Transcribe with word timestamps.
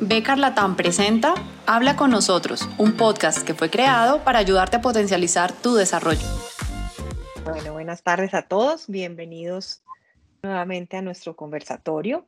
Becar 0.00 0.38
Latam 0.38 0.76
presenta 0.76 1.34
Habla 1.66 1.94
con 1.94 2.10
nosotros, 2.10 2.66
un 2.78 2.96
podcast 2.96 3.46
que 3.46 3.52
fue 3.52 3.68
creado 3.68 4.24
para 4.24 4.38
ayudarte 4.38 4.78
a 4.78 4.80
potencializar 4.80 5.52
tu 5.52 5.74
desarrollo. 5.74 6.26
Bueno, 7.44 7.74
buenas 7.74 8.02
tardes 8.02 8.32
a 8.32 8.42
todos. 8.42 8.88
Bienvenidos 8.88 9.82
nuevamente 10.42 10.96
a 10.96 11.02
nuestro 11.02 11.36
conversatorio 11.36 12.24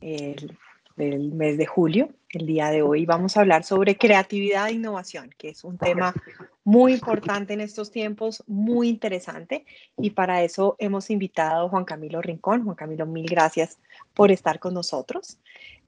el, 0.00 0.56
del 0.96 1.32
mes 1.32 1.58
de 1.58 1.66
julio. 1.66 2.10
El 2.32 2.46
día 2.46 2.70
de 2.70 2.82
hoy 2.82 3.06
vamos 3.06 3.36
a 3.36 3.40
hablar 3.40 3.64
sobre 3.64 3.96
creatividad 3.96 4.68
e 4.68 4.74
innovación, 4.74 5.34
que 5.36 5.48
es 5.48 5.64
un 5.64 5.76
tema 5.76 6.14
muy 6.62 6.92
importante 6.92 7.54
en 7.54 7.60
estos 7.60 7.90
tiempos, 7.90 8.44
muy 8.46 8.88
interesante. 8.88 9.66
Y 9.98 10.10
para 10.10 10.44
eso 10.44 10.76
hemos 10.78 11.10
invitado 11.10 11.66
a 11.66 11.68
Juan 11.68 11.84
Camilo 11.84 12.22
Rincón. 12.22 12.62
Juan 12.62 12.76
Camilo, 12.76 13.04
mil 13.04 13.26
gracias 13.26 13.80
por 14.14 14.30
estar 14.30 14.60
con 14.60 14.74
nosotros. 14.74 15.38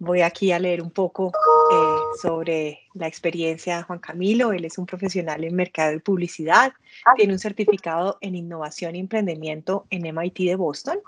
Voy 0.00 0.22
aquí 0.22 0.50
a 0.50 0.58
leer 0.58 0.82
un 0.82 0.90
poco 0.90 1.28
eh, 1.28 2.18
sobre 2.20 2.80
la 2.94 3.06
experiencia 3.06 3.76
de 3.76 3.82
Juan 3.84 4.00
Camilo. 4.00 4.52
Él 4.52 4.64
es 4.64 4.78
un 4.78 4.86
profesional 4.86 5.44
en 5.44 5.54
mercado 5.54 5.92
y 5.92 6.00
publicidad, 6.00 6.72
tiene 7.14 7.34
un 7.34 7.38
certificado 7.38 8.18
en 8.20 8.34
innovación 8.34 8.96
y 8.96 8.98
emprendimiento 8.98 9.86
en 9.90 10.12
MIT 10.12 10.38
de 10.38 10.56
Boston 10.56 10.98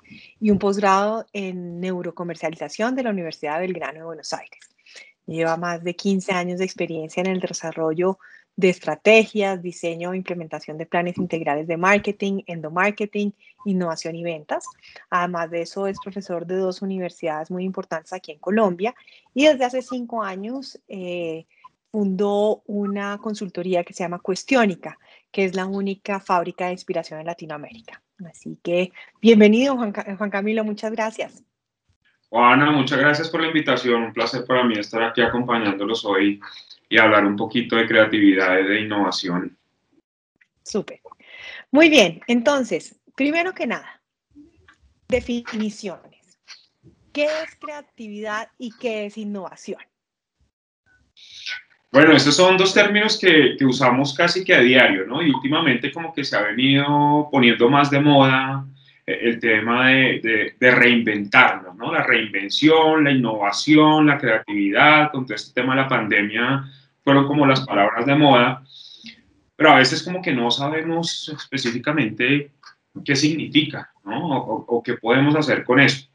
y 0.41 0.53
un 0.53 0.61
posgrado 0.61 1.27
en 1.33 1.81
neurocomercialización 1.81 2.95
de 2.95 3.03
la 3.03 3.11
Universidad 3.11 3.55
de 3.55 3.67
Belgrano 3.67 3.99
de 3.99 4.05
Buenos 4.05 4.33
Aires. 4.33 4.74
Lleva 5.27 5.57
más 5.57 5.83
de 5.83 5.95
15 5.95 6.33
años 6.33 6.59
de 6.59 6.65
experiencia 6.65 7.21
en 7.21 7.29
el 7.29 7.41
desarrollo 7.41 8.19
de 8.57 8.69
estrategias, 8.69 9.63
diseño 9.63 10.13
e 10.13 10.17
implementación 10.17 10.79
de 10.79 10.87
planes 10.87 11.19
integrales 11.19 11.67
de 11.67 11.77
marketing, 11.77 12.43
endomarketing, 12.47 13.35
innovación 13.65 14.15
y 14.15 14.23
ventas. 14.23 14.65
Además 15.11 15.51
de 15.51 15.63
eso, 15.63 15.87
es 15.87 15.99
profesor 16.03 16.47
de 16.47 16.57
dos 16.57 16.83
universidades 16.83 17.51
muy 17.51 17.65
importantes 17.65 18.13
aquí 18.13 18.33
en 18.33 18.39
Colombia 18.39 18.95
y 19.33 19.47
desde 19.47 19.65
hace 19.65 19.83
cinco 19.83 20.23
años 20.23 20.81
eh, 20.89 21.47
fundó 21.91 22.63
una 22.67 23.19
consultoría 23.19 23.85
que 23.85 23.93
se 23.93 24.05
llama 24.05 24.21
Cuestiónica, 24.21 24.99
que 25.31 25.45
es 25.45 25.55
la 25.55 25.67
única 25.67 26.21
fábrica 26.21 26.67
de 26.67 26.73
inspiración 26.73 27.21
en 27.21 27.27
Latinoamérica. 27.27 28.03
Así 28.25 28.59
que 28.63 28.93
bienvenido, 29.21 29.77
Juan, 29.77 29.93
Juan 29.93 30.31
Camilo, 30.31 30.65
muchas 30.65 30.93
gracias. 30.93 31.45
Juana, 32.35 32.73
muchas 32.73 32.99
gracias 32.99 33.29
por 33.29 33.43
la 33.43 33.47
invitación. 33.47 34.03
Un 34.03 34.13
placer 34.13 34.45
para 34.45 34.65
mí 34.65 34.75
estar 34.77 35.01
aquí 35.05 35.23
acompañándolos 35.23 36.05
hoy 36.05 36.41
y 36.89 36.99
hablar 36.99 37.25
un 37.25 37.37
poquito 37.37 37.77
de 37.77 37.87
creatividad 37.87 38.59
y 38.59 38.65
de 38.65 38.81
innovación. 38.81 39.57
Súper. 40.65 41.01
Muy 41.71 41.89
bien, 41.89 42.21
entonces, 42.27 42.97
primero 43.15 43.55
que 43.55 43.69
nada, 43.69 44.01
definiciones. 45.07 46.41
¿Qué 47.13 47.27
es 47.27 47.55
creatividad 47.61 48.49
y 48.59 48.73
qué 48.81 49.07
es 49.07 49.17
innovación? 49.17 49.79
Bueno, 51.93 52.17
estos 52.17 52.35
son 52.35 52.57
dos 52.57 52.75
términos 52.75 53.17
que, 53.17 53.55
que, 53.57 53.65
usamos 53.65 54.13
casi 54.13 54.43
que 54.43 54.57
a 54.57 54.61
diario, 54.61 55.07
¿no? 55.07 55.23
Y 55.23 55.31
últimamente 55.31 55.93
como 55.93 56.13
que 56.13 56.25
se 56.25 56.37
ha 56.37 56.43
venido 56.43 57.29
poniendo 57.31 57.71
más 57.71 57.93
de 57.93 58.01
moda 58.01 58.67
el 59.07 59.39
tema 59.39 59.89
de, 59.91 60.55
de, 60.59 60.71
reinventarnos, 60.71 61.77
¿no? 61.77 61.93
La 61.93 62.03
reinvención, 62.03 63.05
la 63.05 63.11
innovación, 63.11 64.07
la 64.07 64.19
creatividad, 64.19 65.11
con 65.13 65.27
todo 65.27 65.35
este 65.35 65.61
tema 65.61 65.75
de 65.75 65.83
la 65.83 65.89
pandemia, 65.89 66.65
fueron 67.03 67.27
como 67.27 67.47
las 67.47 67.61
palabras 67.61 68.07
de 68.07 68.15
moda, 68.15 68.63
pero 69.57 69.73
a 69.73 69.77
veces 69.77 70.03
como 70.03 70.23
que 70.23 70.33
no 70.33 70.51
sabemos 70.51 71.29
específicamente 71.37 72.51
qué 73.05 73.15
significa, 73.15 73.91
¿no? 74.05 74.39
O, 74.39 74.65
o 74.67 74.83
qué 74.83 74.95
podemos 74.95 75.37
hacer 75.37 75.65
con 75.65 75.81
eso. 75.81 76.09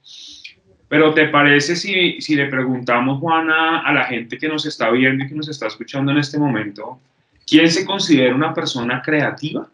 Pero 0.89 1.13
¿te 1.13 1.27
parece 1.27 1.75
si, 1.75 2.19
si 2.19 2.35
le 2.35 2.47
preguntamos, 2.47 3.19
Juana, 3.19 3.81
a 3.81 3.93
la 3.93 4.05
gente 4.05 4.39
que 4.39 4.49
nos 4.49 4.65
está 4.65 4.89
viendo 4.89 5.23
y 5.23 5.29
que 5.29 5.35
nos 5.35 5.47
está 5.47 5.67
escuchando 5.67 6.11
en 6.11 6.17
este 6.17 6.39
momento, 6.39 6.99
¿quién 7.45 7.69
se 7.69 7.85
considera 7.85 8.33
una 8.33 8.55
persona 8.55 8.99
creativa? 8.99 9.69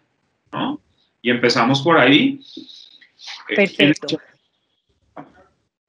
¿No? 0.51 0.81
Y 1.21 1.29
empezamos 1.29 1.81
por 1.81 1.97
ahí. 1.97 2.41
Perfecto. 3.47 4.17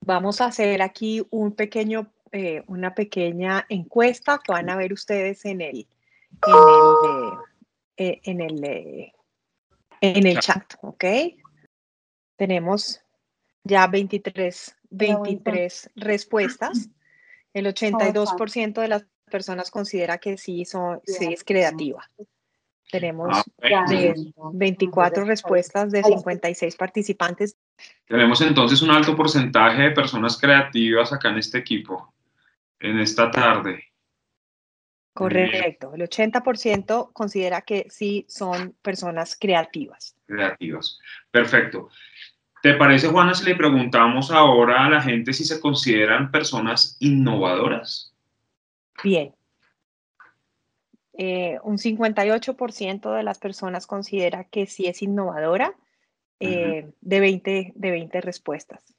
Vamos 0.01 0.41
a 0.41 0.47
hacer 0.47 0.83
aquí 0.83 1.27
un 1.31 1.53
pequeño, 1.53 2.13
eh, 2.33 2.63
una 2.69 2.95
pequeña 2.95 3.67
encuesta 3.69 4.41
que 4.45 4.53
van 4.53 4.71
a 4.71 4.77
ver 4.77 4.93
ustedes 4.93 5.45
en 5.45 5.61
el, 5.61 5.89
en 6.47 6.55
el, 7.05 7.33
eh, 7.97 8.21
en 8.25 8.41
el, 8.41 8.65
eh, 8.65 9.13
en 10.01 10.27
el 10.27 10.39
chat, 10.39 10.75
¿ok? 10.83 11.05
Tenemos 12.37 13.01
ya 13.65 13.87
23, 13.87 14.77
23 14.91 15.91
respuestas. 15.97 16.89
El 17.53 17.67
82% 17.67 18.81
de 18.81 18.89
las 18.89 19.07
personas 19.31 19.71
considera 19.71 20.19
que 20.19 20.37
sí, 20.37 20.65
son, 20.65 21.01
sí 21.05 21.33
es 21.33 21.43
creativa. 21.43 22.09
Tenemos 22.91 23.43
24 24.53 25.23
ah, 25.23 25.27
respuestas 25.27 25.91
de 25.91 26.03
56 26.03 26.77
participantes. 26.77 27.57
Tenemos 28.07 28.41
entonces 28.41 28.81
un 28.83 28.91
alto 28.91 29.17
porcentaje 29.17 29.83
de 29.83 29.91
personas 29.91 30.39
creativas 30.39 31.13
acá 31.13 31.31
en 31.31 31.39
este 31.39 31.59
equipo, 31.59 32.13
en 32.79 33.01
esta 33.01 33.31
tarde. 33.31 33.85
Correcto, 35.13 35.95
el 35.95 36.03
80% 36.03 37.13
considera 37.13 37.63
que 37.63 37.87
sí 37.89 38.27
son 38.29 38.77
personas 38.83 39.35
creativas. 39.41 40.15
Creativas, 40.27 40.99
perfecto. 41.31 41.89
¿Te 42.63 42.75
parece, 42.75 43.09
Juana, 43.09 43.33
si 43.35 43.45
le 43.45 43.55
preguntamos 43.55 44.31
ahora 44.31 44.85
a 44.85 44.91
la 44.91 45.01
gente 45.01 45.33
si 45.33 45.45
se 45.45 45.59
consideran 45.59 46.31
personas 46.31 46.97
innovadoras? 47.01 48.13
Bien, 49.03 49.35
eh, 51.19 51.59
un 51.63 51.79
58% 51.79 53.15
de 53.15 53.23
las 53.23 53.39
personas 53.39 53.87
considera 53.87 54.45
que 54.45 54.67
sí 54.67 54.87
es 54.87 55.01
innovadora 55.03 55.75
eh, 56.41 56.91
de, 57.01 57.21
20, 57.21 57.73
de 57.75 57.91
20 57.91 58.21
respuestas. 58.21 58.95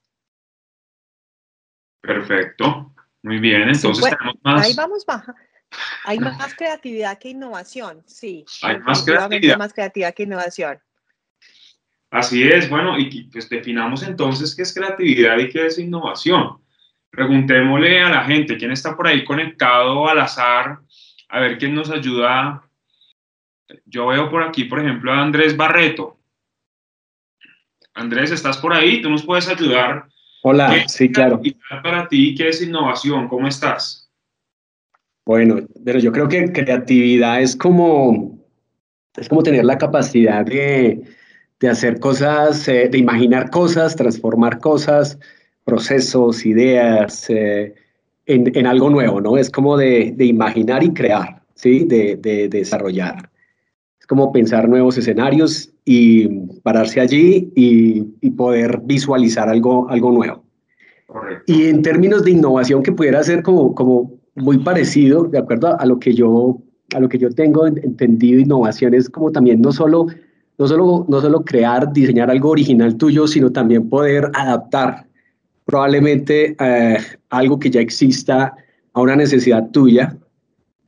Perfecto, 2.01 2.95
muy 3.21 3.39
bien, 3.39 3.69
entonces 3.69 4.03
tenemos 4.03 4.35
más. 4.43 4.65
Ahí 4.65 4.73
vamos 4.75 5.05
baja. 5.05 5.35
Hay 6.05 6.17
más 6.17 6.55
creatividad 6.55 7.19
que 7.19 7.29
innovación, 7.29 8.01
sí. 8.07 8.45
Hay 8.63 8.79
más 8.79 9.03
creatividad. 9.03 9.57
más 9.57 9.73
creatividad 9.73 10.13
que 10.13 10.23
innovación. 10.23 10.79
Así 12.09 12.47
es, 12.47 12.69
bueno, 12.69 12.97
y 12.97 13.25
pues 13.25 13.49
definamos 13.49 14.01
entonces 14.01 14.55
qué 14.55 14.61
es 14.63 14.73
creatividad 14.73 15.37
y 15.37 15.49
qué 15.49 15.67
es 15.67 15.77
innovación. 15.77 16.61
Preguntémosle 17.11 18.01
a 18.01 18.09
la 18.09 18.23
gente, 18.23 18.57
¿quién 18.57 18.71
está 18.71 18.95
por 18.95 19.07
ahí 19.07 19.25
conectado 19.25 20.07
al 20.07 20.19
azar? 20.19 20.79
A 21.29 21.39
ver 21.39 21.57
quién 21.57 21.75
nos 21.75 21.89
ayuda. 21.89 22.63
Yo 23.85 24.07
veo 24.07 24.29
por 24.29 24.43
aquí, 24.43 24.65
por 24.65 24.79
ejemplo, 24.79 25.11
a 25.11 25.21
Andrés 25.21 25.55
Barreto. 25.57 26.17
Andrés, 27.93 28.31
¿estás 28.31 28.57
por 28.57 28.73
ahí? 28.73 29.01
¿Tú 29.01 29.09
nos 29.09 29.25
puedes 29.25 29.47
ayudar? 29.47 30.07
Hola, 30.43 30.87
sí, 30.87 31.11
claro. 31.11 31.41
Para 31.83 32.07
ti, 32.07 32.35
¿qué 32.35 32.49
es 32.49 32.61
innovación? 32.61 33.27
¿Cómo 33.27 33.47
estás? 33.47 34.09
Bueno, 35.25 35.67
pero 35.83 35.99
yo 35.99 36.11
creo 36.11 36.29
que 36.29 36.53
creatividad 36.53 37.41
es 37.41 37.55
como, 37.55 38.39
es 39.17 39.27
como 39.27 39.43
tener 39.43 39.65
la 39.65 39.77
capacidad 39.77 40.45
de, 40.45 41.01
de 41.59 41.69
hacer 41.69 41.99
cosas, 41.99 42.65
eh, 42.67 42.87
de 42.89 42.97
imaginar 42.97 43.49
cosas, 43.49 43.95
transformar 43.95 44.59
cosas, 44.59 45.19
procesos, 45.65 46.45
ideas, 46.45 47.29
eh, 47.29 47.75
en, 48.27 48.67
algo 48.67 48.89
nuevo, 48.89 49.21
¿no? 49.21 49.37
Es 49.37 49.49
como 49.49 49.77
de, 49.77 50.15
imaginar 50.19 50.83
y 50.83 50.93
crear, 50.93 51.41
¿sí? 51.55 51.85
De, 51.85 52.47
desarrollar. 52.49 53.29
Es 53.99 54.05
como 54.05 54.31
pensar 54.31 54.69
nuevos 54.69 54.97
escenarios 54.97 55.71
y 55.85 56.27
pararse 56.61 56.99
allí 56.99 57.51
y, 57.55 58.29
poder 58.31 58.81
visualizar 58.83 59.49
algo, 59.49 59.89
algo 59.89 60.11
nuevo. 60.11 60.43
Y 61.47 61.67
en 61.67 61.81
términos 61.81 62.23
de 62.23 62.31
innovación 62.31 62.83
que 62.83 62.91
pudiera 62.91 63.23
ser 63.23 63.41
como, 63.41 63.73
como 63.73 64.19
muy 64.35 64.59
parecido, 64.59 65.23
de 65.23 65.39
acuerdo 65.39 65.79
a, 65.79 65.85
lo 65.85 65.97
que 65.97 66.13
yo, 66.13 66.61
a 66.93 66.99
lo 66.99 67.09
que 67.09 67.17
yo 67.17 67.29
tengo 67.29 67.65
entendido, 67.65 68.39
innovación 68.39 68.93
es 68.93 69.09
como 69.09 69.31
también 69.31 69.61
no 69.61 69.71
solo, 69.71 70.07
no, 70.57 70.67
solo, 70.67 71.05
no 71.07 71.21
solo 71.21 71.43
crear, 71.45 71.91
diseñar 71.93 72.29
algo 72.29 72.49
original 72.49 72.97
tuyo, 72.97 73.25
sino 73.25 73.51
también 73.51 73.89
poder 73.89 74.29
adaptar 74.33 75.06
probablemente 75.67 76.55
eh, 76.59 76.97
algo 77.29 77.59
que 77.59 77.69
ya 77.69 77.81
exista 77.81 78.55
a 78.93 79.01
una 79.01 79.17
necesidad 79.17 79.69
tuya, 79.71 80.17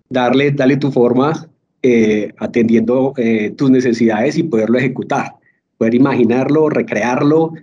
darle, 0.09 0.51
darle 0.51 0.77
tu 0.77 0.89
forma 0.89 1.47
eh, 1.83 2.33
atendiendo 2.37 3.13
eh, 3.17 3.51
tus 3.57 3.69
necesidades 3.69 4.37
y 4.37 4.43
poderlo 4.43 4.79
ejecutar, 4.79 5.33
poder 5.77 5.95
imaginarlo, 5.95 6.69
recrearlo 6.69 7.53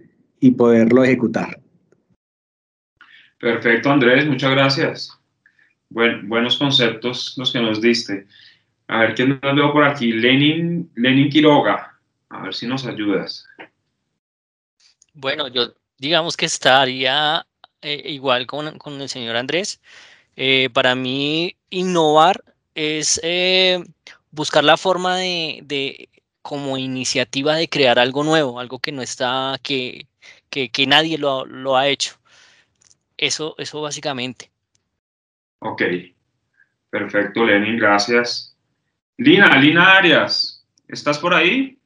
y 0.41 0.51
poderlo 0.53 1.05
ejecutar. 1.05 1.59
Perfecto, 3.41 3.91
Andrés, 3.91 4.27
muchas 4.27 4.51
gracias. 4.51 5.19
Buen, 5.89 6.29
buenos 6.29 6.59
conceptos 6.59 7.35
los 7.39 7.51
que 7.51 7.61
nos 7.61 7.81
diste. 7.81 8.27
A 8.89 9.01
ver, 9.01 9.15
¿quién 9.15 9.41
nos 9.43 9.57
veo 9.57 9.73
por 9.73 9.85
aquí? 9.85 10.13
Lenin, 10.13 10.91
Lenin 10.97 11.31
Quiroga. 11.31 11.99
A 12.29 12.43
ver 12.43 12.55
si 12.55 12.67
nos 12.67 12.87
ayudas. 12.87 13.47
Bueno, 15.15 15.49
yo 15.49 15.73
digamos 15.99 16.37
que 16.37 16.47
estaría 16.47 17.47
eh, 17.83 18.03
igual 18.07 18.47
con, 18.47 18.79
con, 18.79 19.01
el 19.01 19.09
señor 19.09 19.37
Andrés. 19.37 19.81
Eh, 20.37 20.71
para 20.73 20.95
mí, 20.95 21.57
innovar 21.71 22.43
es 22.75 23.21
eh, 23.23 23.83
buscar 24.31 24.65
la 24.65 24.77
forma 24.77 25.17
de, 25.17 26.09
como 26.43 26.77
iniciativa 26.77 27.57
de 27.57 27.69
crear 27.69 27.99
algo 27.99 28.23
nuevo, 28.23 28.61
algo 28.61 28.79
que 28.79 28.93
no 28.93 29.03
está, 29.03 29.59
que, 29.63 30.07
que, 30.51 30.87
nadie 30.87 31.19
lo, 31.19 31.45
lo, 31.47 31.77
ha 31.77 31.89
hecho. 31.89 32.17
Eso, 33.17 33.55
eso 33.59 33.81
básicamente. 33.81 34.51
Ok, 35.61 35.83
perfecto, 36.91 37.45
Lenin, 37.45 37.79
gracias. 37.79 38.55
Lina, 39.17 39.57
Lina 39.59 39.97
Arias, 39.97 40.67
¿estás 40.89 41.19
por 41.19 41.33
ahí? 41.33 41.79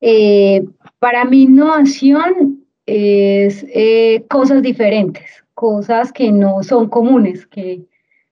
Eh, 0.00 0.62
para 0.98 1.24
mi 1.24 1.42
innovación 1.42 2.53
es 2.86 3.64
eh, 3.74 4.24
cosas 4.28 4.62
diferentes, 4.62 5.44
cosas 5.54 6.12
que 6.12 6.30
no 6.32 6.62
son 6.62 6.88
comunes, 6.88 7.46
que, 7.46 7.82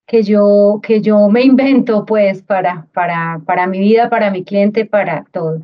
que, 0.07 0.23
yo, 0.23 0.81
que 0.83 1.01
yo 1.01 1.29
me 1.29 1.43
invento 1.43 2.05
pues 2.05 2.43
para, 2.43 2.87
para, 2.93 3.41
para 3.47 3.67
mi 3.67 3.79
vida, 3.79 4.11
para 4.11 4.31
mi 4.31 4.45
cliente, 4.45 4.85
para 4.85 5.25
todo. 5.33 5.63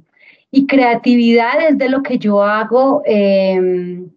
Y 0.50 0.67
creatividad 0.67 1.61
es 1.69 1.79
de 1.79 1.90
lo 1.90 2.02
que 2.02 2.19
yo 2.19 2.43
hago, 2.43 3.02
em, 3.05 4.11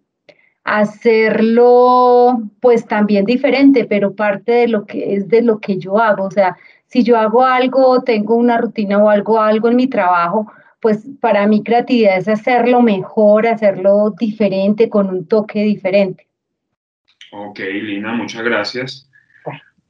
hacerlo 0.64 2.42
pues 2.60 2.86
también 2.86 3.24
diferente, 3.26 3.84
pero 3.84 4.14
parte 4.14 4.52
de 4.52 4.68
lo 4.68 4.86
que 4.86 5.14
es 5.16 5.28
de 5.28 5.42
lo 5.42 5.58
que 5.58 5.78
yo 5.78 5.98
hago. 5.98 6.24
O 6.24 6.30
sea, 6.30 6.56
si 6.86 7.02
yo 7.02 7.18
hago 7.18 7.44
algo, 7.44 8.02
tengo 8.02 8.36
una 8.36 8.58
rutina 8.58 8.98
o 8.98 9.10
algo, 9.10 9.40
algo 9.40 9.68
en 9.68 9.76
mi 9.76 9.86
trabajo, 9.88 10.46
pues 10.82 11.06
para 11.20 11.46
mi 11.46 11.62
creatividad 11.62 12.18
es 12.18 12.26
hacerlo 12.26 12.82
mejor, 12.82 13.46
hacerlo 13.46 14.12
diferente, 14.18 14.88
con 14.88 15.08
un 15.08 15.26
toque 15.28 15.62
diferente. 15.62 16.26
Ok, 17.30 17.60
Lina, 17.60 18.12
muchas 18.12 18.42
gracias. 18.42 19.08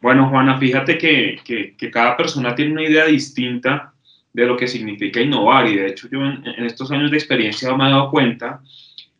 Bueno, 0.02 0.28
Juana, 0.28 0.58
fíjate 0.58 0.98
que, 0.98 1.40
que, 1.44 1.90
cada 1.90 2.14
persona 2.14 2.54
tiene 2.54 2.72
una 2.72 2.82
idea 2.82 3.06
distinta 3.06 3.94
de 4.34 4.44
lo 4.44 4.54
que 4.54 4.68
significa 4.68 5.20
innovar 5.20 5.66
y 5.66 5.76
de 5.76 5.86
hecho 5.86 6.08
yo 6.10 6.18
en, 6.18 6.46
en 6.46 6.64
estos 6.66 6.90
años 6.90 7.10
de 7.10 7.16
experiencia 7.16 7.74
me 7.74 7.86
he 7.86 7.90
dado 7.90 8.10
cuenta 8.10 8.60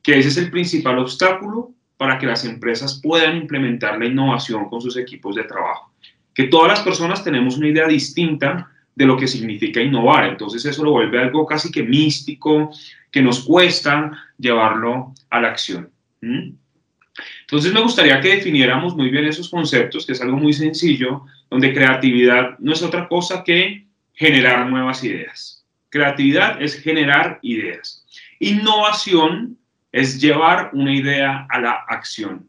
que 0.03 0.19
ese 0.19 0.29
es 0.29 0.37
el 0.37 0.51
principal 0.51 0.99
obstáculo 0.99 1.71
para 1.97 2.19
que 2.19 2.27
las 2.27 2.45
empresas 2.45 3.01
puedan 3.03 3.37
implementar 3.37 3.99
la 3.99 4.07
innovación 4.07 4.69
con 4.69 4.83
sus 4.83 4.99
equipos 4.99 5.37
de 5.37 5.45
trabajo. 5.45 5.91
Que 6.35 6.45
todas 6.45 6.69
las 6.69 6.81
personas 6.81 7.25
tenemos 7.25 7.57
una 7.57 7.69
idea 7.69 7.87
distinta 7.87 8.72
de 8.95 9.07
lo 9.07 9.17
que 9.17 9.27
significa 9.27 9.81
innovar. 9.81 10.25
Entonces 10.25 10.65
eso 10.65 10.85
lo 10.85 10.93
vuelve 10.93 11.19
algo 11.19 11.47
casi 11.47 11.71
que 11.71 11.83
místico, 11.83 12.71
que 13.11 13.23
nos 13.23 13.45
cuesta 13.45 14.11
llevarlo 14.39 15.15
a 15.31 15.41
la 15.41 15.49
acción. 15.49 15.91
Entonces 16.21 17.73
me 17.73 17.83
gustaría 17.83 18.21
que 18.21 18.37
definiéramos 18.37 18.97
muy 18.97 19.11
bien 19.11 19.27
esos 19.27 19.49
conceptos, 19.51 20.07
que 20.07 20.13
es 20.13 20.21
algo 20.21 20.37
muy 20.37 20.53
sencillo, 20.53 21.25
donde 21.51 21.75
creatividad 21.75 22.59
no 22.59 22.73
es 22.73 22.83
otra 22.83 23.09
cosa 23.09 23.45
que 23.45 23.87
generar 24.15 24.69
nuevas 24.69 25.03
ideas. 25.05 25.65
Creatividad 25.91 26.63
es 26.63 26.81
generar 26.81 27.39
ideas. 27.43 28.07
Innovación 28.39 29.59
es 29.91 30.21
llevar 30.21 30.71
una 30.73 30.95
idea 30.95 31.47
a 31.51 31.61
la 31.61 31.73
acción. 31.87 32.49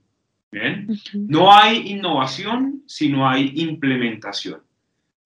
¿bien? 0.52 0.88
No 1.14 1.52
hay 1.52 1.92
innovación 1.92 2.84
si 2.86 3.10
no 3.10 3.28
hay 3.28 3.52
implementación. 3.56 4.62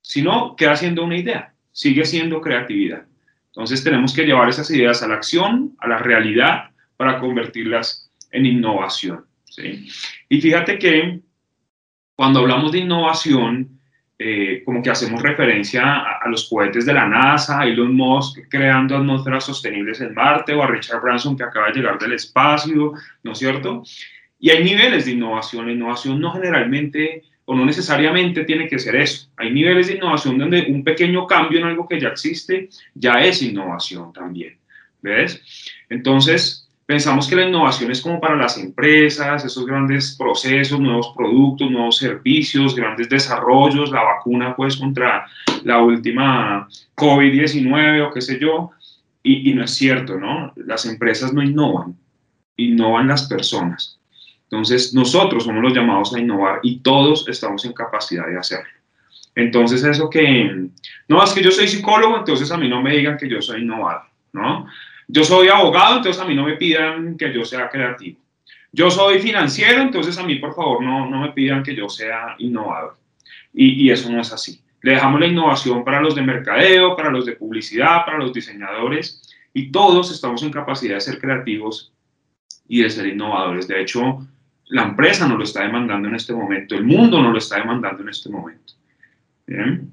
Si 0.08 0.22
no, 0.22 0.56
queda 0.56 0.74
siendo 0.78 1.04
una 1.04 1.18
idea, 1.18 1.54
sigue 1.74 2.06
siendo 2.06 2.40
creatividad. 2.40 3.04
Entonces 3.48 3.84
tenemos 3.84 4.16
que 4.16 4.24
llevar 4.24 4.48
esas 4.48 4.72
ideas 4.72 5.04
a 5.04 5.08
la 5.10 5.16
acción, 5.16 5.76
a 5.80 5.88
la 5.90 5.98
realidad, 5.98 6.70
para 6.96 7.20
convertirlas 7.20 8.10
en 8.32 8.46
innovación. 8.46 9.26
¿sí? 9.44 9.86
Y 10.30 10.40
fíjate 10.40 10.80
que 10.80 11.20
cuando 12.16 12.40
hablamos 12.40 12.72
de 12.72 12.80
innovación, 12.80 13.82
eh, 14.18 14.62
como 14.64 14.82
que 14.82 14.92
hacemos 14.92 15.22
referencia 15.22 15.98
a, 15.98 16.30
los 16.30 16.48
cohetes 16.48 16.86
de 16.86 16.94
la 16.94 17.06
NASA, 17.06 17.60
a 17.60 17.68
Elon 17.68 17.94
Musk 17.94 18.48
creando 18.50 18.96
atmósferas 18.96 19.44
sostenibles 19.44 20.00
en 20.00 20.14
Marte, 20.14 20.54
o 20.54 20.64
a 20.64 20.68
Richard 20.68 21.02
Branson 21.02 21.36
que 21.36 21.44
acaba 21.44 21.68
de 21.68 21.74
llegar 21.74 22.00
del 22.00 22.14
espacio, 22.14 22.94
¿no 23.24 23.34
es 23.34 23.40
cierto? 23.40 23.84
Y 24.40 24.52
hay 24.52 24.64
niveles 24.64 25.04
de 25.04 25.12
innovación. 25.12 25.66
La 25.66 25.74
innovación 25.74 26.22
no 26.22 26.32
generalmente 26.32 27.24
o 27.50 27.56
no 27.56 27.66
necesariamente 27.66 28.44
tiene 28.44 28.68
que 28.68 28.78
ser 28.78 28.98
eso. 28.98 29.30
Hay 29.38 29.52
niveles 29.52 29.88
de 29.88 29.96
innovación 29.96 30.38
donde 30.38 30.66
un 30.68 30.84
pequeño 30.84 31.26
cambio 31.26 31.60
en 31.60 31.66
algo 31.66 31.88
que 31.88 32.00
ya 32.00 32.10
existe 32.10 32.70
ya 32.94 33.14
es 33.22 33.42
innovación 33.42 34.12
también. 34.12 34.58
¿Ves? 35.02 35.42
Entonces, 35.90 36.68
pensamos 36.86 37.26
que 37.26 37.38
la 37.38 37.48
innovación 37.48 37.90
es 37.90 38.02
como 38.02 38.20
para 38.20 38.36
las 38.36 38.58
empresas, 38.58 39.46
esos 39.46 39.66
grandes 39.66 40.18
procesos, 40.18 40.78
nuevos 40.78 41.14
productos, 41.16 41.72
nuevos 41.72 41.98
servicios, 41.98 42.76
grandes 42.76 43.08
desarrollos, 43.08 43.92
la 43.92 44.04
vacuna 44.04 44.54
pues 44.54 44.76
contra 44.76 45.26
la 45.64 45.82
última 45.82 46.68
COVID-19 46.96 48.08
o 48.08 48.14
qué 48.14 48.20
sé 48.20 48.40
yo. 48.42 48.72
Y, 49.24 49.50
y 49.50 49.54
no 49.54 49.64
es 49.64 49.72
cierto, 49.72 50.18
¿no? 50.18 50.52
Las 50.58 50.86
empresas 50.86 51.34
no 51.34 51.42
innovan, 51.42 51.96
innovan 52.58 53.08
las 53.08 53.26
personas. 53.30 53.97
Entonces, 54.50 54.94
nosotros 54.94 55.44
somos 55.44 55.62
los 55.62 55.74
llamados 55.74 56.14
a 56.16 56.20
innovar 56.20 56.60
y 56.64 56.80
todos 56.80 57.28
estamos 57.28 57.66
en 57.66 57.74
capacidad 57.74 58.26
de 58.28 58.38
hacerlo. 58.38 58.70
Entonces, 59.36 59.84
eso 59.84 60.10
que, 60.10 60.70
no, 61.08 61.24
es 61.24 61.32
que 61.32 61.44
yo 61.44 61.52
soy 61.52 61.68
psicólogo, 61.68 62.18
entonces 62.18 62.50
a 62.52 62.58
mí 62.58 62.70
no 62.70 62.82
me 62.82 62.96
digan 62.96 63.18
que 63.18 63.30
yo 63.30 63.42
soy 63.42 63.62
innovador, 63.62 64.04
¿no? 64.32 64.68
Yo 65.08 65.24
soy 65.24 65.50
abogado, 65.50 65.98
entonces 65.98 66.22
a 66.22 66.26
mí 66.26 66.34
no 66.34 66.46
me 66.46 66.56
pidan 66.56 67.18
que 67.18 67.34
yo 67.34 67.46
sea 67.46 67.70
creativo. 67.70 68.18
Yo 68.72 68.90
soy 68.90 69.20
financiero, 69.20 69.82
entonces 69.82 70.18
a 70.18 70.24
mí, 70.24 70.36
por 70.36 70.56
favor, 70.56 70.84
no, 70.84 71.10
no 71.10 71.22
me 71.22 71.32
pidan 71.34 71.62
que 71.62 71.76
yo 71.76 71.90
sea 71.90 72.36
innovador. 72.40 72.98
Y, 73.54 73.86
y 73.86 73.92
eso 73.92 74.10
no 74.10 74.22
es 74.22 74.32
así. 74.32 74.62
Le 74.82 74.94
dejamos 74.94 75.20
la 75.20 75.28
innovación 75.28 75.84
para 75.84 76.02
los 76.02 76.16
de 76.16 76.22
mercadeo, 76.22 76.96
para 76.96 77.10
los 77.10 77.26
de 77.26 77.34
publicidad, 77.34 78.06
para 78.06 78.18
los 78.18 78.34
diseñadores, 78.34 79.22
y 79.54 79.72
todos 79.72 80.12
estamos 80.12 80.42
en 80.44 80.52
capacidad 80.52 80.96
de 80.96 81.02
ser 81.02 81.20
creativos 81.20 81.92
y 82.68 82.84
de 82.84 82.90
ser 82.90 83.08
innovadores. 83.08 83.68
De 83.68 83.82
hecho, 83.82 84.26
la 84.70 84.84
empresa 84.84 85.28
no 85.28 85.38
lo 85.38 85.44
está 85.44 85.64
demandando 85.64 86.08
en 86.08 86.16
este 86.16 86.34
momento, 86.34 86.76
el 86.76 86.84
mundo 86.84 87.22
no 87.22 87.32
lo 87.32 87.38
está 87.38 87.58
demandando 87.58 88.04
en 88.04 88.10
este 88.10 88.30
momento. 88.30 88.74
Bien. 89.46 89.92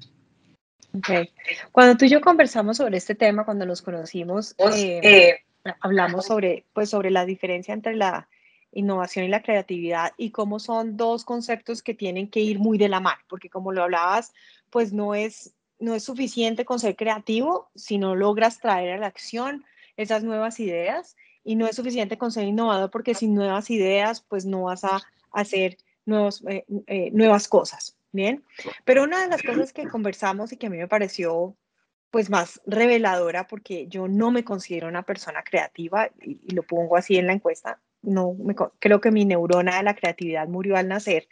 Okay. 0.97 1.31
Cuando 1.71 1.97
tú 1.97 2.05
y 2.05 2.09
yo 2.09 2.21
conversamos 2.21 2.77
sobre 2.77 2.97
este 2.97 3.15
tema, 3.15 3.45
cuando 3.45 3.65
nos 3.65 3.81
conocimos, 3.81 4.55
eh, 4.57 4.99
eh, 5.03 5.35
hablamos 5.81 6.25
sobre, 6.25 6.65
pues, 6.73 6.89
sobre 6.89 7.11
la 7.11 7.25
diferencia 7.25 7.73
entre 7.73 7.95
la 7.95 8.27
innovación 8.71 9.25
y 9.25 9.29
la 9.29 9.41
creatividad 9.41 10.13
y 10.17 10.31
cómo 10.31 10.59
son 10.59 10.97
dos 10.97 11.25
conceptos 11.25 11.81
que 11.81 11.93
tienen 11.93 12.29
que 12.29 12.41
ir 12.41 12.59
muy 12.59 12.77
de 12.77 12.89
la 12.89 12.99
mano, 12.99 13.21
porque 13.27 13.49
como 13.49 13.71
lo 13.71 13.83
hablabas, 13.83 14.33
pues 14.69 14.93
no 14.93 15.15
es, 15.15 15.53
no 15.79 15.95
es 15.95 16.03
suficiente 16.03 16.65
con 16.65 16.79
ser 16.79 16.95
creativo 16.95 17.69
si 17.75 17.97
no 17.97 18.15
logras 18.15 18.59
traer 18.59 18.93
a 18.93 18.97
la 18.97 19.07
acción 19.07 19.65
esas 19.97 20.23
nuevas 20.23 20.59
ideas 20.59 21.15
y 21.45 21.55
no 21.55 21.67
es 21.67 21.75
suficiente 21.75 22.17
con 22.17 22.31
ser 22.31 22.43
innovador 22.43 22.91
porque 22.91 23.13
sin 23.13 23.35
nuevas 23.35 23.69
ideas, 23.69 24.21
pues 24.27 24.45
no 24.45 24.63
vas 24.63 24.83
a 24.83 25.01
hacer 25.31 25.77
nuevos, 26.05 26.43
eh, 26.49 26.65
eh, 26.87 27.11
nuevas 27.13 27.47
cosas, 27.47 27.95
¿bien? 28.11 28.43
Pero 28.83 29.03
una 29.03 29.21
de 29.21 29.29
las 29.29 29.43
cosas 29.43 29.71
que 29.71 29.87
conversamos 29.87 30.51
y 30.51 30.57
que 30.57 30.67
a 30.67 30.69
mí 30.69 30.77
me 30.77 30.87
pareció 30.87 31.55
pues 32.09 32.29
más 32.29 32.61
reveladora 32.65 33.45
porque 33.45 33.87
yo 33.87 34.07
no 34.07 34.31
me 34.31 34.43
considero 34.43 34.87
una 34.87 35.03
persona 35.03 35.43
creativa 35.43 36.09
y, 36.21 36.39
lo 36.53 36.63
pongo 36.63 36.97
así 36.97 37.17
en 37.17 37.27
la 37.27 37.33
encuesta, 37.33 37.79
no 38.01 38.33
me, 38.33 38.55
creo 38.79 38.99
que 38.99 39.11
mi 39.11 39.25
neurona 39.25 39.77
de 39.77 39.83
la 39.83 39.95
creatividad 39.95 40.47
murió 40.47 40.77
al 40.77 40.87
nacer 40.87 41.27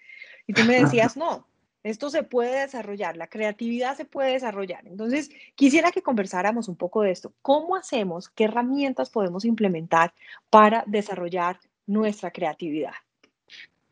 y 0.46 0.54
tú 0.54 0.64
me 0.66 0.80
decías, 0.80 1.18
no, 1.18 1.48
esto 1.84 2.10
se 2.10 2.24
puede 2.24 2.62
desarrollar, 2.62 3.18
la 3.18 3.28
creatividad 3.28 3.98
se 3.98 4.06
puede 4.06 4.32
desarrollar. 4.32 4.88
Entonces, 4.88 5.30
quisiera 5.56 5.92
que 5.92 6.02
conversáramos 6.02 6.70
un 6.70 6.78
poco 6.78 7.02
de 7.02 7.12
esto. 7.12 7.34
¿Cómo 7.42 7.76
hacemos? 7.76 8.30
¿Qué 8.30 8.46
herramientas 8.46 9.10
podemos 9.10 9.44
implementar 9.44 10.14
para 10.50 10.84
desarrollar 10.88 11.60
nuestra 11.86 12.32
creatividad? 12.32 12.94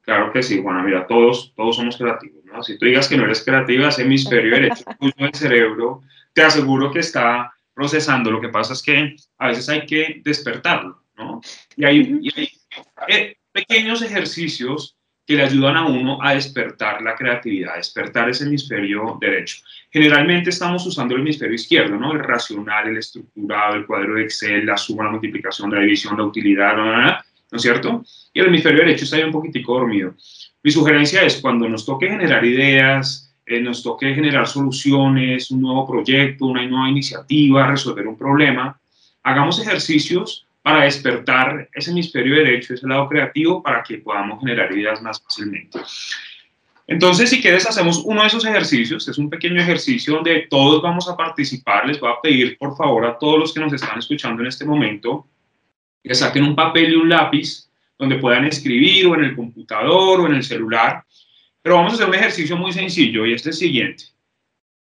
Claro 0.01 0.31
que 0.31 0.41
sí, 0.41 0.61
Juana. 0.61 0.83
Mira, 0.83 1.05
todos, 1.05 1.53
todos 1.55 1.75
somos 1.75 1.97
creativos, 1.97 2.43
¿no? 2.45 2.63
Si 2.63 2.77
tú 2.77 2.85
digas 2.85 3.07
que 3.07 3.17
no 3.17 3.25
eres 3.25 3.43
creativa, 3.43 3.89
ese 3.89 4.03
hemisferio 4.03 4.55
derecho 4.55 4.83
del 5.17 5.33
cerebro, 5.33 6.01
te 6.33 6.41
aseguro 6.41 6.91
que 6.91 6.99
está 6.99 7.53
procesando. 7.73 8.31
Lo 8.31 8.41
que 8.41 8.49
pasa 8.49 8.73
es 8.73 8.81
que 8.81 9.15
a 9.37 9.47
veces 9.49 9.67
hay 9.69 9.85
que 9.85 10.21
despertarlo, 10.23 11.03
¿no? 11.15 11.41
Y 11.75 11.85
hay, 11.85 12.19
y 12.21 12.39
hay 12.39 12.49
eh, 13.09 13.37
pequeños 13.51 14.01
ejercicios 14.01 14.97
que 15.25 15.35
le 15.35 15.43
ayudan 15.43 15.77
a 15.77 15.85
uno 15.85 16.17
a 16.21 16.33
despertar 16.33 17.01
la 17.01 17.15
creatividad, 17.15 17.73
a 17.73 17.77
despertar 17.77 18.29
ese 18.29 18.45
hemisferio 18.45 19.17
derecho. 19.19 19.57
Generalmente 19.91 20.49
estamos 20.49 20.85
usando 20.85 21.15
el 21.15 21.21
hemisferio 21.21 21.55
izquierdo, 21.55 21.95
¿no? 21.97 22.13
El 22.13 22.19
racional, 22.19 22.87
el 22.87 22.97
estructurado, 22.97 23.75
el 23.75 23.85
cuadro 23.85 24.15
de 24.15 24.23
Excel, 24.23 24.65
la 24.65 24.77
suma, 24.77 25.05
la 25.05 25.11
multiplicación, 25.11 25.71
la 25.71 25.81
división, 25.81 26.17
la 26.17 26.23
utilidad, 26.23 26.75
¿no, 26.75 27.57
es 27.57 27.61
cierto? 27.61 28.03
Y 28.33 28.39
el 28.39 28.47
hemisferio 28.47 28.79
derecho 28.79 29.03
está 29.03 29.17
ahí 29.17 29.23
un 29.23 29.31
poquitico 29.31 29.73
dormido. 29.73 30.15
Mi 30.63 30.71
sugerencia 30.71 31.21
es 31.23 31.37
cuando 31.37 31.67
nos 31.67 31.85
toque 31.85 32.07
generar 32.07 32.43
ideas, 32.45 33.33
eh, 33.45 33.59
nos 33.59 33.83
toque 33.83 34.13
generar 34.13 34.47
soluciones, 34.47 35.51
un 35.51 35.61
nuevo 35.61 35.85
proyecto, 35.87 36.45
una 36.45 36.65
nueva 36.65 36.89
iniciativa, 36.89 37.67
resolver 37.67 38.07
un 38.07 38.17
problema, 38.17 38.79
hagamos 39.23 39.59
ejercicios 39.59 40.47
para 40.61 40.83
despertar 40.83 41.69
ese 41.73 41.91
hemisferio 41.91 42.35
derecho, 42.35 42.73
ese 42.73 42.87
lado 42.87 43.09
creativo, 43.09 43.63
para 43.63 43.83
que 43.83 43.97
podamos 43.97 44.39
generar 44.39 44.71
ideas 44.71 45.01
más 45.01 45.21
fácilmente. 45.21 45.79
Entonces, 46.87 47.29
si 47.29 47.41
quieres, 47.41 47.67
hacemos 47.67 48.01
uno 48.05 48.21
de 48.21 48.27
esos 48.27 48.45
ejercicios. 48.45 49.07
Es 49.07 49.17
un 49.17 49.29
pequeño 49.29 49.61
ejercicio 49.61 50.15
donde 50.15 50.47
todos 50.49 50.81
vamos 50.81 51.07
a 51.07 51.15
participar. 51.15 51.87
Les 51.87 51.99
voy 51.99 52.11
a 52.11 52.21
pedir, 52.21 52.57
por 52.57 52.75
favor, 52.75 53.05
a 53.05 53.17
todos 53.17 53.39
los 53.39 53.53
que 53.53 53.59
nos 53.59 53.73
están 53.73 53.97
escuchando 53.97 54.41
en 54.41 54.49
este 54.49 54.65
momento, 54.65 55.27
que 56.03 56.13
saquen 56.13 56.43
un 56.43 56.55
papel 56.55 56.91
y 56.91 56.95
un 56.95 57.09
lápiz 57.09 57.69
donde 57.97 58.17
puedan 58.17 58.45
escribir 58.45 59.07
o 59.07 59.15
en 59.15 59.23
el 59.23 59.35
computador 59.35 60.19
o 60.19 60.27
en 60.27 60.33
el 60.33 60.43
celular. 60.43 61.03
Pero 61.61 61.75
vamos 61.75 61.93
a 61.93 61.95
hacer 61.95 62.09
un 62.09 62.15
ejercicio 62.15 62.57
muy 62.57 62.73
sencillo 62.73 63.25
y 63.25 63.33
es 63.33 63.45
el 63.45 63.53
siguiente. 63.53 64.05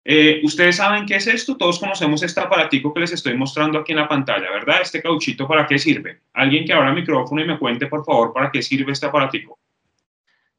Eh, 0.09 0.41
Ustedes 0.45 0.77
saben 0.77 1.05
qué 1.05 1.17
es 1.17 1.27
esto, 1.27 1.57
todos 1.57 1.81
conocemos 1.81 2.23
este 2.23 2.39
aparatico 2.41 2.95
que 2.95 3.01
les 3.01 3.11
estoy 3.11 3.35
mostrando 3.35 3.81
aquí 3.81 3.91
en 3.91 3.99
la 3.99 4.07
pantalla, 4.07 4.49
¿verdad? 4.53 4.81
Este 4.81 5.03
cauchito, 5.03 5.49
¿para 5.49 5.67
qué 5.67 5.81
sirve? 5.81 6.21
Alguien 6.33 6.65
que 6.65 6.73
abra 6.73 6.91
el 6.91 6.95
micrófono 6.95 7.43
y 7.43 7.45
me 7.45 7.59
cuente, 7.59 7.89
por 7.89 8.05
favor, 8.05 8.33
¿para 8.33 8.53
qué 8.53 8.63
sirve 8.63 8.93
este 8.93 9.07
aparatico? 9.07 9.59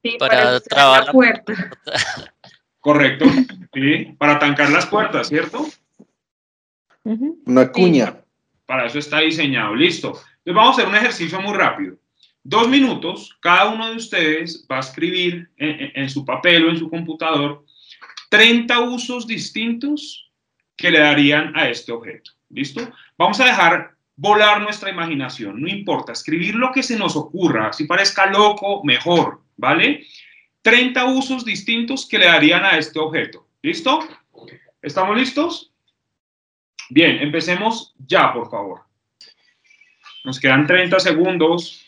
Sí, 0.04 0.18
para, 0.20 0.60
trabar 0.60 1.06
la 1.06 1.12
puerta. 1.13 1.54
Correcto, 2.82 3.25
sí, 3.74 4.16
para 4.18 4.38
tancar 4.38 4.70
las 4.70 4.86
puertas, 4.86 5.30
¿cierto? 5.30 5.66
Una 7.06 7.72
cuña. 7.72 8.18
para 8.66 8.88
eso 8.88 9.00
está 9.00 9.20
diseñado, 9.20 9.74
listo. 9.75 10.10
Entonces 10.39 10.56
vamos 10.56 10.77
a 10.77 10.82
hacer 10.82 10.89
un 10.89 10.96
ejercicio 10.98 11.39
muy 11.39 11.56
rápido. 11.56 11.96
Dos 12.44 12.68
minutos, 12.68 13.38
cada 13.39 13.70
uno 13.70 13.92
de 13.92 13.96
ustedes 13.96 14.68
va 14.70 14.77
a 14.77 14.82
escribir 14.82 15.50
en 15.56 16.10
su 16.10 16.25
papel 16.25 16.66
o 16.66 16.70
en 16.70 16.77
su 16.77 16.89
computador 16.89 17.63
30 18.29 18.79
usos 18.81 19.27
distintos 19.27 20.31
que 20.75 20.91
le 20.91 21.00
darían 21.00 21.57
a 21.57 21.69
este 21.69 21.91
objeto. 21.91 22.31
¿Listo? 22.50 22.91
Vamos 23.17 23.39
a 23.39 23.46
dejar 23.46 23.98
volar 24.15 24.62
nuestra 24.62 24.89
imaginación, 24.89 25.62
no 25.62 25.67
importa, 25.67 26.12
escribir 26.12 26.55
lo 26.55 26.72
que 26.72 26.81
se 26.84 26.98
nos 26.98 27.15
ocurra, 27.15 27.72
si 27.72 27.86
parezca 27.86 28.25
loco, 28.25 28.84
mejor, 28.84 29.41
¿vale? 29.57 30.05
30 30.63 31.05
usos 31.05 31.46
distintos 31.46 32.07
que 32.07 32.17
le 32.17 32.25
darían 32.25 32.65
a 32.65 32.77
este 32.77 33.00
objeto. 33.00 33.48
¿Listo? 33.62 34.00
¿Estamos 34.81 35.17
listos? 35.17 35.72
Bien, 36.89 37.19
empecemos 37.19 37.93
ya, 37.98 38.34
por 38.34 38.50
favor. 38.50 38.81
Nos 40.24 40.39
quedan 40.39 40.65
30 40.65 41.00
segundos. 41.00 41.87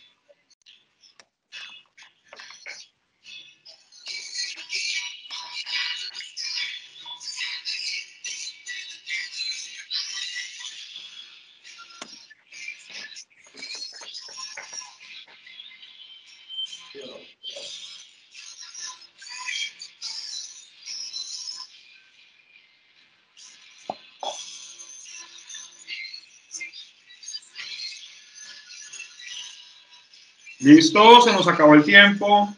Listo, 30.59 31.21
se 31.21 31.31
nos 31.31 31.47
acabó 31.47 31.73
el 31.75 31.83
tiempo. 31.83 32.53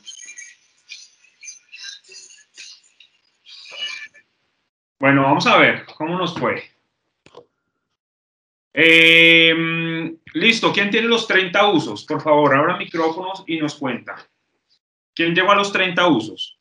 Bueno, 4.99 5.23
vamos 5.23 5.45
a 5.47 5.57
ver 5.57 5.85
cómo 5.97 6.17
nos 6.17 6.33
fue. 6.37 6.63
Em, 8.73 10.17
listo, 10.33 10.71
¿quién 10.71 10.89
tiene 10.89 11.07
los 11.07 11.27
30 11.27 11.71
usos? 11.71 12.05
Por 12.05 12.21
favor, 12.21 12.55
abra 12.55 12.77
micrófonos 12.77 13.43
y 13.47 13.57
nos 13.57 13.75
cuenta. 13.75 14.15
¿Quién 15.13 15.35
llegó 15.35 15.51
a 15.51 15.55
los 15.55 15.71
30 15.71 16.07
usos? 16.07 16.59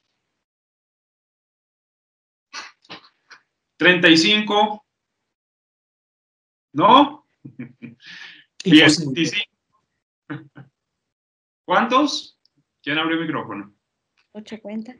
35. 3.76 4.84
¿No? 6.72 7.26
10. 8.64 9.06
¿Cuántos? 11.70 12.36
¿Quién 12.82 12.98
abrió 12.98 13.16
el 13.16 13.26
micrófono? 13.26 13.72
8 14.32 14.56
cuenta. 14.60 14.92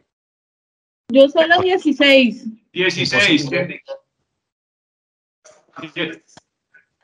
Yo 1.08 1.28
solo 1.28 1.60
16. 1.60 2.44
16. 2.72 3.50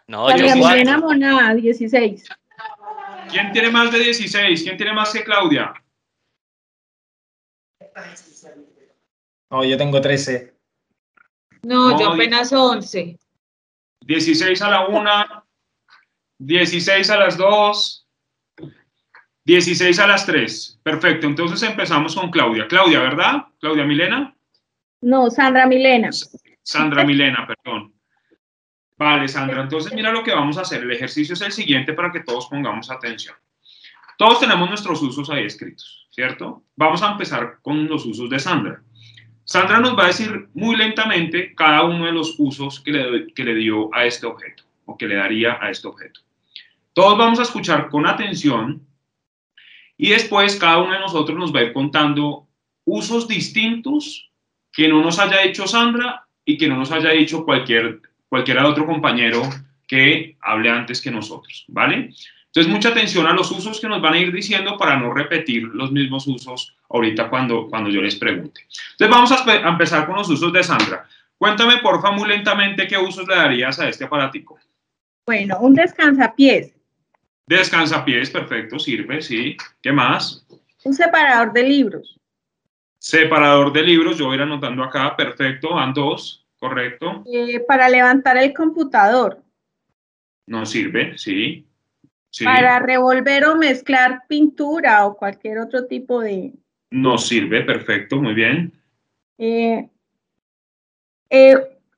No, 0.07 0.37
yo 0.37 0.55
Milena 0.55 0.99
Monada, 0.99 1.53
16. 1.53 2.29
¿Quién 3.29 3.51
tiene 3.51 3.73
más 3.73 3.91
de 3.91 3.99
16? 3.99 4.63
¿Quién 4.63 4.77
tiene 4.77 4.93
más 4.93 5.13
que 5.13 5.25
Claudia? 5.25 5.75
No, 9.51 9.65
yo 9.65 9.77
tengo 9.77 10.01
13. 10.01 10.57
No, 11.65 11.91
No, 11.91 11.99
yo 11.99 12.13
apenas 12.13 12.53
11. 12.53 13.19
16 14.03 14.63
a 14.63 14.71
la 14.71 14.87
1, 14.87 15.45
16 16.39 17.11
a 17.11 17.17
las 17.17 17.37
2, 17.37 18.06
16 19.47 19.99
a 20.01 20.09
las 20.09 20.27
3. 20.27 20.81
Perfecto, 20.83 21.29
entonces 21.29 21.63
empezamos 21.63 22.17
con 22.17 22.31
Claudia. 22.31 22.67
Claudia, 22.67 22.99
¿verdad? 22.99 23.47
Claudia 23.61 23.85
Milena. 23.85 24.35
No, 25.03 25.31
Sandra 25.31 25.67
Milena. 25.67 26.11
Sandra 26.63 27.05
Milena, 27.05 27.47
perdón. 27.47 27.95
Vale, 28.99 29.29
Sandra, 29.29 29.63
entonces 29.63 29.93
mira 29.93 30.11
lo 30.11 30.25
que 30.25 30.35
vamos 30.35 30.59
a 30.59 30.63
hacer. 30.63 30.83
El 30.83 30.91
ejercicio 30.91 31.35
es 31.35 31.43
el 31.43 31.53
siguiente 31.53 31.93
para 31.93 32.11
que 32.11 32.21
todos 32.21 32.49
pongamos 32.49 32.91
atención. 32.91 33.37
Todos 34.19 34.41
tenemos 34.41 34.69
nuestros 34.69 35.01
usos 35.01 35.31
ahí 35.31 35.45
escritos, 35.45 36.09
¿cierto? 36.11 36.65
Vamos 36.75 37.03
a 37.03 37.13
empezar 37.13 37.59
con 37.63 37.87
los 37.87 38.05
usos 38.05 38.29
de 38.29 38.41
Sandra. 38.41 38.83
Sandra 39.45 39.79
nos 39.79 39.97
va 39.97 40.05
a 40.05 40.09
decir 40.09 40.49
muy 40.55 40.75
lentamente 40.75 41.55
cada 41.55 41.85
uno 41.85 42.07
de 42.07 42.13
los 42.13 42.35
usos 42.39 42.81
que 42.81 42.91
le, 42.91 43.33
que 43.33 43.45
le 43.45 43.55
dio 43.55 43.95
a 43.95 44.07
este 44.07 44.27
objeto 44.27 44.65
o 44.87 44.97
que 44.99 45.07
le 45.07 45.15
daría 45.15 45.59
a 45.61 45.71
este 45.71 45.87
objeto. 45.87 46.23
Todos 46.95 47.17
vamos 47.17 47.39
a 47.39 47.43
escuchar 47.43 47.89
con 47.91 48.07
atención 48.07 48.86
y 49.97 50.11
después 50.11 50.57
cada 50.57 50.79
uno 50.79 50.93
de 50.93 51.01
nosotros 51.01 51.39
nos 51.39 51.55
va 51.55 51.61
a 51.61 51.65
ir 51.65 51.73
contando 51.73 52.47
usos 52.85 53.27
distintos 53.27 54.31
que 54.73 54.89
no 54.89 55.03
nos 55.03 55.19
haya 55.19 55.43
hecho 55.43 55.67
Sandra 55.67 56.27
y 56.45 56.59
que 56.59 56.69
no 56.69 56.77
nos 56.77 56.93
haya 56.93 57.11
dicho 57.11 57.45
cualquier, 57.45 58.01
cualquier 58.29 58.59
otro 58.59 58.87
compañero 58.87 59.43
que 59.89 60.37
hable 60.41 60.71
antes 60.71 61.01
que 61.01 61.11
nosotros, 61.11 61.65
¿vale? 61.69 62.11
Entonces, 62.47 62.73
mucha 62.73 62.89
atención 62.89 63.27
a 63.27 63.35
los 63.35 63.51
usos 63.51 63.81
que 63.81 63.89
nos 63.89 64.01
van 64.01 64.15
a 64.15 64.19
ir 64.19 64.33
diciendo 64.33 64.79
para 64.79 64.97
no 64.97 65.13
repetir 65.13 65.65
los 65.65 65.93
mismos 65.93 66.27
usos 66.27 66.75
ahorita 66.89 67.29
cuando, 67.29 67.69
cuando 67.69 67.91
yo 67.91 68.01
les 68.01 68.17
pregunte. 68.17 68.63
Entonces, 68.93 69.11
vamos 69.11 69.33
a, 69.33 69.45
a 69.45 69.69
empezar 69.69 70.07
con 70.07 70.17
los 70.17 70.29
usos 70.31 70.53
de 70.53 70.63
Sandra. 70.63 71.07
Cuéntame, 71.37 71.79
porfa, 71.79 72.13
muy 72.13 72.29
lentamente, 72.29 72.87
¿qué 72.87 72.97
usos 72.97 73.29
le 73.29 73.37
darías 73.37 73.79
a 73.79 73.89
este 73.89 74.05
aparatico? 74.05 74.59
Bueno, 75.27 75.59
un 75.61 75.75
descansapiés. 75.75 76.76
Descansapiés, 77.47 78.31
perfecto, 78.31 78.79
sirve, 78.79 79.23
sí. 79.23 79.57
¿Qué 79.81 79.93
más? 79.93 80.45
Un 80.85 80.95
separador 80.95 81.53
de 81.53 81.63
libros. 81.63 82.19
Separador 82.99 83.73
de 83.73 83.83
libros, 83.83 84.19
yo 84.19 84.27
voy 84.27 84.35
a 84.35 84.37
ir 84.37 84.43
anotando 84.43 84.83
acá, 84.83 85.15
perfecto, 85.17 85.75
van 85.75 85.93
dos, 85.93 86.45
correcto. 86.59 87.23
Eh, 87.33 87.61
para 87.61 87.89
levantar 87.89 88.37
el 88.37 88.53
computador. 88.53 89.43
No 90.47 90.67
sirve, 90.67 91.17
sí. 91.17 91.65
sí. 92.31 92.45
Para 92.45 92.81
revolver 92.81 93.45
o 93.45 93.57
mezclar 93.57 94.23
pintura 94.29 95.07
o 95.07 95.17
cualquier 95.17 95.59
otro 95.59 95.87
tipo 95.87 96.21
de... 96.21 96.53
No 96.91 97.17
sirve, 97.17 97.63
perfecto, 97.63 98.17
muy 98.21 98.35
bien. 98.35 98.73
Eh, 99.39 99.89
eh, 101.31 101.57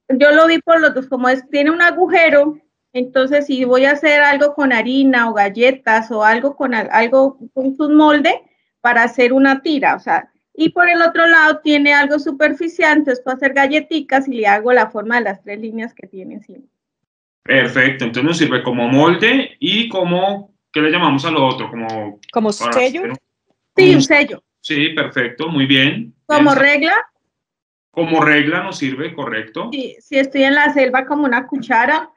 yo 0.09 0.33
lo 0.33 0.47
vi 0.47 0.59
por 0.61 0.81
los 0.81 0.95
dos, 0.95 1.07
como 1.07 1.29
es, 1.29 1.49
tiene 1.49 1.71
un 1.71 1.81
agujero, 1.81 2.59
entonces 2.99 3.47
si 3.47 3.65
voy 3.65 3.85
a 3.85 3.93
hacer 3.93 4.21
algo 4.21 4.55
con 4.55 4.73
harina 4.73 5.31
o 5.31 5.35
galletas 5.35 6.11
o 6.11 6.25
algo 6.25 6.57
con 6.57 6.75
algo 6.75 7.39
con 7.55 7.75
un 7.79 7.95
molde 7.97 8.43
para 8.81 9.03
hacer 9.03 9.33
una 9.33 9.63
tira, 9.63 9.95
o 9.95 10.01
sea, 10.01 10.31
y 10.55 10.71
por 10.71 10.89
el 10.89 11.01
otro 11.03 11.27
lado 11.27 11.61
tiene 11.61 11.95
algo 11.95 12.19
superficial, 12.19 12.99
entonces 12.99 13.23
puedo 13.23 13.37
hacer 13.37 13.53
galletitas 13.53 14.27
y 14.27 14.33
le 14.33 14.47
hago 14.47 14.73
la 14.73 14.91
forma 14.91 15.17
de 15.17 15.23
las 15.23 15.43
tres 15.43 15.61
líneas 15.61 15.95
que 15.95 16.07
tiene 16.09 16.35
encima. 16.35 16.65
Perfecto, 17.45 18.05
entonces 18.05 18.25
nos 18.25 18.39
sirve 18.39 18.63
como 18.63 18.89
molde 18.89 19.57
y 19.61 19.89
como, 19.89 20.53
¿qué 20.73 20.81
le 20.81 20.91
llamamos 20.91 21.25
a 21.25 21.31
lo 21.31 21.47
otro? 21.47 21.71
Como, 21.71 22.19
¿Como 22.33 22.53
sello? 22.53 23.03
Sí, 23.77 23.95
un 23.95 24.03
sello. 24.03 24.43
Sí, 24.61 24.89
perfecto, 24.91 25.49
muy 25.49 25.67
bien. 25.67 26.13
¿Como 26.27 26.51
bien, 26.51 26.57
regla? 26.57 26.95
Como 27.91 28.21
regla 28.21 28.63
nos 28.65 28.79
sirve, 28.79 29.15
correcto. 29.15 29.71
Sí, 29.73 29.97
si 30.01 30.19
estoy 30.19 30.43
en 30.43 30.57
la 30.57 30.73
selva 30.75 31.07
como 31.07 31.25
una 31.25 31.47
cuchara. 31.47 32.11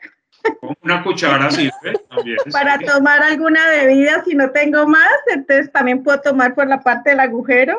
Una 0.84 1.04
cuchara 1.04 1.50
sirve 1.52 1.94
también. 2.10 2.38
Para 2.52 2.78
tomar 2.80 3.22
alguna 3.24 3.68
bebida 3.70 4.24
si 4.24 4.36
no 4.36 4.50
tengo 4.52 4.88
más, 4.88 5.12
entonces 5.34 5.72
también 5.72 6.04
puedo 6.04 6.20
tomar 6.22 6.54
por 6.56 6.68
la 6.68 6.82
parte 6.82 7.12
del 7.12 7.20
agujero. 7.20 7.78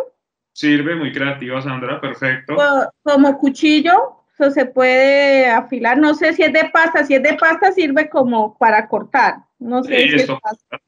Sirve, 0.52 0.94
muy 0.94 1.12
creativa 1.12 1.60
Sandra, 1.62 2.00
perfecto. 2.00 2.56
Como 3.02 3.38
cuchillo, 3.38 4.24
eso 4.34 4.50
se 4.50 4.66
puede 4.66 5.46
afilar. 5.50 5.98
No 5.98 6.14
sé 6.14 6.34
si 6.34 6.42
es 6.42 6.52
de 6.52 6.68
pasta, 6.72 7.04
si 7.04 7.14
es 7.14 7.22
de 7.22 7.34
pasta 7.34 7.72
sirve 7.72 8.08
como 8.10 8.56
para 8.58 8.86
cortar. 8.88 9.36
No 9.58 9.82
sé 9.82 9.96
Sí, 9.96 10.08
si 10.08 10.14
es 10.16 10.20
esto- 10.22 10.38
pasta. 10.42 10.78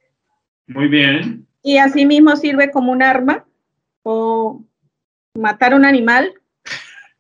Muy 0.66 0.88
bien. 0.88 1.46
Y 1.62 1.78
así 1.78 2.04
mismo 2.06 2.36
sirve 2.36 2.70
como 2.70 2.92
un 2.92 3.02
arma. 3.02 3.44
O 4.02 4.62
matar 5.34 5.74
un 5.74 5.84
animal. 5.86 6.32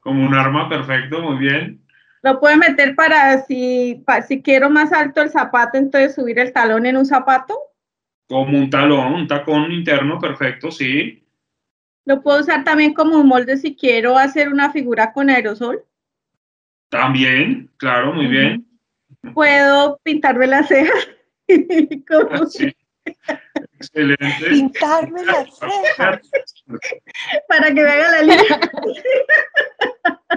Como 0.00 0.24
un 0.26 0.34
arma, 0.34 0.68
perfecto, 0.68 1.22
muy 1.22 1.38
bien. 1.38 1.80
Lo 2.24 2.40
puedo 2.40 2.56
meter 2.56 2.94
para 2.96 3.44
si, 3.44 4.02
si 4.26 4.40
quiero 4.42 4.70
más 4.70 4.92
alto 4.92 5.20
el 5.20 5.28
zapato, 5.28 5.76
entonces 5.76 6.14
subir 6.14 6.38
el 6.38 6.54
talón 6.54 6.86
en 6.86 6.96
un 6.96 7.04
zapato. 7.04 7.54
Como 8.26 8.56
un 8.58 8.70
talón, 8.70 9.12
un 9.12 9.28
tacón 9.28 9.70
interno, 9.70 10.18
perfecto, 10.18 10.70
sí. 10.70 11.22
Lo 12.06 12.22
puedo 12.22 12.40
usar 12.40 12.64
también 12.64 12.94
como 12.94 13.18
un 13.18 13.26
molde 13.28 13.58
si 13.58 13.76
quiero 13.76 14.16
hacer 14.16 14.48
una 14.48 14.70
figura 14.72 15.12
con 15.12 15.28
aerosol. 15.28 15.84
También, 16.88 17.70
claro, 17.76 18.14
muy 18.14 18.26
bien. 18.26 18.66
Puedo 19.34 19.98
pintarme 20.02 20.46
las 20.46 20.66
cejas. 20.68 21.08
como- 22.08 22.46
Sí. 22.46 22.74
Excelente. 23.78 24.48
Pintarme 24.48 25.24
las 25.26 25.58
cejas. 25.58 26.20
para 27.48 27.66
que 27.68 27.74
me 27.82 27.82
haga 27.90 28.10
la 28.12 28.22
línea. 28.22 28.60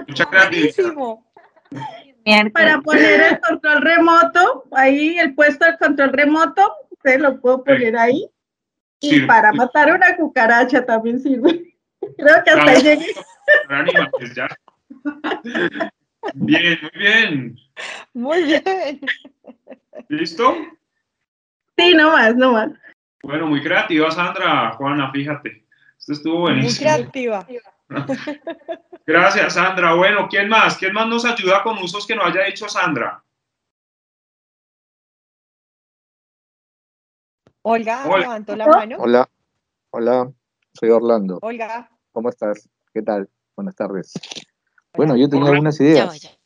Mucha 0.06 0.26
creatividad. 0.26 0.74
Buenísimo. 0.74 1.27
Para 2.52 2.80
poner 2.82 3.20
el 3.20 3.40
control 3.40 3.80
remoto, 3.82 4.64
ahí 4.72 5.18
el 5.18 5.34
puesto 5.34 5.64
del 5.64 5.78
control 5.78 6.12
remoto, 6.12 6.72
ustedes 6.90 7.20
lo 7.20 7.40
puedo 7.40 7.64
poner 7.64 7.96
ahí. 7.96 8.28
Y 9.00 9.10
Sirve. 9.10 9.26
para 9.28 9.52
matar 9.52 9.92
una 9.94 10.16
cucaracha 10.16 10.84
también 10.84 11.20
sirve. 11.20 11.74
Creo 12.18 12.44
que 12.44 12.50
hasta 12.50 12.62
Claro. 12.64 12.70
ahí 12.70 12.82
llegué. 12.82 13.06
Para 13.66 13.78
animales, 13.80 14.34
ya. 14.34 14.48
Bien, 16.34 16.78
muy 16.82 16.90
bien. 16.98 17.56
Muy 18.12 18.42
bien. 18.44 19.00
¿Listo? 20.08 20.56
Sí, 21.78 21.94
no 21.94 22.10
más, 22.12 22.34
no 22.36 22.52
más. 22.52 22.70
Bueno, 23.22 23.46
muy 23.46 23.62
creativa, 23.62 24.10
Sandra. 24.10 24.72
Juana, 24.72 25.10
fíjate. 25.12 25.64
Esto 25.98 26.12
estuvo 26.12 26.40
Muy 26.40 26.52
buenísimo. 26.54 26.90
creativa. 26.90 27.46
Gracias, 29.06 29.54
Sandra. 29.54 29.94
Bueno, 29.94 30.28
¿quién 30.28 30.48
más? 30.48 30.76
¿Quién 30.76 30.92
más 30.92 31.06
nos 31.08 31.24
ayuda 31.24 31.62
con 31.62 31.78
usos 31.78 32.06
que 32.06 32.14
no 32.14 32.24
haya 32.24 32.44
dicho 32.44 32.68
Sandra? 32.68 33.22
Olga 37.62 38.06
Hola. 38.06 38.18
levantó 38.20 38.56
la 38.56 38.66
mano. 38.66 38.96
Hola, 38.98 39.28
hola, 39.90 40.30
soy 40.72 40.90
Orlando. 40.90 41.38
Olga. 41.42 41.90
¿Cómo 42.12 42.28
estás? 42.30 42.68
¿Qué 42.94 43.02
tal? 43.02 43.28
Buenas 43.56 43.74
tardes. 43.74 44.12
Bueno, 44.94 45.16
yo 45.16 45.28
tenía 45.28 45.44
Hola. 45.46 45.52
algunas 45.52 45.78
Ya 45.78 45.84
ideas. 45.84 46.38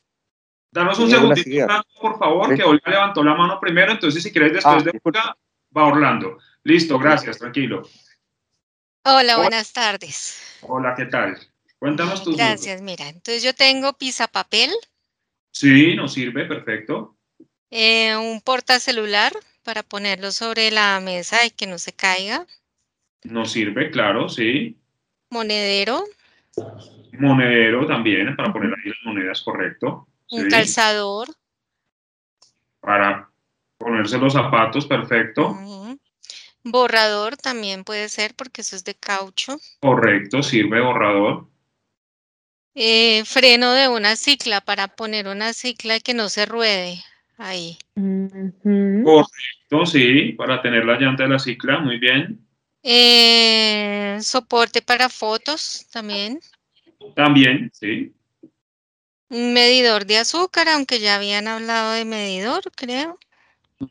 Danos 0.71 0.97
un 0.99 1.05
Tenía 1.05 1.19
segundito. 1.35 1.63
Orlando, 1.65 1.85
por 2.01 2.17
favor, 2.19 2.49
Sí. 2.49 2.55
que 2.55 2.63
Olga 2.63 2.91
levantó 2.91 3.23
la 3.23 3.35
mano 3.35 3.59
primero, 3.59 3.91
entonces 3.91 4.23
si 4.23 4.31
quieres 4.31 4.53
después 4.53 4.75
Ah, 4.75 4.83
de. 4.83 4.99
Olga, 5.03 5.37
va 5.77 5.85
Orlando. 5.85 6.37
Listo, 6.63 6.97
gracias, 6.97 7.37
tranquilo. 7.37 7.83
Hola, 9.05 9.19
Hola. 9.19 9.37
buenas 9.37 9.73
tardes. 9.73 10.37
Hola, 10.61 10.93
¿qué 10.95 11.05
tal? 11.05 11.37
Cuéntanos 11.77 12.23
tus. 12.23 12.37
Gracias, 12.37 12.81
mira. 12.81 13.09
Entonces 13.09 13.43
yo 13.43 13.53
tengo 13.53 13.97
papel, 14.31 14.71
Sí, 15.51 15.93
nos 15.95 16.13
sirve, 16.13 16.45
perfecto. 16.45 17.17
eh, 17.69 18.15
un 18.15 18.39
portacelular 18.41 19.33
para 19.63 19.83
ponerlo 19.83 20.31
sobre 20.31 20.71
la 20.71 20.99
mesa 21.01 21.45
y 21.45 21.51
que 21.51 21.67
no 21.67 21.79
se 21.79 21.91
caiga, 21.91 22.47
Nos 23.25 23.51
sirve, 23.51 23.91
claro, 23.91 24.29
sí. 24.29 24.77
monedero, 25.29 26.05
Monedero 27.19 27.85
también, 27.85 28.35
para 28.37 28.53
poner 28.53 28.69
ahí 28.69 28.89
las 28.89 29.03
monedas, 29.03 29.41
correcto. 29.41 30.07
un 30.31 30.43
Sí. 30.43 30.49
calzador, 30.49 31.27
Para 32.79 33.29
ponerse 33.77 34.17
los 34.17 34.33
zapatos, 34.33 34.85
perfecto. 34.85 35.57
Borrador 36.63 37.37
también 37.37 37.83
puede 37.83 38.09
ser 38.09 38.35
porque 38.35 38.61
eso 38.61 38.75
es 38.75 38.83
de 38.83 38.95
caucho, 38.95 39.59
Correcto, 39.79 40.41
sirve 40.43 40.81
borrador. 40.81 41.47
eh, 42.75 43.23
freno 43.25 43.73
de 43.73 43.87
una 43.87 44.15
cicla 44.15 44.61
para 44.61 44.87
poner 44.87 45.27
una 45.27 45.53
cicla 45.53 45.97
y 45.97 46.01
que 46.01 46.13
no 46.13 46.29
se 46.29 46.45
ruede 46.45 47.03
ahí. 47.37 47.77
Correcto, 47.95 49.85
sí, 49.85 50.33
para 50.33 50.61
tener 50.61 50.85
la 50.85 50.97
llanta 50.97 51.23
de 51.23 51.29
la 51.29 51.39
cicla, 51.39 51.79
muy 51.79 51.99
bien. 51.99 52.39
Eh, 52.81 54.17
soporte 54.21 54.81
para 54.81 55.09
fotos 55.09 55.87
también. 55.91 56.39
También, 57.15 57.69
sí. 57.73 58.13
Un 59.29 59.53
medidor 59.53 60.05
de 60.05 60.17
azúcar, 60.17 60.69
aunque 60.69 60.99
ya 60.99 61.15
habían 61.15 61.47
hablado 61.47 61.93
de 61.93 62.05
medidor, 62.05 62.63
creo. 62.75 63.17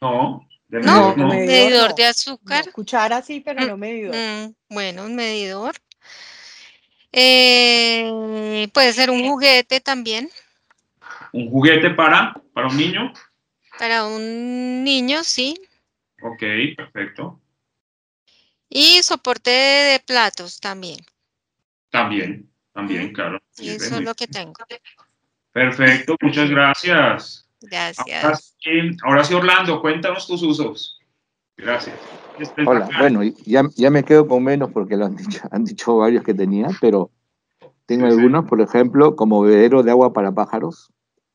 No, 0.01 0.47
de 0.73 0.81
No, 0.81 1.15
medidor 1.15 1.19
no. 1.19 1.29
medidor 1.29 1.91
no. 1.91 1.95
de 1.95 2.05
azúcar. 2.07 2.67
No, 2.67 2.73
cuchara 2.73 3.23
sí, 3.23 3.41
pero 3.41 3.61
no 3.67 3.77
medidor. 3.77 4.15
Mm, 4.17 4.55
bueno, 4.71 5.05
un 5.05 5.15
medidor. 5.15 5.75
Eh, 7.13 8.69
puede 8.73 8.93
ser 8.95 9.11
un 9.11 9.23
juguete 9.29 9.81
también 9.83 10.31
Un 11.33 11.51
juguete 11.51 11.91
para, 11.91 12.33
para 12.55 12.69
un 12.69 12.77
niño. 12.79 13.13
para 13.79 14.07
un 14.07 14.83
niño, 14.83 15.23
sí. 15.23 15.61
Ok, 16.23 16.43
perfecto. 16.75 17.39
Y 18.71 19.03
soporte 19.03 19.51
de, 19.51 19.93
de 19.93 20.01
platos 20.01 20.59
también. 20.59 20.99
También, 21.91 22.51
también, 22.73 23.13
claro. 23.13 23.39
Y 23.59 23.69
eso 23.69 23.97
es 23.97 24.01
lo 24.03 24.15
que 24.15 24.27
tengo. 24.27 24.55
Perfecto, 25.53 26.17
muchas 26.23 26.49
gracias. 26.49 27.42
Ahora 27.63 27.93
Gracias. 28.23 28.57
sí, 28.59 28.71
ahora 29.05 29.25
sí, 29.25 29.35
Orlando, 29.35 29.81
cuéntanos 29.81 30.27
tus 30.27 30.43
usos. 30.43 30.99
Gracias. 31.57 31.97
Este 32.39 32.63
es 32.63 32.69
Hola, 32.69 32.89
bueno, 32.99 33.23
ya, 33.45 33.63
ya 33.77 33.91
me 33.91 34.03
quedo 34.05 34.27
con 34.27 34.43
menos 34.43 34.71
porque 34.73 34.97
lo 34.97 35.05
han 35.07 35.17
dicho, 35.17 35.41
han 35.51 35.65
dicho 35.65 35.97
varios 35.97 36.25
que 36.25 36.35
tenía, 36.35 36.69
pero 36.81 37.11
tengo 37.87 38.07
Sí, 38.07 38.13
sí. 38.13 38.17
algunos, 38.19 38.45
por 38.47 38.61
ejemplo, 38.61 39.17
como 39.17 39.43
bebedero 39.43 39.83
de 39.83 39.91
agua 39.91 40.13
para 40.13 40.33
pájaros, 40.33 40.91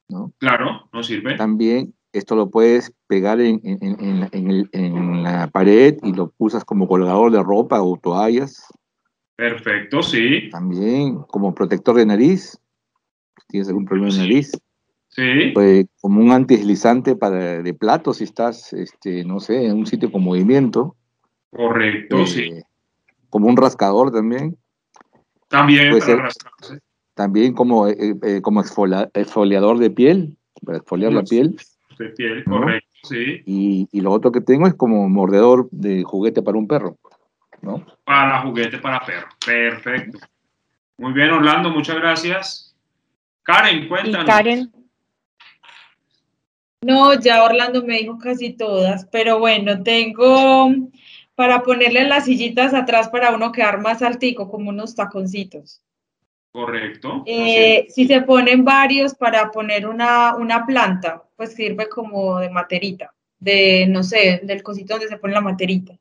¿no? 0.10 0.34
Claro, 0.40 0.90
nos 0.92 1.08
sirve. 1.08 1.36
También 1.36 1.94
esto 2.14 2.36
lo 2.36 2.50
puedes 2.50 2.92
pegar 3.08 3.40
en, 3.40 3.62
en- 3.64 3.78
en- 3.84 4.00
en 4.04 4.20
la- 4.22 4.30
en 4.32 4.50
el- 4.50 4.70
en 4.72 5.24
la 5.24 5.48
pared 5.48 5.98
y 6.04 6.14
lo 6.14 6.34
usas 6.38 6.66
como 6.66 6.88
colgador 6.88 7.32
de 7.32 7.44
ropa 7.44 7.82
o 7.82 7.98
toallas. 7.98 8.66
Perfecto, 9.36 10.02
sí. 10.02 10.50
También 10.50 11.18
como 11.28 11.54
protector 11.54 11.96
de 11.96 12.06
nariz, 12.08 12.58
si 13.40 13.48
tienes 13.50 13.68
algún 13.68 13.86
problema 13.86 14.12
de 14.12 14.18
nariz. 14.20 14.52
Sí, 15.18 15.50
Pues, 15.56 15.88
como 16.00 16.22
un 16.22 16.32
antideslizante 16.32 17.16
para, 17.16 17.64
de 17.64 17.74
platos 17.74 18.18
si 18.18 18.24
estás, 18.26 18.72
este, 18.74 19.26
no 19.26 19.40
sé, 19.40 19.66
en 19.66 19.78
un 19.78 19.88
sitio 19.88 20.12
con 20.12 20.24
movimiento. 20.24 20.96
correcto, 21.50 22.20
eh, 22.20 22.28
sí. 22.28 22.52
Como 23.30 23.48
un 23.48 23.58
rascador 23.58 24.12
también. 24.12 24.56
También 25.48 25.90
puede 25.90 26.16
para. 26.18 26.30
También 27.16 27.54
como, 27.54 27.88
eh, 27.88 28.16
eh, 28.22 28.42
como 28.44 28.62
exfolia- 28.62 29.10
exfoliador 29.16 29.80
de 29.80 29.90
piel, 29.90 30.38
para 30.64 30.78
exfoliar 30.78 31.12
la 31.14 31.24
piel. 31.24 31.56
De 31.98 32.10
piel, 32.10 32.44
¿no? 32.46 32.60
correcto, 32.62 32.88
sí. 33.04 33.42
Y, 33.48 33.90
y 33.92 34.02
lo 34.02 34.12
otro 34.12 34.32
que 34.32 34.42
tengo 34.42 34.68
es 34.68 34.76
como 34.76 35.10
mordedor 35.10 35.68
de 35.72 36.04
juguete 36.04 36.44
para 36.44 36.60
un 36.60 36.68
perro. 36.68 36.96
¿no? 37.64 37.84
Para 38.04 38.44
juguete 38.44 38.78
para 38.78 39.00
perro. 39.00 39.28
Perfecto. 39.44 40.20
Muy 41.00 41.12
bien, 41.14 41.32
Orlando, 41.32 41.72
muchas 41.72 41.96
gracias. 41.96 42.76
Karen, 43.42 43.86
Y 43.86 43.88
cuéntanos. 43.88 44.28
Karen, 44.28 44.72
No, 46.88 47.20
ya 47.20 47.44
Orlando 47.44 47.84
me 47.84 47.98
dijo 47.98 48.18
casi 48.18 48.54
todas, 48.54 49.06
pero 49.12 49.40
bueno, 49.40 49.84
tengo 49.84 50.74
para 51.36 51.62
ponerle 51.62 52.06
las 52.06 52.24
sillitas 52.24 52.74
atrás 52.74 53.10
para 53.10 53.36
uno 53.36 53.52
quedar 53.52 53.82
más 53.82 54.02
altico, 54.02 54.50
como 54.50 54.70
unos 54.70 54.96
taconcitos. 54.96 55.82
Correcto. 56.54 57.24
Eh, 57.26 57.88
si 57.90 58.08
se 58.08 58.22
ponen 58.22 58.64
varios 58.64 59.14
para 59.16 59.52
poner 59.52 59.86
una, 59.86 60.38
una 60.38 60.66
planta, 60.66 61.26
pues 61.36 61.56
sirve 61.56 61.90
como 61.90 62.40
de 62.40 62.50
materita, 62.52 63.14
de, 63.38 63.86
no 63.90 64.02
sé, 64.02 64.40
del 64.44 64.64
cosito 64.64 64.94
donde 64.94 65.10
se 65.10 65.18
pone 65.18 65.34
la 65.34 65.42
materita. 65.42 65.94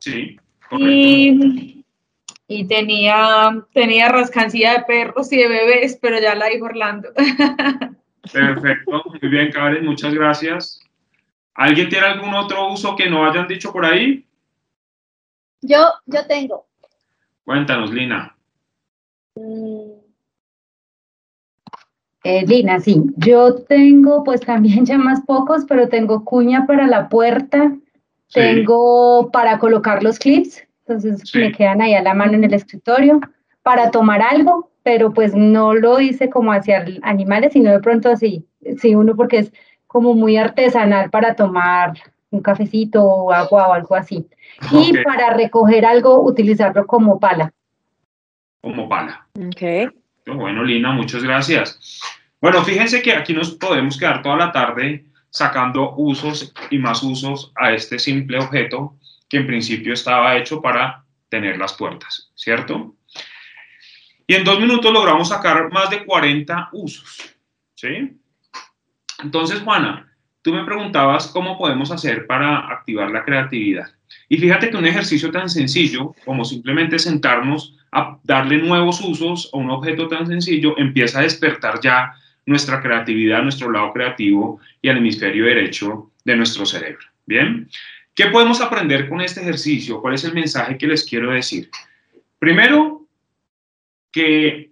Sí, 0.00 0.36
correcto. 0.68 0.90
Y, 0.90 1.84
y 2.48 2.64
tenía, 2.66 3.64
tenía 3.72 4.08
rascancilla 4.08 4.72
de 4.72 4.84
perros 4.86 5.32
y 5.32 5.36
de 5.36 5.46
bebés, 5.46 5.96
pero 6.02 6.18
ya 6.18 6.34
la 6.34 6.46
dijo 6.46 6.64
Orlando. 6.64 7.10
Perfecto. 8.30 9.02
Muy 9.06 9.28
bien, 9.30 9.50
Karen, 9.50 9.84
muchas 9.84 10.14
gracias. 10.14 10.80
¿Alguien 11.54 11.88
tiene 11.88 12.06
algún 12.06 12.34
otro 12.34 12.68
uso 12.72 12.94
que 12.96 13.08
no 13.10 13.24
hayan 13.24 13.48
dicho 13.48 13.72
por 13.72 13.84
ahí? 13.84 14.26
Yo, 15.60 15.92
yo 16.06 16.26
tengo. 16.26 16.66
Cuéntanos, 17.44 17.90
Lina. 17.90 18.36
mm, 19.34 19.90
Eh, 22.24 22.46
Lina, 22.46 22.78
sí, 22.78 23.02
yo 23.16 23.62
tengo 23.64 24.22
pues 24.22 24.40
también 24.42 24.86
ya 24.86 24.96
más 24.96 25.22
pocos, 25.22 25.64
pero 25.68 25.88
tengo 25.88 26.24
cuña 26.24 26.66
para 26.66 26.86
la 26.86 27.08
puerta, 27.08 27.76
Sí. 28.28 28.40
tengo 28.40 29.30
para 29.30 29.58
colocar 29.58 30.02
los 30.02 30.18
clips, 30.18 30.62
entonces 30.86 31.20
Sí. 31.28 31.38
me 31.38 31.52
quedan 31.52 31.82
ahí 31.82 31.94
a 31.94 32.02
la 32.02 32.14
mano 32.14 32.32
en 32.34 32.44
el 32.44 32.54
escritorio, 32.54 33.20
para 33.62 33.90
tomar 33.90 34.22
algo, 34.22 34.70
pero 34.82 35.12
pues 35.12 35.34
no 35.34 35.74
lo 35.74 36.00
hice 36.00 36.28
como 36.28 36.52
hacia 36.52 36.84
animales, 37.02 37.52
sino 37.52 37.70
de 37.70 37.80
pronto 37.80 38.10
así, 38.10 38.46
sí, 38.78 38.94
uno 38.94 39.14
porque 39.16 39.38
es 39.38 39.52
como 39.86 40.14
muy 40.14 40.36
artesanal 40.36 41.10
para 41.10 41.34
tomar 41.36 41.94
un 42.30 42.40
cafecito 42.40 43.04
o 43.04 43.32
agua 43.32 43.68
o 43.68 43.72
algo 43.74 43.94
así. 43.94 44.26
Y 44.70 44.92
para 45.04 45.34
recoger 45.34 45.84
algo, 45.84 46.22
utilizarlo 46.22 46.86
como 46.86 47.20
pala. 47.20 47.52
como 48.60 48.88
pala. 48.88 49.26
Ok. 49.36 49.92
Bueno, 50.26 50.62
Lina, 50.62 50.92
muchas 50.92 51.22
gracias. 51.22 52.00
Bueno, 52.40 52.62
fíjense 52.62 53.02
que 53.02 53.12
aquí 53.12 53.34
nos 53.34 53.52
podemos 53.52 53.98
quedar 53.98 54.22
toda 54.22 54.36
la 54.36 54.52
tarde 54.52 55.04
sacando 55.30 55.94
usos 55.96 56.52
y 56.70 56.78
más 56.78 57.02
usos 57.02 57.52
a 57.56 57.72
este 57.72 57.98
simple 57.98 58.38
objeto 58.38 58.96
que 59.28 59.38
en 59.38 59.46
principio 59.46 59.94
estaba 59.94 60.36
hecho 60.36 60.60
para 60.60 61.04
tener 61.28 61.56
las 61.58 61.72
puertas, 61.74 62.30
¿cierto? 62.34 62.94
Y 64.32 64.34
en 64.34 64.44
dos 64.44 64.58
minutos 64.58 64.90
logramos 64.90 65.28
sacar 65.28 65.70
más 65.70 65.90
de 65.90 66.06
40 66.06 66.70
usos, 66.72 67.36
¿sí? 67.74 68.16
Entonces, 69.22 69.60
Juana, 69.60 70.10
tú 70.40 70.54
me 70.54 70.64
preguntabas 70.64 71.26
cómo 71.26 71.58
podemos 71.58 71.90
hacer 71.90 72.26
para 72.26 72.60
activar 72.72 73.10
la 73.10 73.26
creatividad. 73.26 73.90
Y 74.30 74.38
fíjate 74.38 74.70
que 74.70 74.78
un 74.78 74.86
ejercicio 74.86 75.30
tan 75.30 75.50
sencillo 75.50 76.14
como 76.24 76.46
simplemente 76.46 76.98
sentarnos 76.98 77.76
a 77.92 78.16
darle 78.22 78.56
nuevos 78.56 79.02
usos 79.02 79.50
a 79.52 79.58
un 79.58 79.70
objeto 79.70 80.08
tan 80.08 80.26
sencillo 80.26 80.78
empieza 80.78 81.18
a 81.18 81.24
despertar 81.24 81.78
ya 81.82 82.14
nuestra 82.46 82.80
creatividad, 82.80 83.42
nuestro 83.42 83.70
lado 83.70 83.92
creativo 83.92 84.60
y 84.80 84.88
el 84.88 84.96
hemisferio 84.96 85.44
derecho 85.44 86.10
de 86.24 86.36
nuestro 86.36 86.64
cerebro. 86.64 87.04
Bien, 87.26 87.68
¿qué 88.14 88.28
podemos 88.28 88.62
aprender 88.62 89.10
con 89.10 89.20
este 89.20 89.42
ejercicio? 89.42 90.00
¿Cuál 90.00 90.14
es 90.14 90.24
el 90.24 90.32
mensaje 90.32 90.78
que 90.78 90.86
les 90.86 91.04
quiero 91.04 91.32
decir? 91.32 91.68
Primero, 92.38 93.01
que 94.12 94.70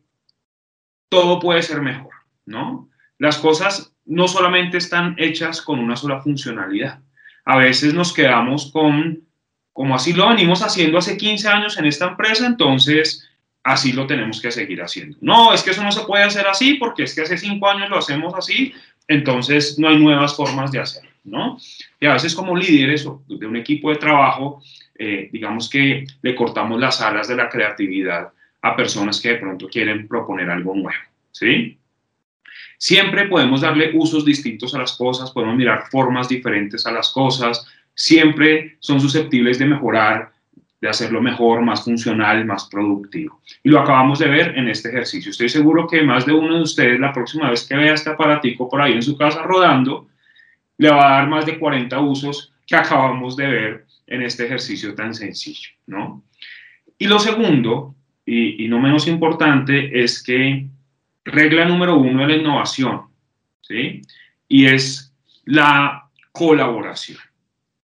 todo 1.09 1.41
puede 1.41 1.63
ser 1.63 1.81
mejor, 1.83 2.13
¿no? 2.47 2.89
Las 3.19 3.39
cosas 3.39 3.93
no 4.05 4.29
solamente 4.29 4.79
están 4.79 5.15
hechas 5.19 5.61
con 5.61 5.79
una 5.79 5.97
sola 5.97 6.21
funcionalidad. 6.21 7.01
A 7.45 7.59
veces 7.59 7.95
nos 7.95 8.13
quedamos 8.13 8.71
con, 8.71 9.23
como 9.73 9.95
así 9.95 10.13
lo 10.13 10.29
venimos 10.29 10.63
haciendo 10.63 10.99
hace 10.99 11.17
15 11.17 11.49
años 11.49 11.79
en 11.79 11.87
esta 11.87 12.09
empresa, 12.09 12.47
entonces 12.47 13.29
así 13.63 13.93
lo 13.93 14.07
tenemos 14.07 14.41
que 14.41 14.51
seguir 14.51 14.83
haciendo. 14.83 15.17
No, 15.21 15.53
es 15.53 15.63
que 15.63 15.71
eso 15.71 15.83
no 15.83 15.93
se 15.93 16.05
puede 16.05 16.25
hacer 16.25 16.47
así 16.47 16.75
porque 16.75 17.03
es 17.05 17.15
que 17.15 17.23
hace 17.23 17.37
5 17.37 17.69
años 17.69 17.91
lo 17.91 17.99
hacemos 17.99 18.35
así, 18.35 18.73
entonces 19.09 19.79
no 19.79 19.89
hay 19.89 19.99
nuevas 19.99 20.37
formas 20.37 20.71
de 20.71 20.81
hacerlo, 20.81 21.11
¿no? 21.25 21.59
Y 21.99 22.07
a 22.07 22.13
veces 22.13 22.35
como 22.35 22.57
líderes 22.57 23.07
de 23.27 23.47
un 23.47 23.57
equipo 23.57 23.91
de 23.91 23.97
trabajo, 23.97 24.63
eh, 24.95 25.29
digamos 25.33 25.69
que 25.69 26.07
le 26.23 26.35
cortamos 26.35 26.81
las 26.81 27.01
alas 27.01 27.27
de 27.27 27.37
la 27.37 27.49
creatividad 27.49 28.33
a 28.63 28.77
personas 28.77 29.21
que 29.21 29.31
de 29.31 29.37
pronto 29.37 29.69
quieren 29.69 30.07
proponer 30.07 30.51
algo 30.51 30.75
nuevo, 30.75 31.03
¿sí? 31.31 31.79
Siempre 32.79 33.29
podemos 33.29 33.61
darle 33.61 33.93
usos 33.95 34.25
distintos 34.25 34.75
a 34.75 34.79
las 34.79 34.97
cosas, 34.97 35.31
podemos 35.31 35.57
mirar 35.57 35.85
formas 35.91 36.29
diferentes 36.29 36.87
a 36.87 36.93
las 36.93 37.11
cosas, 37.11 37.67
siempre 37.95 38.77
son 38.81 39.01
susceptibles 39.01 39.59
de 39.59 39.67
mejorar, 39.67 40.33
de 40.81 40.89
hacerlo 40.89 41.21
mejor, 41.21 41.61
más 41.61 41.85
funcional, 41.85 42.47
más 42.47 42.65
productivo. 42.71 43.43
Y 43.63 43.69
lo 43.69 43.81
acabamos 43.81 44.19
de 44.19 44.29
ver 44.29 44.57
en 44.57 44.69
este 44.69 44.89
ejercicio. 44.89 45.31
Estoy 45.31 45.51
seguro 45.51 45.87
que 45.87 46.03
más 46.03 46.25
de 46.25 46.33
uno 46.33 46.57
de 46.57 46.63
ustedes 46.63 46.99
la 46.99 47.13
próxima 47.13 47.51
vez 47.51 47.67
que 47.67 47.77
vea 47.77 47.93
este 47.93 48.11
aparatico 48.11 48.69
por 48.69 48.81
ahí 48.81 48.95
en 48.95 49.03
su 49.03 49.17
casa 49.17 49.43
rodando, 49.43 50.09
le 50.79 50.91
va 50.91 51.07
a 51.07 51.19
dar 51.19 51.29
más 51.29 51.45
de 51.45 51.59
40 51.59 52.01
usos 52.01 52.55
que 52.67 52.77
acabamos 52.77 53.37
de 53.37 53.47
ver 53.47 53.87
en 54.07 54.23
este 54.23 54.47
ejercicio 54.47 54.95
tan 54.95 55.15
sencillo, 55.15 55.69
¿no? 55.87 56.23
Y 56.97 57.07
lo 57.07 57.19
segundo, 57.19 57.95
y, 58.31 58.65
y 58.65 58.69
no 58.69 58.79
menos 58.79 59.09
importante, 59.09 60.03
es 60.03 60.23
que 60.23 60.67
regla 61.25 61.65
número 61.65 61.97
uno 61.97 62.23
de 62.23 62.29
la 62.29 62.37
innovación, 62.37 63.03
¿sí? 63.61 64.03
Y 64.49 64.67
es 64.67 65.13
la 65.45 66.09
colaboración. 66.31 67.19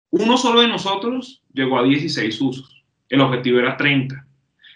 Uno 0.10 0.38
solo 0.38 0.62
de 0.62 0.68
nosotros 0.68 1.42
llegó 1.54 1.80
a 1.80 1.84
16 1.84 2.42
usos. 2.42 2.84
El 3.10 3.22
objetivo 3.22 3.60
era 3.60 3.78
30. 3.78 4.26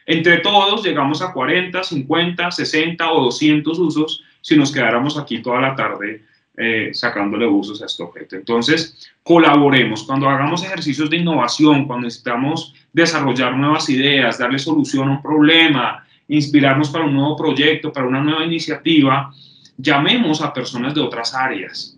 Entre 0.06 0.38
todos 0.38 0.86
llegamos 0.86 1.22
a 1.22 1.34
40, 1.34 1.84
50, 1.84 2.52
60 2.52 3.12
o 3.12 3.26
200 3.26 3.78
usos 3.78 4.24
si 4.42 4.56
nos 4.56 4.72
quedáramos 4.72 5.18
aquí 5.18 5.42
toda 5.42 5.60
la 5.60 5.76
tarde 5.76 6.24
eh, 6.60 6.90
sacándole 6.92 7.46
usos 7.46 7.84
a 7.84 7.86
este 7.86 8.02
objeto. 8.02 8.36
Entonces, 8.36 9.12
colaboremos. 9.22 10.04
Cuando 10.04 10.28
hagamos 10.28 10.64
ejercicios 10.64 11.08
de 11.08 11.18
innovación, 11.18 11.86
cuando 11.86 12.06
necesitamos 12.06 12.74
desarrollar 12.92 13.56
nuevas 13.56 13.88
ideas, 13.90 14.40
darle 14.40 14.58
solución 14.58 15.08
a 15.08 15.12
un 15.12 15.22
problema, 15.22 16.04
inspirarnos 16.28 16.90
para 16.90 17.06
un 17.06 17.14
nuevo 17.14 17.38
proyecto, 17.38 17.94
para 17.94 18.08
una 18.08 18.22
nueva 18.22 18.44
iniciativa, 18.44 19.32
llamemos 19.78 20.42
a 20.42 20.52
personas 20.52 20.96
de 20.96 21.02
otras 21.02 21.36
áreas, 21.36 21.96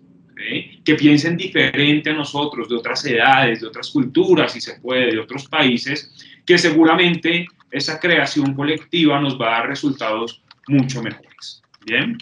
que 0.84 0.94
piensen 0.94 1.36
diferente 1.36 2.10
a 2.10 2.14
nosotros, 2.14 2.68
de 2.68 2.76
otras 2.76 3.04
edades, 3.04 3.60
de 3.60 3.66
otras 3.66 3.90
culturas, 3.90 4.52
si 4.52 4.60
se 4.60 4.78
puede, 4.80 5.12
de 5.12 5.20
otros 5.20 5.48
países, 5.48 6.14
que 6.46 6.58
seguramente 6.58 7.46
esa 7.70 7.98
creación 7.98 8.54
colectiva 8.54 9.20
nos 9.20 9.40
va 9.40 9.48
a 9.48 9.60
dar 9.60 9.68
resultados 9.68 10.42
mucho 10.68 11.02
mejores. 11.02 11.62
Bien, 11.86 12.18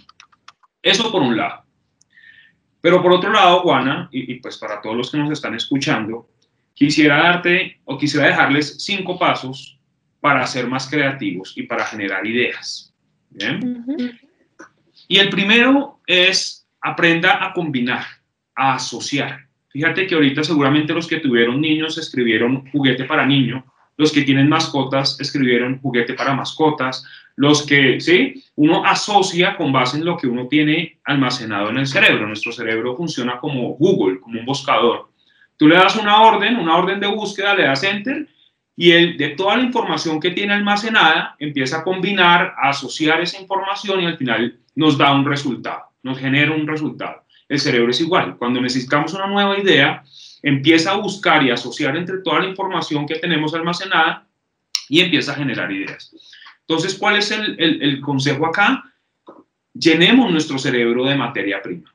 eso 0.82 1.10
por 1.10 1.22
un 1.22 1.36
lado. 1.36 1.67
Pero 2.88 3.02
por 3.02 3.12
otro 3.12 3.30
lado, 3.30 3.60
Juana, 3.60 4.08
y, 4.10 4.32
y 4.32 4.34
pues 4.36 4.56
para 4.56 4.80
todos 4.80 4.96
los 4.96 5.10
que 5.10 5.18
nos 5.18 5.30
están 5.30 5.54
escuchando, 5.54 6.30
quisiera 6.72 7.18
darte 7.18 7.82
o 7.84 7.98
quisiera 7.98 8.28
dejarles 8.28 8.82
cinco 8.82 9.18
pasos 9.18 9.78
para 10.20 10.46
ser 10.46 10.66
más 10.66 10.88
creativos 10.88 11.52
y 11.54 11.64
para 11.64 11.84
generar 11.84 12.26
ideas. 12.26 12.94
¿Bien? 13.28 14.16
Y 15.06 15.18
el 15.18 15.28
primero 15.28 16.00
es 16.06 16.66
aprenda 16.80 17.44
a 17.44 17.52
combinar, 17.52 18.06
a 18.56 18.76
asociar. 18.76 19.40
Fíjate 19.68 20.06
que 20.06 20.14
ahorita 20.14 20.42
seguramente 20.42 20.94
los 20.94 21.06
que 21.06 21.20
tuvieron 21.20 21.60
niños 21.60 21.98
escribieron 21.98 22.70
juguete 22.70 23.04
para 23.04 23.26
niño, 23.26 23.66
los 23.98 24.12
que 24.12 24.22
tienen 24.22 24.48
mascotas 24.48 25.20
escribieron 25.20 25.80
juguete 25.80 26.14
para 26.14 26.32
mascotas, 26.32 27.04
los 27.36 27.66
que, 27.66 28.00
¿sí? 28.00 28.42
Uno 28.54 28.84
asocia 28.84 29.56
con 29.56 29.72
base 29.72 29.98
en 29.98 30.04
lo 30.04 30.16
que 30.16 30.26
uno 30.26 30.48
tiene 30.48 30.98
almacenado 31.04 31.68
en 31.68 31.78
el 31.78 31.86
cerebro. 31.86 32.26
Nuestro 32.26 32.52
cerebro 32.52 32.96
funciona 32.96 33.38
como 33.38 33.74
Google, 33.74 34.20
como 34.20 34.40
un 34.40 34.46
buscador. 34.46 35.10
Tú 35.56 35.68
le 35.68 35.76
das 35.76 35.96
una 35.96 36.22
orden, 36.22 36.56
una 36.56 36.76
orden 36.76 37.00
de 37.00 37.08
búsqueda, 37.08 37.54
le 37.54 37.64
das 37.64 37.82
enter 37.82 38.28
y 38.76 38.92
él, 38.92 39.16
de 39.16 39.30
toda 39.30 39.56
la 39.56 39.64
información 39.64 40.20
que 40.20 40.30
tiene 40.30 40.54
almacenada, 40.54 41.34
empieza 41.40 41.78
a 41.78 41.84
combinar, 41.84 42.54
a 42.62 42.70
asociar 42.70 43.20
esa 43.20 43.40
información 43.40 44.00
y 44.00 44.06
al 44.06 44.16
final 44.16 44.56
nos 44.76 44.96
da 44.96 45.12
un 45.12 45.26
resultado, 45.26 45.82
nos 46.04 46.18
genera 46.18 46.54
un 46.54 46.68
resultado. 46.68 47.24
El 47.48 47.58
cerebro 47.58 47.90
es 47.90 48.00
igual. 48.00 48.36
Cuando 48.36 48.60
necesitamos 48.60 49.12
una 49.14 49.26
nueva 49.26 49.58
idea, 49.58 50.04
empieza 50.42 50.92
a 50.92 50.96
buscar 50.96 51.42
y 51.42 51.50
asociar 51.50 51.96
entre 51.96 52.18
toda 52.18 52.40
la 52.40 52.48
información 52.48 53.06
que 53.06 53.16
tenemos 53.16 53.54
almacenada 53.54 54.26
y 54.88 55.00
empieza 55.00 55.32
a 55.32 55.36
generar 55.36 55.70
ideas. 55.70 56.14
Entonces, 56.60 56.94
¿cuál 56.94 57.16
es 57.16 57.30
el, 57.30 58.00
consejo 58.00 58.46
acá? 58.46 58.84
Llenemos 59.72 60.30
nuestro 60.30 60.58
cerebro 60.58 61.04
de 61.04 61.16
materia 61.16 61.62
prima. 61.62 61.94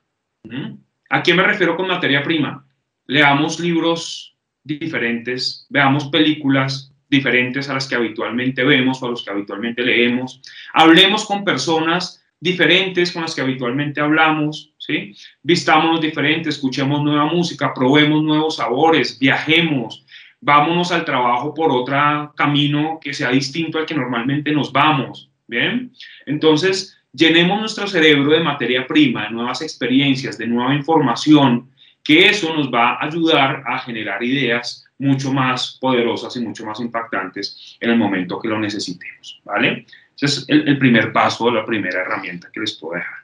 ¿A 1.10 1.22
qué 1.22 1.34
me 1.34 1.44
refiero 1.44 1.76
con 1.76 1.88
materia 1.88 2.24
prima? 2.24 2.66
Leamos 3.06 3.60
libros 3.60 4.36
diferentes, 4.64 5.68
veamos 5.70 6.06
películas 6.06 6.92
diferentes 7.10 7.70
a 7.70 7.76
las 7.76 7.88
que 7.88 7.96
habitualmente 7.96 8.64
vemos 8.64 9.02
o 9.02 9.08
a 9.08 9.12
los 9.12 9.24
que 9.24 9.30
habitualmente 9.30 9.84
leemos, 9.84 10.42
hablemos 10.74 11.26
con 11.26 11.44
personas 11.44 12.24
diferentes 12.40 13.12
con 13.12 13.22
las 13.22 13.36
que 13.36 13.42
habitualmente 13.42 14.02
hablamos, 14.02 14.73
¿sí? 14.86 15.16
Vistámonos 15.42 16.02
diferentes, 16.02 16.56
escuchemos 16.56 17.02
nueva 17.02 17.26
música, 17.26 17.74
probemos 17.74 18.22
nuevos 18.22 18.58
sabores, 18.58 19.18
viajemos, 19.18 20.06
vámonos 20.42 20.92
al 20.92 21.06
trabajo 21.06 21.54
por 21.54 21.72
otro 21.72 22.34
camino 22.36 23.00
que 23.02 23.14
sea 23.14 23.30
distinto 23.30 23.78
al 23.78 23.86
que 23.86 23.96
normalmente 23.96 24.52
nos 24.52 24.72
vamos, 24.74 25.30
¿bien? 25.48 25.92
Entonces, 26.26 26.98
llenemos 27.14 27.60
nuestro 27.60 27.88
cerebro 27.88 28.32
de 28.32 28.42
materia 28.42 28.86
prima, 28.86 29.24
de 29.24 29.32
nuevas 29.32 29.62
experiencias, 29.62 30.38
de 30.38 30.48
nueva 30.48 30.76
información, 30.76 31.70
que 32.04 32.28
eso 32.28 32.54
nos 32.54 32.70
va 32.70 32.96
a 32.96 33.06
ayudar 33.06 33.64
a 33.66 33.80
generar 33.80 34.22
ideas 34.22 34.86
mucho 34.98 35.32
más 35.32 35.78
poderosas 35.80 36.36
y 36.36 36.42
mucho 36.42 36.66
más 36.66 36.82
impactantes 36.82 37.78
en 37.80 37.92
el 37.92 37.98
momento 37.98 38.40
que 38.40 38.50
lo 38.50 38.60
necesitemos, 38.60 39.42
¿vale? 39.46 39.86
Ese 40.16 40.26
es 40.26 40.46
el, 40.50 40.68
el 40.68 40.78
primer 40.78 41.14
paso, 41.14 41.50
la 41.50 41.66
primera 41.66 42.02
herramienta 42.02 42.50
que 42.52 42.60
les 42.60 42.74
puedo 42.74 42.96
dejar. 42.96 43.16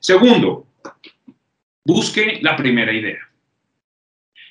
Segundo, 0.00 0.66
busque 1.84 2.38
la 2.42 2.56
primera 2.56 2.92
idea. 2.92 3.18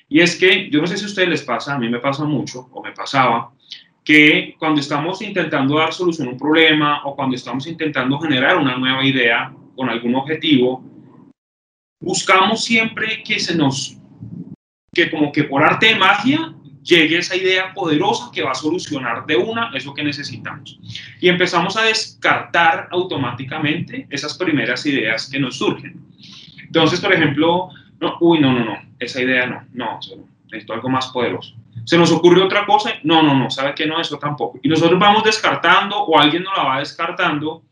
Y 0.08 0.20
es 0.20 0.36
que, 0.36 0.70
yo 0.70 0.80
no 0.80 0.86
sé 0.86 0.96
si 0.96 1.04
a 1.04 1.08
ustedes 1.08 1.28
les 1.28 1.42
pasa, 1.42 1.74
a 1.74 1.78
mí 1.78 1.88
me 1.88 1.98
pasa 1.98 2.24
mucho, 2.24 2.68
o 2.72 2.82
me 2.82 2.92
pasaba, 2.92 3.52
que 4.04 4.54
cuando 4.58 4.80
estamos 4.80 5.22
intentando 5.22 5.78
dar 5.78 5.92
solución 5.92 6.28
a 6.28 6.30
un 6.32 6.38
problema 6.38 7.04
o 7.04 7.16
cuando 7.16 7.34
estamos 7.34 7.66
intentando 7.66 8.18
generar 8.18 8.58
una 8.58 8.76
nueva 8.76 9.04
idea 9.04 9.52
con 9.74 9.88
algún 9.88 10.14
objetivo, 10.14 10.84
buscamos 12.00 12.62
siempre 12.62 13.22
que 13.22 13.40
se 13.40 13.56
nos, 13.56 13.96
que 14.92 15.10
como 15.10 15.32
que 15.32 15.44
por 15.44 15.62
arte 15.62 15.86
de 15.86 15.96
magia 15.96 16.54
llegue 16.84 17.18
esa 17.18 17.34
idea 17.34 17.72
poderosa 17.72 18.30
que 18.32 18.42
va 18.42 18.52
a 18.52 18.54
solucionar 18.54 19.26
de 19.26 19.36
una 19.36 19.70
eso 19.74 19.94
que 19.94 20.04
necesitamos. 20.04 20.78
Y 21.20 21.28
empezamos 21.28 21.76
a 21.76 21.84
descartar 21.84 22.88
automáticamente 22.92 24.06
esas 24.10 24.36
primeras 24.36 24.84
ideas 24.86 25.28
que 25.30 25.40
nos 25.40 25.56
surgen. 25.56 26.00
Entonces, 26.62 27.00
por 27.00 27.12
ejemplo, 27.12 27.70
no, 28.00 28.18
uy, 28.20 28.38
no, 28.38 28.52
no, 28.52 28.64
no, 28.64 28.78
esa 28.98 29.22
idea 29.22 29.46
no, 29.46 29.62
no, 29.72 29.98
necesito 30.44 30.74
algo 30.74 30.88
más 30.88 31.06
poderoso. 31.08 31.54
Se 31.84 31.98
nos 31.98 32.12
ocurre 32.12 32.42
otra 32.42 32.66
cosa, 32.66 32.94
no, 33.02 33.22
no, 33.22 33.34
no, 33.34 33.50
sabe 33.50 33.74
que 33.74 33.86
no, 33.86 34.00
eso 34.00 34.18
tampoco. 34.18 34.60
Y 34.62 34.68
nosotros 34.68 34.98
vamos 34.98 35.24
descartando 35.24 35.98
o 35.98 36.18
alguien 36.18 36.42
nos 36.42 36.56
la 36.56 36.64
va 36.64 36.78
descartando, 36.78 37.62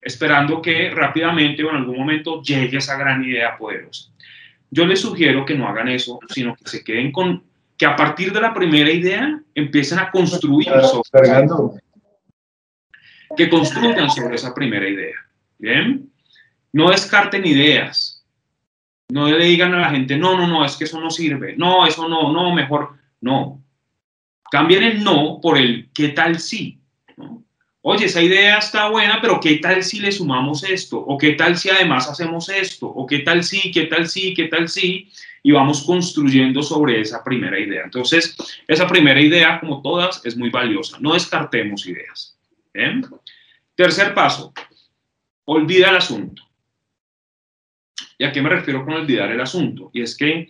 esperando 0.00 0.62
que 0.62 0.90
rápidamente 0.90 1.62
o 1.62 1.70
en 1.70 1.76
algún 1.76 1.98
momento 1.98 2.42
llegue 2.42 2.78
esa 2.78 2.96
gran 2.96 3.22
idea 3.22 3.56
poderosa. 3.56 4.10
Yo 4.70 4.86
les 4.86 5.00
sugiero 5.00 5.44
que 5.44 5.54
no 5.54 5.68
hagan 5.68 5.88
eso, 5.88 6.18
sino 6.28 6.54
que 6.56 6.68
se 6.68 6.84
queden 6.84 7.12
con, 7.12 7.44
que 7.76 7.86
a 7.86 7.96
partir 7.96 8.32
de 8.32 8.40
la 8.40 8.54
primera 8.54 8.90
idea 8.90 9.40
empiecen 9.54 9.98
a 9.98 10.10
construir 10.10 10.68
sobre, 10.82 11.46
que 13.36 13.48
construyan 13.48 14.10
sobre 14.10 14.36
esa 14.36 14.54
primera 14.54 14.88
idea. 14.88 15.14
Bien, 15.58 16.10
no 16.72 16.90
descarten 16.90 17.46
ideas, 17.46 18.26
no 19.08 19.28
le 19.28 19.44
digan 19.44 19.74
a 19.74 19.80
la 19.80 19.90
gente, 19.90 20.16
no, 20.16 20.36
no, 20.36 20.46
no, 20.46 20.64
es 20.64 20.76
que 20.76 20.84
eso 20.84 21.00
no 21.00 21.10
sirve, 21.10 21.54
no, 21.56 21.86
eso 21.86 22.08
no, 22.08 22.32
no, 22.32 22.54
mejor, 22.54 22.98
no. 23.20 23.62
Cambien 24.50 24.82
el 24.82 25.04
no 25.04 25.40
por 25.40 25.58
el 25.58 25.90
qué 25.92 26.08
tal 26.08 26.38
sí. 26.38 26.80
Oye, 27.88 28.06
esa 28.06 28.20
idea 28.20 28.58
está 28.58 28.88
buena, 28.88 29.20
pero 29.20 29.38
¿qué 29.38 29.58
tal 29.58 29.80
si 29.84 30.00
le 30.00 30.10
sumamos 30.10 30.64
esto? 30.64 30.98
¿O 30.98 31.16
qué 31.16 31.34
tal 31.34 31.56
si 31.56 31.70
además 31.70 32.08
hacemos 32.10 32.48
esto? 32.48 32.88
¿O 32.88 33.06
qué 33.06 33.20
tal 33.20 33.44
si, 33.44 33.70
qué 33.70 33.84
tal 33.84 34.08
si, 34.08 34.34
qué 34.34 34.48
tal 34.48 34.68
si? 34.68 35.08
Y 35.44 35.52
vamos 35.52 35.84
construyendo 35.84 36.64
sobre 36.64 37.00
esa 37.00 37.22
primera 37.22 37.56
idea. 37.60 37.84
Entonces, 37.84 38.36
esa 38.66 38.88
primera 38.88 39.20
idea, 39.20 39.60
como 39.60 39.82
todas, 39.82 40.20
es 40.26 40.36
muy 40.36 40.50
valiosa. 40.50 40.98
No 41.00 41.14
descartemos 41.14 41.86
ideas. 41.86 42.36
Tercer 43.76 44.14
paso, 44.14 44.52
olvida 45.44 45.90
el 45.90 45.96
asunto. 45.98 46.42
¿Y 48.18 48.24
a 48.24 48.32
qué 48.32 48.42
me 48.42 48.48
refiero 48.48 48.84
con 48.84 48.94
olvidar 48.94 49.30
el 49.30 49.40
asunto? 49.40 49.92
Y 49.92 50.02
es 50.02 50.16
que 50.16 50.48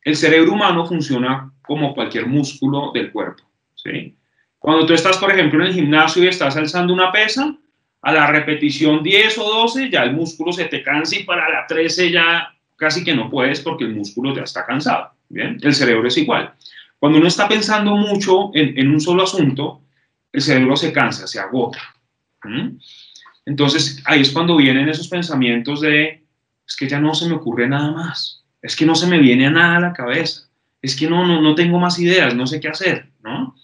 el 0.00 0.16
cerebro 0.16 0.54
humano 0.54 0.86
funciona 0.86 1.52
como 1.60 1.94
cualquier 1.94 2.26
músculo 2.26 2.90
del 2.94 3.12
cuerpo. 3.12 3.44
¿sí? 3.74 4.16
Cuando 4.64 4.86
tú 4.86 4.94
estás, 4.94 5.18
por 5.18 5.30
ejemplo, 5.30 5.60
en 5.60 5.66
el 5.66 5.74
gimnasio 5.74 6.24
y 6.24 6.28
estás 6.28 6.56
alzando 6.56 6.94
una 6.94 7.12
pesa, 7.12 7.54
a 8.00 8.12
la 8.14 8.28
repetición 8.28 9.02
10 9.02 9.36
o 9.36 9.44
12 9.60 9.90
ya 9.90 10.04
el 10.04 10.14
músculo 10.14 10.54
se 10.54 10.64
te 10.64 10.82
cansa 10.82 11.16
y 11.16 11.24
para 11.24 11.50
la 11.50 11.66
13 11.66 12.10
ya 12.10 12.50
casi 12.74 13.04
que 13.04 13.14
no 13.14 13.28
puedes 13.28 13.60
porque 13.60 13.84
el 13.84 13.94
músculo 13.94 14.34
ya 14.34 14.44
está 14.44 14.64
cansado. 14.64 15.10
¿bien? 15.28 15.58
El 15.60 15.74
cerebro 15.74 16.08
es 16.08 16.16
igual. 16.16 16.54
Cuando 16.98 17.18
uno 17.18 17.28
está 17.28 17.46
pensando 17.46 17.94
mucho 17.94 18.52
en, 18.54 18.78
en 18.78 18.88
un 18.88 19.02
solo 19.02 19.24
asunto, 19.24 19.82
el 20.32 20.40
cerebro 20.40 20.76
se 20.76 20.94
cansa, 20.94 21.26
se 21.26 21.38
agota. 21.38 21.82
Entonces 23.44 24.02
ahí 24.06 24.22
es 24.22 24.30
cuando 24.30 24.56
vienen 24.56 24.88
esos 24.88 25.08
pensamientos 25.08 25.82
de 25.82 26.24
es 26.66 26.74
que 26.74 26.88
ya 26.88 27.00
no 27.00 27.14
se 27.14 27.28
me 27.28 27.34
ocurre 27.34 27.68
nada 27.68 27.90
más, 27.90 28.42
es 28.62 28.74
que 28.76 28.86
no 28.86 28.94
se 28.94 29.08
me 29.08 29.18
viene 29.18 29.46
a 29.46 29.50
nada 29.50 29.76
a 29.76 29.80
la 29.80 29.92
cabeza, 29.92 30.48
es 30.80 30.96
que 30.96 31.06
no, 31.06 31.26
no, 31.26 31.42
no 31.42 31.54
tengo 31.54 31.78
más 31.78 31.98
ideas, 31.98 32.34
no 32.34 32.46
sé 32.46 32.60
qué 32.60 32.68
hacer, 32.68 33.10
¿no? 33.22 33.54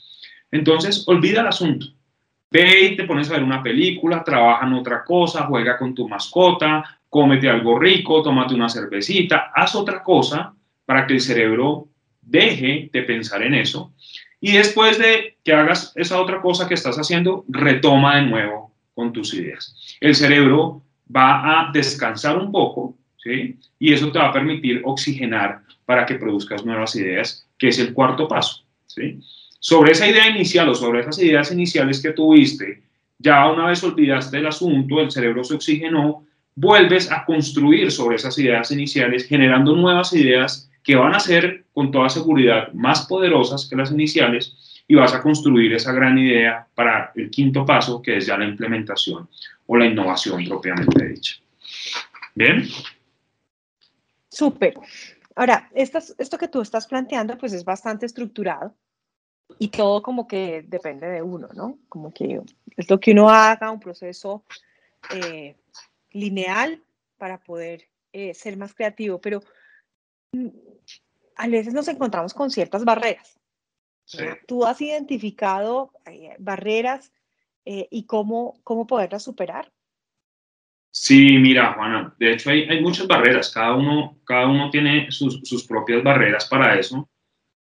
Entonces, 0.51 1.05
olvida 1.07 1.41
el 1.41 1.49
asunto. 1.49 1.87
Ve 2.51 2.81
y 2.81 2.97
te 2.97 3.05
pones 3.05 3.31
a 3.31 3.35
ver 3.35 3.45
una 3.45 3.63
película, 3.63 4.25
trabaja 4.25 4.67
en 4.67 4.75
otra 4.75 5.05
cosa, 5.05 5.47
juega 5.47 5.79
con 5.79 5.95
tu 5.95 6.09
mascota, 6.09 7.01
cómete 7.09 7.49
algo 7.49 7.79
rico, 7.79 8.23
tómate 8.23 8.55
una 8.55 8.69
cervecita, 8.69 9.53
haz 9.55 9.75
otra 9.75 10.03
cosa 10.03 10.55
para 10.85 11.07
que 11.07 11.15
el 11.15 11.21
cerebro 11.21 11.89
deje 12.21 12.91
de 12.93 13.03
pensar 13.03 13.43
en 13.43 13.55
eso. 13.55 13.93
Y 14.41 14.53
después 14.53 14.99
de 14.99 15.37
que 15.45 15.53
hagas 15.53 15.93
esa 15.97 16.21
otra 16.21 16.41
cosa 16.41 16.67
que 16.67 16.75
estás 16.75 16.97
haciendo, 16.97 17.45
retoma 17.49 18.17
de 18.17 18.23
nuevo 18.23 18.73
con 18.95 19.13
tus 19.13 19.35
ideas. 19.35 19.97
El 20.01 20.15
cerebro 20.15 20.83
va 21.15 21.69
a 21.69 21.73
descansar 21.73 22.39
un 22.39 22.51
poco, 22.51 22.97
¿sí? 23.19 23.59
Y 23.79 23.93
eso 23.93 24.11
te 24.11 24.19
va 24.19 24.29
a 24.29 24.33
permitir 24.33 24.83
oxigenar 24.85 25.63
para 25.85 26.07
que 26.07 26.15
produzcas 26.15 26.65
nuevas 26.65 26.97
ideas, 26.97 27.47
que 27.59 27.69
es 27.69 27.79
el 27.79 27.93
cuarto 27.93 28.27
paso, 28.27 28.65
¿sí? 28.87 29.21
Sobre 29.61 29.93
esa 29.93 30.09
idea 30.09 30.29
inicial 30.29 30.71
o 30.71 30.75
sobre 30.75 31.01
esas 31.01 31.19
ideas 31.19 31.53
iniciales 31.53 32.01
que 32.03 32.13
tuviste, 32.13 32.83
ya 33.19 33.51
una 33.51 33.67
vez 33.67 33.85
olvidaste 33.85 34.39
el 34.39 34.47
asunto, 34.47 35.01
el 35.01 35.11
cerebro 35.11 35.45
se 35.45 35.55
oxigenó, 35.55 36.25
vuelves 36.55 37.13
a 37.13 37.27
construir 37.27 37.93
sobre 37.93 38.17
esas 38.17 38.39
ideas 38.39 38.71
iniciales, 38.71 39.29
generando 39.29 39.77
nuevas 39.77 40.15
ideas 40.15 40.71
que 40.83 40.97
van 40.97 41.15
a 41.15 41.21
ser 41.21 41.67
con 41.75 41.93
toda 41.93 42.09
seguridad 42.09 42.73
más 42.73 43.07
poderosas 43.07 43.69
que 43.69 43.77
las 43.77 43.93
iniciales 43.93 44.83
y 44.89 44.95
vas 44.95 45.15
a 45.15 45.21
construir 45.21 45.75
esa 45.75 45.93
gran 45.93 46.17
idea 46.17 46.67
para 46.75 47.13
el 47.15 47.31
quinto 47.31 47.67
paso, 47.67 48.01
que 48.01 48.17
es 48.17 48.27
ya 48.27 48.39
la 48.39 48.47
implementación 48.47 49.29
o 49.67 49.77
la 49.77 49.85
innovación 49.85 50.43
propiamente 50.47 51.07
dicha. 51.07 51.37
¿Bien? 52.35 52.67
Súper. 54.31 54.75
Ahora, 55.37 55.69
esto, 55.75 56.39
que 56.39 56.49
tú 56.49 56.63
estás 56.63 56.87
planteando, 56.87 57.37
pues 57.37 57.53
es 57.53 57.65
bastante 57.65 58.07
estructurado 58.07 58.75
y 59.59 59.69
todo 59.69 60.03
como 60.03 60.27
que 60.27 60.65
depende 60.67 61.09
de 61.09 61.23
uno, 61.23 61.49
¿no? 61.55 61.79
Como 61.89 62.13
que 62.13 62.41
es 62.77 62.91
lo 62.91 63.01
que 63.01 63.13
uno 63.13 63.31
haga, 63.31 63.71
un 63.71 63.81
proceso 63.81 64.45
eh, 65.15 65.57
lineal 66.13 66.83
para 67.19 67.39
poder 67.39 67.89
eh, 68.13 68.35
ser 68.35 68.57
más 68.57 68.75
creativo, 68.75 69.21
pero 69.21 69.41
mm, 70.33 70.49
a 71.37 71.49
veces 71.49 71.73
nos 71.73 71.89
encontramos 71.89 72.35
con 72.35 72.51
ciertas 72.51 72.85
barreras. 72.85 73.39
¿Tú 74.47 74.67
has 74.67 74.81
identificado 74.81 75.93
eh, 76.07 76.35
barreras 76.39 77.13
eh, 77.65 77.87
y 77.91 78.07
cómo, 78.07 78.61
cómo 78.65 78.87
poderlas 78.87 79.23
superar? 79.23 79.71
Sí, 80.91 81.39
mira, 81.39 81.75
Juana, 81.75 82.15
de 82.19 82.33
hecho 82.33 82.51
hay, 82.51 82.63
hay 82.65 82.81
muchas 82.81 83.07
barreras, 83.07 83.53
cada 83.53 83.77
uno, 83.77 84.19
cada 84.25 84.49
uno 84.49 84.71
tiene 84.71 85.09
sus, 85.13 85.41
sus, 85.45 85.65
propias 85.65 86.03
barreras 86.03 86.49
para 86.49 86.77
eso. 86.77 87.09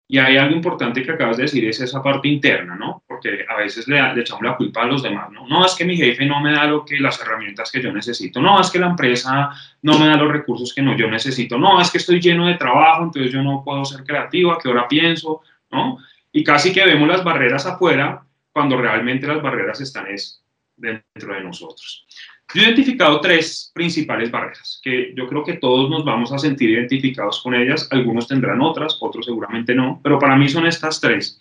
Y 0.08 0.18
hay 0.18 0.36
algo 0.36 0.54
importante 0.54 1.02
que 1.02 1.10
acabas 1.10 1.36
de 1.36 1.44
decir, 1.44 1.64
es 1.64 1.80
esa 1.80 2.00
parte 2.00 2.28
interna, 2.28 2.76
¿no? 2.76 3.02
Porque 3.08 3.44
a 3.48 3.56
veces 3.56 3.88
le, 3.88 3.98
echamos 4.20 4.44
la 4.44 4.56
culpa 4.56 4.82
a 4.82 4.86
los 4.86 5.02
demás, 5.02 5.32
¿no? 5.32 5.48
No, 5.48 5.66
es 5.66 5.74
que 5.74 5.84
mi 5.84 5.96
jefe 5.96 6.24
no 6.24 6.40
me 6.40 6.52
da 6.52 6.64
lo 6.66 6.84
que, 6.84 7.00
las 7.00 7.20
herramientas 7.20 7.72
que 7.72 7.82
yo 7.82 7.92
necesito, 7.92 8.40
no, 8.40 8.60
es 8.60 8.70
que 8.70 8.78
la 8.78 8.86
empresa 8.86 9.50
no 9.82 9.98
me 9.98 10.06
da 10.06 10.16
los 10.16 10.30
recursos 10.30 10.72
que 10.72 10.82
no, 10.82 10.96
yo 10.96 11.10
necesito, 11.10 11.58
no, 11.58 11.80
es 11.80 11.90
que 11.90 11.98
estoy 11.98 12.20
lleno 12.20 12.46
de 12.46 12.54
trabajo, 12.54 13.02
entonces 13.02 13.32
yo 13.32 13.42
no 13.42 13.62
puedo 13.64 13.84
ser 13.84 14.04
creativo, 14.04 14.52
a 14.52 14.60
qué 14.60 14.68
hora 14.68 14.86
pienso, 14.86 15.42
¿no? 15.72 15.98
Y 16.30 16.44
casi 16.44 16.72
que 16.72 16.84
vemos 16.84 17.08
las 17.08 17.24
barreras 17.24 17.66
afuera 17.66 18.22
cuando 18.52 18.76
realmente 18.76 19.26
las 19.26 19.42
barreras 19.42 19.80
están 19.80 20.06
es 20.06 20.40
dentro 20.76 21.34
de 21.34 21.40
nosotros. 21.40 22.06
Yo 22.54 22.62
he 22.62 22.64
identificado 22.64 23.20
tres 23.20 23.70
principales 23.74 24.30
barreras, 24.30 24.80
que 24.82 25.12
yo 25.16 25.26
creo 25.26 25.44
que 25.44 25.54
todos 25.54 25.90
nos 25.90 26.04
vamos 26.04 26.32
a 26.32 26.38
sentir 26.38 26.70
identificados 26.70 27.42
con 27.42 27.54
ellas, 27.54 27.88
algunos 27.90 28.28
tendrán 28.28 28.60
otras, 28.60 28.96
otros 29.00 29.26
seguramente 29.26 29.74
no, 29.74 30.00
pero 30.02 30.18
para 30.18 30.36
mí 30.36 30.48
son 30.48 30.66
estas 30.66 31.00
tres. 31.00 31.40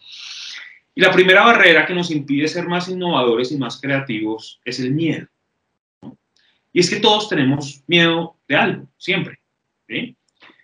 Y 0.96 1.02
la 1.02 1.12
primera 1.12 1.44
barrera 1.44 1.86
que 1.86 1.94
nos 1.94 2.10
impide 2.10 2.48
ser 2.48 2.68
más 2.68 2.90
innovadores 2.90 3.52
y 3.52 3.58
más 3.58 3.80
creativos 3.80 4.60
es 4.64 4.80
el 4.80 4.92
miedo. 4.92 5.28
Y 6.72 6.80
es 6.80 6.90
que 6.90 7.00
todos 7.00 7.30
tenemos 7.30 7.84
miedo 7.88 8.38
de 8.48 8.56
algo, 8.56 8.88
siempre. 8.98 9.40
¿sí? 9.88 10.16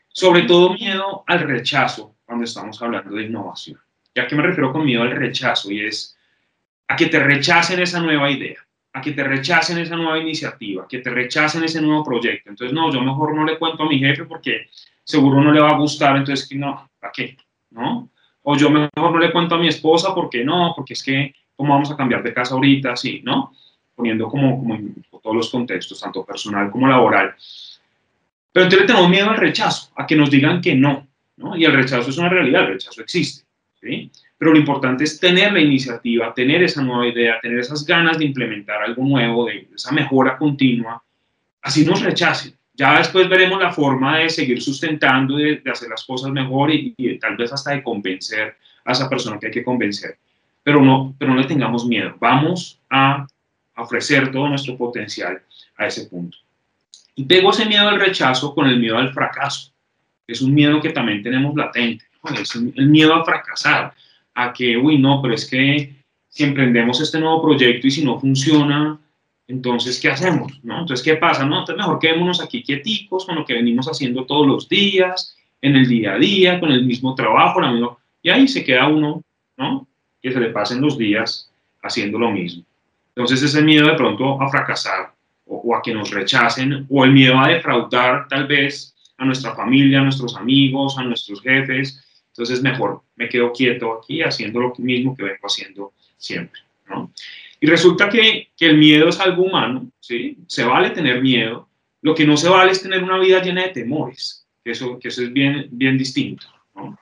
Sobre 0.08 0.44
todo 0.44 0.74
miedo 0.74 1.24
al 1.28 1.42
rechazo 1.42 2.16
cuando 2.26 2.46
estamos 2.46 2.82
hablando 2.82 3.16
de 3.16 3.24
innovación. 3.24 3.80
¿Ya 4.16 4.28
que 4.28 4.36
me 4.36 4.44
refiero 4.44 4.74
con 4.74 4.86
miedo 4.86 5.04
al 5.04 5.12
rechazo? 5.12 5.72
Y 5.72 5.86
es 5.86 6.18
a 6.88 6.96
que 6.96 7.06
te 7.06 7.20
rechacen 7.20 7.80
esa 7.80 8.02
nueva 8.02 8.30
idea, 8.30 8.58
a 8.94 9.02
que 9.02 9.12
te 9.12 9.24
rechacen 9.24 9.78
esa 9.78 9.96
nueva 9.96 10.20
iniciativa, 10.20 10.86
que 10.88 11.00
te 11.00 11.10
rechacen 11.10 11.64
ese 11.64 11.82
nuevo 11.82 12.04
proyecto. 12.04 12.50
Entonces, 12.50 12.74
no, 12.74 12.92
yo 12.92 13.02
mejor 13.02 13.34
no 13.34 13.46
le 13.46 13.58
cuento 13.58 13.84
a 13.84 13.90
mi 13.90 14.00
jefe 14.00 14.26
porque 14.26 14.68
seguro 15.04 15.42
no 15.42 15.52
le 15.52 15.62
va 15.62 15.70
a 15.70 15.78
gustar, 15.78 16.18
entonces, 16.18 16.50
no, 16.56 16.90
¿para 17.00 17.12
qué? 17.12 17.38
¿No? 17.72 18.10
O 18.44 18.58
yo 18.58 18.70
mejor 18.70 19.12
no 19.12 19.20
le 19.20 19.32
cuento 19.32 19.56
a 19.56 19.60
mi 19.60 19.68
esposa 19.68 20.14
porque 20.14 20.44
no, 20.44 20.74
porque 20.76 20.94
es 20.94 21.04
que, 21.04 21.34
¿cómo 21.56 21.74
vamos 21.74 21.92
a 21.92 21.98
cambiar 21.98 22.24
de 22.24 22.34
casa 22.34 22.56
ahorita? 22.56 22.96
Sí, 22.96 23.22
¿no? 23.24 23.54
Poniendo 23.96 24.28
como, 24.28 24.58
como 24.58 24.76
en 24.76 24.96
todos 25.10 25.36
los 25.36 25.50
contextos, 25.50 26.00
tanto 26.02 26.26
personal 26.26 26.72
como 26.72 26.88
laboral. 26.88 27.36
Pero 28.52 28.66
entonces 28.66 28.88
tenemos 28.88 29.10
miedo 29.10 29.30
al 29.30 29.38
rechazo, 29.38 29.92
a 29.96 30.06
que 30.06 30.16
nos 30.16 30.30
digan 30.30 30.60
que 30.60 30.76
no, 30.76 31.08
¿no? 31.38 31.56
Y 31.56 31.64
el 31.64 31.74
rechazo 31.74 32.10
es 32.10 32.18
una 32.18 32.30
realidad, 32.30 32.64
el 32.64 32.74
rechazo 32.74 33.02
existe, 33.02 33.46
¿sí? 33.80 34.12
Pero 34.42 34.54
lo 34.54 34.58
importante 34.58 35.04
es 35.04 35.20
tener 35.20 35.54
la 35.54 35.60
iniciativa, 35.60 36.34
tener 36.34 36.64
esa 36.64 36.82
nueva 36.82 37.06
idea, 37.06 37.40
tener 37.40 37.60
esas 37.60 37.86
ganas 37.86 38.18
de 38.18 38.26
implementar 38.26 38.82
algo 38.82 39.06
nuevo, 39.06 39.46
de 39.46 39.68
esa 39.76 39.92
mejora 39.92 40.36
continua, 40.36 41.00
así 41.62 41.86
nos 41.86 42.02
rechacen. 42.02 42.56
Ya 42.74 42.98
después 42.98 43.30
veremos 43.30 43.62
la 43.62 43.72
forma 43.72 44.18
de 44.18 44.32
seguir 44.32 44.60
sustentando, 44.60 45.38
de, 45.38 45.58
de 45.58 45.70
hacer 45.70 45.90
las 45.90 46.04
cosas 46.04 46.32
mejor 46.32 46.74
y, 46.74 46.92
y, 46.98 47.20
tal 47.20 47.38
vez 47.38 47.54
hasta 47.54 47.70
de 47.70 47.84
convencer 47.84 48.56
a 48.84 48.94
esa 48.94 49.08
persona 49.08 49.38
que 49.40 49.46
hay 49.46 49.52
que 49.52 49.64
convencer. 49.64 50.18
Pero 50.64 50.82
no, 50.82 51.14
pero 51.20 51.36
no 51.36 51.40
le 51.40 51.46
tengamos 51.46 51.86
miedo. 51.86 52.16
Vamos 52.20 52.80
a 52.90 53.28
ofrecer 53.76 54.32
todo 54.32 54.50
nuestro 54.50 54.76
potencial 54.76 55.40
a 55.78 55.86
ese 55.86 56.08
punto. 56.08 56.36
Y 57.14 57.26
pego 57.26 57.52
ese 57.52 57.68
miedo 57.68 57.88
al 57.88 58.00
rechazo 58.00 58.56
con 58.56 58.68
el 58.68 58.80
miedo 58.80 58.98
al 58.98 59.14
fracaso. 59.14 59.72
Es 60.26 60.42
un 60.42 60.52
miedo 60.52 60.82
que 60.82 60.90
también 60.90 61.22
tenemos 61.22 61.56
latente. 61.56 62.06
Es 62.42 62.56
el 62.56 62.88
miedo 62.88 63.14
a 63.14 63.24
fracasar 63.24 63.94
a 64.34 64.54
que, 64.54 64.78
uy, 64.78 64.98
no, 64.98 65.22
pero 65.22 65.34
es 65.34 65.50
que 65.50 65.96
si 66.30 66.44
emprendemos 66.44 67.02
este 67.02 67.20
nuevo 67.20 67.42
proyecto 67.42 67.88
y 67.88 67.92
si 67.92 68.06
no 68.06 68.20
funciona, 68.20 69.00
entonces, 69.48 70.00
¿qué 70.00 70.10
hacemos? 70.10 70.60
¿no? 70.64 70.80
Entonces, 70.80 71.04
¿qué 71.04 71.16
pasa? 71.18 71.46
No, 71.46 71.60
entonces 71.60 71.76
mejor 71.76 72.00
quedémonos 72.00 72.42
aquí 72.42 72.64
quieticos 72.64 73.26
con 73.26 73.36
lo 73.36 73.46
que 73.46 73.54
venimos 73.54 73.88
haciendo 73.88 74.26
todos 74.26 74.48
los 74.48 74.70
días, 74.70 75.36
en 75.62 75.76
el 75.76 75.88
día 75.88 76.14
a 76.14 76.18
día, 76.18 76.60
con 76.60 76.72
el 76.72 76.86
mismo 76.86 77.14
trabajo, 77.16 77.60
la 77.62 77.72
misma... 77.72 77.98
Y 78.24 78.30
ahí 78.30 78.48
se 78.48 78.64
queda 78.64 78.88
uno, 78.88 79.24
¿no? 79.58 79.88
Que 80.22 80.32
se 80.32 80.40
le 80.40 80.50
pasen 80.50 80.82
los 80.82 80.98
días 80.98 81.52
haciendo 81.84 82.18
lo 82.18 82.32
mismo. 82.32 82.64
Entonces 83.10 83.44
ese 83.44 83.62
miedo 83.62 83.88
de 83.88 83.96
pronto 83.96 84.42
a 84.42 84.50
fracasar 84.50 85.14
o, 85.46 85.58
o 85.58 85.76
a 85.76 85.82
que 85.82 85.94
nos 85.94 86.12
rechacen 86.12 86.88
o 86.90 87.04
el 87.04 87.12
miedo 87.12 87.38
a 87.38 87.50
defraudar 87.50 88.28
tal 88.30 88.48
vez 88.48 88.96
a 89.18 89.26
nuestra 89.26 89.54
familia, 89.54 90.00
a 90.00 90.04
nuestros 90.04 90.36
amigos, 90.36 90.98
a 90.98 91.04
nuestros 91.04 91.42
jefes. 91.42 92.04
Entonces 92.32 92.62
mejor 92.62 93.02
me 93.16 93.30
quedo 93.30 93.52
quieto 93.52 93.94
aquí 93.94 94.22
haciendo 94.22 94.60
lo 94.60 94.74
mismo 94.78 95.16
que 95.16 95.24
vengo 95.24 95.46
haciendo 95.46 95.94
siempre, 96.18 96.62
¿no? 96.88 97.12
Y 97.60 97.68
resulta 97.68 98.10
que, 98.10 98.50
que 98.58 98.66
el 98.66 98.78
miedo 98.78 99.10
es 99.10 99.20
algo 99.20 99.44
humano, 99.44 99.92
¿sí? 100.00 100.38
Se 100.48 100.64
vale 100.64 100.90
tener 100.90 101.22
miedo. 101.22 101.70
Lo 102.02 102.16
que 102.16 102.26
no 102.26 102.36
se 102.36 102.50
vale 102.50 102.72
es 102.72 102.82
tener 102.82 103.04
una 103.04 103.20
vida 103.20 103.42
llena 103.42 103.64
de 103.64 103.70
temores, 103.70 104.48
que 104.64 104.72
eso, 104.72 104.98
que 104.98 105.10
eso 105.10 105.22
es 105.22 105.32
bien, 105.32 105.68
bien 105.72 105.98
distinto, 105.98 106.48
¿no? 106.74 106.98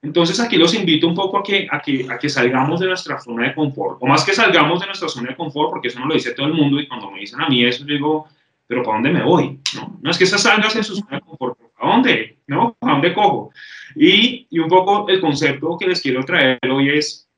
Entonces 0.00 0.38
aquí 0.38 0.56
los 0.56 0.74
invito 0.74 1.08
un 1.08 1.14
poco 1.14 1.38
a 1.38 1.42
que, 1.42 1.66
a, 1.68 1.82
que, 1.82 2.06
a 2.08 2.18
que 2.18 2.28
salgamos 2.28 2.78
de 2.78 2.86
nuestra 2.86 3.18
zona 3.18 3.48
de 3.48 3.54
confort, 3.54 3.98
o 4.00 4.06
más 4.06 4.24
que 4.24 4.32
salgamos 4.32 4.78
de 4.78 4.86
nuestra 4.86 5.08
zona 5.08 5.30
de 5.30 5.36
confort, 5.36 5.70
porque 5.70 5.88
eso 5.88 5.98
no 5.98 6.06
lo 6.06 6.14
dice 6.14 6.34
todo 6.34 6.46
el 6.46 6.54
mundo, 6.54 6.78
y 6.78 6.86
cuando 6.86 7.10
me 7.10 7.20
dicen 7.20 7.40
a 7.40 7.48
mí 7.48 7.64
eso, 7.64 7.84
digo, 7.84 8.28
pero 8.68 8.82
¿para 8.84 8.98
dónde 8.98 9.10
me 9.10 9.24
voy? 9.24 9.58
No, 9.74 9.98
no 10.00 10.10
es 10.10 10.18
que 10.18 10.24
esas 10.24 10.42
salgas 10.42 10.76
en 10.76 10.84
su 10.84 10.94
zona 10.94 11.16
de 11.16 11.22
confort, 11.22 11.58
¿a 11.78 11.88
dónde? 11.88 12.38
¿No? 12.46 12.76
¿A 12.82 12.92
dónde 12.92 13.14
cojo? 13.14 13.50
Y, 13.96 14.46
y 14.50 14.58
un 14.58 14.68
poco 14.68 15.08
el 15.08 15.20
concepto 15.20 15.76
que 15.78 15.88
les 15.88 16.00
quiero 16.00 16.22
traer 16.22 16.58
hoy 16.70 16.90
es, 16.90 17.28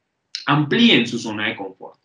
amplíen 0.46 1.06
su 1.06 1.18
zona 1.18 1.46
de 1.46 1.56
confort. 1.56 1.98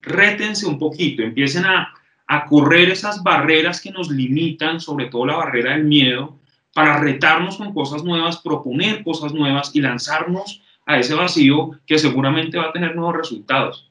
Rétense 0.00 0.66
un 0.66 0.78
poquito, 0.78 1.22
empiecen 1.22 1.66
a, 1.66 1.92
a 2.26 2.46
correr 2.46 2.90
esas 2.90 3.22
barreras 3.22 3.80
que 3.80 3.90
nos 3.90 4.10
limitan, 4.10 4.80
sobre 4.80 5.06
todo 5.06 5.26
la 5.26 5.36
barrera 5.36 5.72
del 5.72 5.84
miedo, 5.84 6.38
para 6.72 6.98
retarnos 6.98 7.58
con 7.58 7.72
cosas 7.72 8.02
nuevas, 8.02 8.38
proponer 8.38 9.04
cosas 9.04 9.32
nuevas 9.32 9.70
y 9.74 9.80
lanzarnos 9.80 10.62
a 10.86 10.98
ese 10.98 11.14
vacío 11.14 11.78
que 11.86 11.98
seguramente 11.98 12.58
va 12.58 12.68
a 12.68 12.72
tener 12.72 12.96
nuevos 12.96 13.16
resultados. 13.16 13.90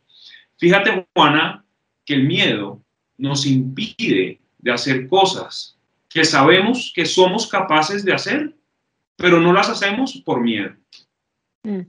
Fíjate, 0.57 1.07
Juana, 1.15 1.63
que 2.05 2.15
el 2.15 2.23
miedo 2.23 2.82
nos 3.23 3.45
impide 3.45 4.41
de 4.57 4.71
hacer 4.71 5.07
cosas 5.07 5.77
que 6.09 6.25
sabemos 6.25 6.91
que 6.93 7.05
somos 7.05 7.47
capaces 7.47 8.03
de 8.03 8.13
hacer, 8.13 8.53
pero 9.15 9.39
no 9.39 9.53
las 9.53 9.69
hacemos 9.69 10.21
por 10.25 10.41
miedo. 10.41 10.73
Mm. 11.63 11.83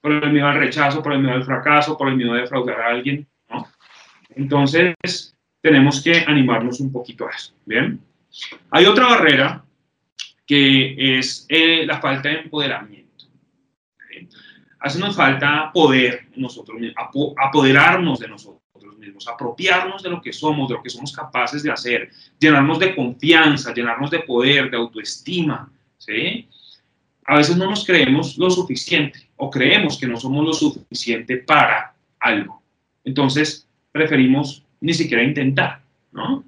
Por 0.00 0.12
el 0.12 0.32
miedo 0.32 0.48
al 0.48 0.58
rechazo, 0.58 1.00
por 1.00 1.12
el 1.12 1.20
miedo 1.20 1.36
al 1.36 1.44
fracaso, 1.44 1.96
por 1.96 2.08
el 2.08 2.16
miedo 2.16 2.34
de 2.34 2.40
defraudar 2.40 2.80
a 2.80 2.88
alguien. 2.88 3.24
¿no? 3.48 3.68
Entonces, 4.30 4.96
tenemos 5.60 6.02
que 6.02 6.24
animarnos 6.26 6.80
un 6.80 6.90
poquito 6.90 7.28
a 7.28 7.30
eso. 7.30 7.54
Bien. 7.64 8.00
Hay 8.72 8.86
otra 8.86 9.06
barrera 9.06 9.64
que 10.44 11.18
es 11.18 11.46
eh, 11.48 11.86
la 11.86 12.00
falta 12.00 12.30
de 12.30 12.40
empoderamiento. 12.40 13.26
¿sí? 14.10 14.28
Hace 14.80 14.98
nos 14.98 15.14
falta 15.14 15.70
poder 15.72 16.26
nosotros 16.34 16.78
apoderarnos 17.36 18.18
de 18.18 18.28
nosotros 18.28 18.63
mismos, 18.98 19.28
apropiarnos 19.28 20.02
de 20.02 20.10
lo 20.10 20.20
que 20.20 20.32
somos, 20.32 20.68
de 20.68 20.74
lo 20.74 20.82
que 20.82 20.90
somos 20.90 21.12
capaces 21.12 21.62
de 21.62 21.70
hacer, 21.70 22.10
llenarnos 22.38 22.78
de 22.78 22.94
confianza, 22.94 23.72
llenarnos 23.72 24.10
de 24.10 24.20
poder, 24.20 24.70
de 24.70 24.76
autoestima. 24.76 25.70
¿sí? 25.98 26.48
A 27.24 27.36
veces 27.36 27.56
no 27.56 27.68
nos 27.68 27.84
creemos 27.84 28.36
lo 28.38 28.50
suficiente 28.50 29.28
o 29.36 29.50
creemos 29.50 29.98
que 29.98 30.06
no 30.06 30.18
somos 30.18 30.44
lo 30.44 30.52
suficiente 30.52 31.38
para 31.38 31.94
algo. 32.20 32.62
Entonces, 33.04 33.66
preferimos 33.92 34.62
ni 34.80 34.92
siquiera 34.92 35.22
intentar, 35.22 35.80
¿no? 36.12 36.44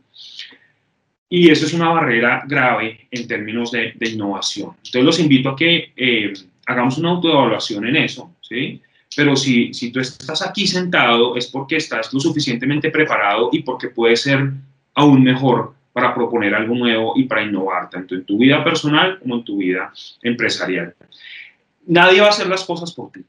Y 1.28 1.50
eso 1.50 1.66
es 1.66 1.74
una 1.74 1.88
barrera 1.88 2.44
grave 2.46 3.08
en 3.10 3.26
términos 3.26 3.72
de, 3.72 3.92
de 3.96 4.10
innovación. 4.10 4.76
Entonces 4.76 5.04
los 5.04 5.18
invito 5.18 5.50
a 5.50 5.56
que 5.56 5.92
eh, 5.96 6.32
hagamos 6.66 6.98
una 6.98 7.10
autoevaluación 7.10 7.86
en 7.86 7.96
eso, 7.96 8.34
¿sí? 8.40 8.80
Pero 9.16 9.34
si, 9.34 9.72
si 9.72 9.90
tú 9.90 9.98
estás 9.98 10.42
aquí 10.42 10.66
sentado 10.66 11.36
es 11.36 11.46
porque 11.46 11.76
estás 11.76 12.12
lo 12.12 12.20
suficientemente 12.20 12.90
preparado 12.90 13.48
y 13.50 13.62
porque 13.62 13.88
puedes 13.88 14.20
ser 14.20 14.52
aún 14.94 15.24
mejor 15.24 15.74
para 15.92 16.14
proponer 16.14 16.54
algo 16.54 16.74
nuevo 16.74 17.14
y 17.16 17.24
para 17.24 17.42
innovar, 17.42 17.88
tanto 17.88 18.14
en 18.14 18.24
tu 18.24 18.36
vida 18.36 18.62
personal 18.62 19.18
como 19.18 19.36
en 19.36 19.44
tu 19.44 19.56
vida 19.56 19.90
empresarial. 20.20 20.94
Nadie 21.86 22.20
va 22.20 22.26
a 22.26 22.30
hacer 22.30 22.46
las 22.46 22.64
cosas 22.64 22.92
por 22.92 23.10
ti. 23.10 23.24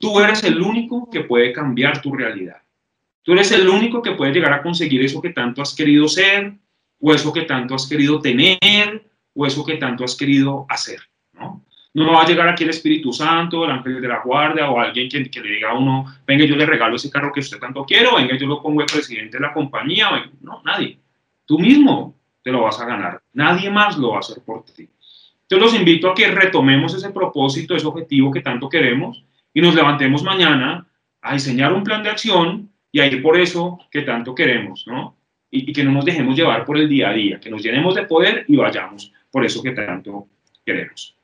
Tú 0.00 0.18
eres 0.18 0.42
el 0.42 0.60
único 0.60 1.08
que 1.08 1.20
puede 1.20 1.52
cambiar 1.52 2.02
tu 2.02 2.12
realidad. 2.12 2.60
Tú 3.22 3.32
eres 3.32 3.52
el 3.52 3.68
único 3.68 4.02
que 4.02 4.12
puede 4.12 4.32
llegar 4.32 4.52
a 4.52 4.62
conseguir 4.62 5.04
eso 5.04 5.22
que 5.22 5.30
tanto 5.30 5.62
has 5.62 5.74
querido 5.74 6.08
ser, 6.08 6.54
o 7.00 7.14
eso 7.14 7.32
que 7.32 7.42
tanto 7.42 7.76
has 7.76 7.86
querido 7.86 8.20
tener, 8.20 9.08
o 9.32 9.46
eso 9.46 9.64
que 9.64 9.76
tanto 9.76 10.02
has 10.02 10.16
querido 10.16 10.66
hacer, 10.68 11.00
¿no? 11.32 11.64
No 11.96 12.12
va 12.12 12.24
a 12.24 12.26
llegar 12.26 12.46
aquí 12.46 12.62
el 12.62 12.68
Espíritu 12.68 13.10
Santo, 13.10 13.64
el 13.64 13.70
ángel 13.70 14.02
de 14.02 14.08
la 14.08 14.20
guardia, 14.20 14.68
o 14.68 14.78
alguien 14.78 15.08
que, 15.08 15.40
le 15.40 15.48
diga 15.48 15.70
a 15.70 15.78
uno, 15.78 16.04
venga, 16.26 16.44
yo 16.44 16.54
le 16.54 16.66
regalo 16.66 16.96
ese 16.96 17.08
carro 17.08 17.32
que 17.32 17.40
usted 17.40 17.58
tanto 17.58 17.86
quiere, 17.86 18.08
venga, 18.14 18.36
yo 18.36 18.46
lo 18.46 18.60
pongo 18.60 18.82
de 18.82 18.86
presidente 18.86 19.38
de 19.38 19.40
la 19.42 19.54
compañía, 19.54 20.10
o, 20.10 20.16
no, 20.42 20.60
nadie. 20.62 20.98
Tú 21.46 21.58
mismo 21.58 22.14
te 22.42 22.52
lo 22.52 22.64
vas 22.64 22.78
a 22.82 22.84
ganar. 22.84 23.22
Nadie 23.32 23.70
más 23.70 23.96
lo 23.96 24.10
va 24.10 24.16
a 24.16 24.20
hacer 24.20 24.42
por 24.44 24.62
ti. 24.66 24.86
Entonces 25.40 25.72
los 25.72 25.74
invito 25.74 26.10
a 26.10 26.14
que 26.14 26.26
retomemos 26.26 26.92
ese 26.92 27.08
propósito, 27.08 27.74
ese 27.74 27.86
objetivo 27.86 28.30
que 28.30 28.42
tanto 28.42 28.68
queremos, 28.68 29.24
y 29.54 29.62
nos 29.62 29.74
levantemos 29.74 30.22
mañana 30.22 30.86
a 31.22 31.32
diseñar 31.32 31.72
un 31.72 31.82
plan 31.82 32.02
de 32.02 32.10
acción 32.10 32.68
y 32.92 33.00
a 33.00 33.06
ir 33.06 33.22
por 33.22 33.40
eso 33.40 33.78
que 33.90 34.02
tanto 34.02 34.34
queremos, 34.34 34.86
¿no? 34.86 35.16
Y, 35.50 35.70
y, 35.70 35.72
que 35.72 35.82
no 35.82 35.92
nos 35.92 36.04
dejemos 36.04 36.36
llevar 36.36 36.66
por 36.66 36.76
el 36.76 36.90
día 36.90 37.08
a 37.08 37.14
día, 37.14 37.40
que 37.40 37.48
nos 37.48 37.62
llenemos 37.62 37.94
de 37.94 38.02
poder 38.02 38.44
y 38.48 38.56
vayamos 38.56 39.10
por 39.30 39.46
eso 39.46 39.62
que 39.62 39.70
tanto 39.70 40.26
queremos. 40.62 41.15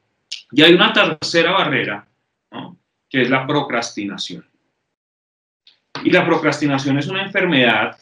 Y 0.53 0.62
hay 0.62 0.75
una 0.75 0.93
tercera 0.93 1.53
barrera, 1.53 2.07
que 3.09 3.23
es 3.23 3.31
la 3.31 3.47
procrastinación. 3.47 4.47
Y 6.05 6.11
la 6.11 6.25
procrastinación 6.25 6.99
es 6.99 7.07
una 7.07 7.23
enfermedad, 7.23 7.99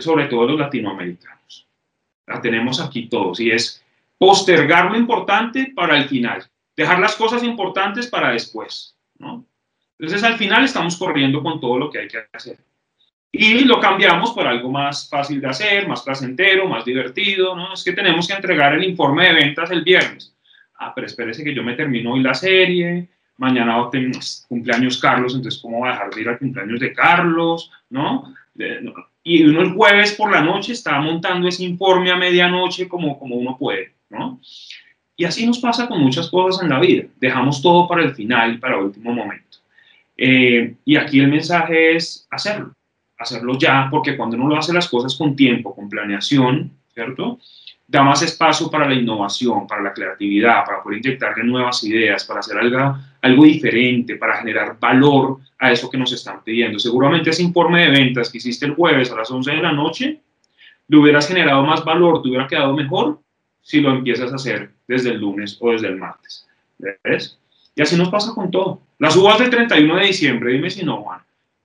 sobre 0.00 0.26
todo 0.26 0.46
los 0.46 0.60
latinoamericanos. 0.60 1.68
La 2.26 2.40
tenemos 2.40 2.80
aquí 2.80 3.08
todos 3.08 3.40
y 3.40 3.50
es 3.50 3.84
postergar 4.18 4.90
lo 4.90 4.96
importante 4.96 5.72
para 5.74 5.96
el 5.96 6.08
final, 6.08 6.44
dejar 6.76 7.00
las 7.00 7.16
cosas 7.16 7.42
importantes 7.42 8.06
para 8.06 8.30
después. 8.30 8.96
¿no? 9.18 9.44
Entonces 9.98 10.22
al 10.22 10.36
final 10.36 10.64
estamos 10.64 10.96
corriendo 10.96 11.42
con 11.42 11.60
todo 11.60 11.78
lo 11.78 11.90
que 11.90 11.98
hay 11.98 12.08
que 12.08 12.24
hacer 12.32 12.58
y 13.32 13.64
lo 13.64 13.80
cambiamos 13.80 14.32
por 14.32 14.46
algo 14.46 14.70
más 14.70 15.08
fácil 15.08 15.40
de 15.40 15.48
hacer, 15.48 15.88
más 15.88 16.02
placentero, 16.02 16.68
más 16.68 16.84
divertido, 16.84 17.56
¿no? 17.56 17.72
Es 17.72 17.82
que 17.82 17.92
tenemos 17.92 18.28
que 18.28 18.34
entregar 18.34 18.74
el 18.74 18.84
informe 18.84 19.26
de 19.26 19.32
ventas 19.32 19.70
el 19.70 19.82
viernes. 19.82 20.34
Ah, 20.84 20.92
pero 20.94 21.06
espérese 21.06 21.44
que 21.44 21.54
yo 21.54 21.62
me 21.62 21.74
termino 21.74 22.12
hoy 22.12 22.20
la 22.22 22.34
serie, 22.34 23.08
mañana 23.36 23.80
a 23.80 23.88
tener 23.90 24.12
cumpleaños 24.48 25.00
Carlos, 25.00 25.34
entonces 25.34 25.60
¿cómo 25.60 25.80
va 25.80 25.90
a 25.90 25.92
dejar 25.92 26.10
de 26.14 26.20
ir 26.20 26.28
al 26.28 26.38
cumpleaños 26.38 26.80
de 26.80 26.92
Carlos? 26.92 27.70
¿No? 27.90 28.34
De, 28.54 28.80
no. 28.82 28.92
Y 29.22 29.44
uno 29.44 29.62
el 29.62 29.74
jueves 29.74 30.12
por 30.14 30.32
la 30.32 30.42
noche 30.42 30.72
está 30.72 31.00
montando 31.00 31.46
ese 31.46 31.62
informe 31.62 32.10
a 32.10 32.16
medianoche 32.16 32.88
como, 32.88 33.16
como 33.18 33.36
uno 33.36 33.56
puede, 33.56 33.92
¿no? 34.10 34.40
Y 35.16 35.24
así 35.24 35.46
nos 35.46 35.60
pasa 35.60 35.86
con 35.86 36.02
muchas 36.02 36.28
cosas 36.28 36.62
en 36.64 36.70
la 36.70 36.80
vida. 36.80 37.04
Dejamos 37.20 37.62
todo 37.62 37.86
para 37.86 38.02
el 38.02 38.14
final, 38.14 38.58
para 38.58 38.76
el 38.76 38.86
último 38.86 39.12
momento. 39.12 39.58
Eh, 40.16 40.74
y 40.84 40.96
aquí 40.96 41.20
el 41.20 41.28
mensaje 41.28 41.94
es 41.94 42.26
hacerlo 42.30 42.74
hacerlo 43.22 43.56
ya, 43.58 43.88
porque 43.90 44.16
cuando 44.16 44.36
uno 44.36 44.48
lo 44.48 44.56
hace 44.56 44.72
las 44.72 44.88
cosas 44.88 45.14
con 45.14 45.34
tiempo, 45.34 45.74
con 45.74 45.88
planeación, 45.88 46.72
¿cierto? 46.92 47.38
Da 47.92 48.02
más 48.02 48.22
espacio 48.22 48.70
para 48.70 48.88
la 48.88 48.94
innovación, 48.94 49.66
para 49.66 49.82
la 49.82 49.92
creatividad, 49.92 50.64
para 50.64 50.82
poder 50.82 51.00
inyectarle 51.00 51.44
nuevas 51.44 51.84
ideas, 51.84 52.24
para 52.24 52.40
hacer 52.40 52.56
algo, 52.56 52.96
algo 53.20 53.44
diferente, 53.44 54.16
para 54.16 54.38
generar 54.38 54.78
valor 54.80 55.40
a 55.58 55.70
eso 55.70 55.90
que 55.90 55.98
nos 55.98 56.10
están 56.10 56.42
pidiendo. 56.42 56.78
Seguramente 56.78 57.28
ese 57.28 57.42
informe 57.42 57.82
de 57.82 57.90
ventas 57.90 58.30
que 58.30 58.38
hiciste 58.38 58.64
el 58.64 58.74
jueves 58.74 59.10
a 59.10 59.16
las 59.16 59.30
11 59.30 59.50
de 59.50 59.62
la 59.62 59.72
noche, 59.72 60.20
le 60.88 60.96
hubieras 60.96 61.28
generado 61.28 61.62
más 61.64 61.84
valor, 61.84 62.22
te 62.22 62.30
hubiera 62.30 62.46
quedado 62.46 62.74
mejor 62.74 63.20
si 63.60 63.82
lo 63.82 63.90
empiezas 63.90 64.32
a 64.32 64.36
hacer 64.36 64.70
desde 64.88 65.10
el 65.10 65.20
lunes 65.20 65.58
o 65.60 65.72
desde 65.72 65.88
el 65.88 65.96
martes. 65.96 66.48
¿Ves? 67.04 67.38
Y 67.74 67.82
así 67.82 67.96
nos 67.96 68.08
pasa 68.08 68.32
con 68.34 68.50
todo. 68.50 68.80
Las 68.98 69.14
uvas 69.16 69.38
del 69.38 69.50
31 69.50 69.96
de 69.96 70.06
diciembre, 70.06 70.52
dime 70.54 70.70
si 70.70 70.82
no, 70.82 71.02
Juan 71.02 71.20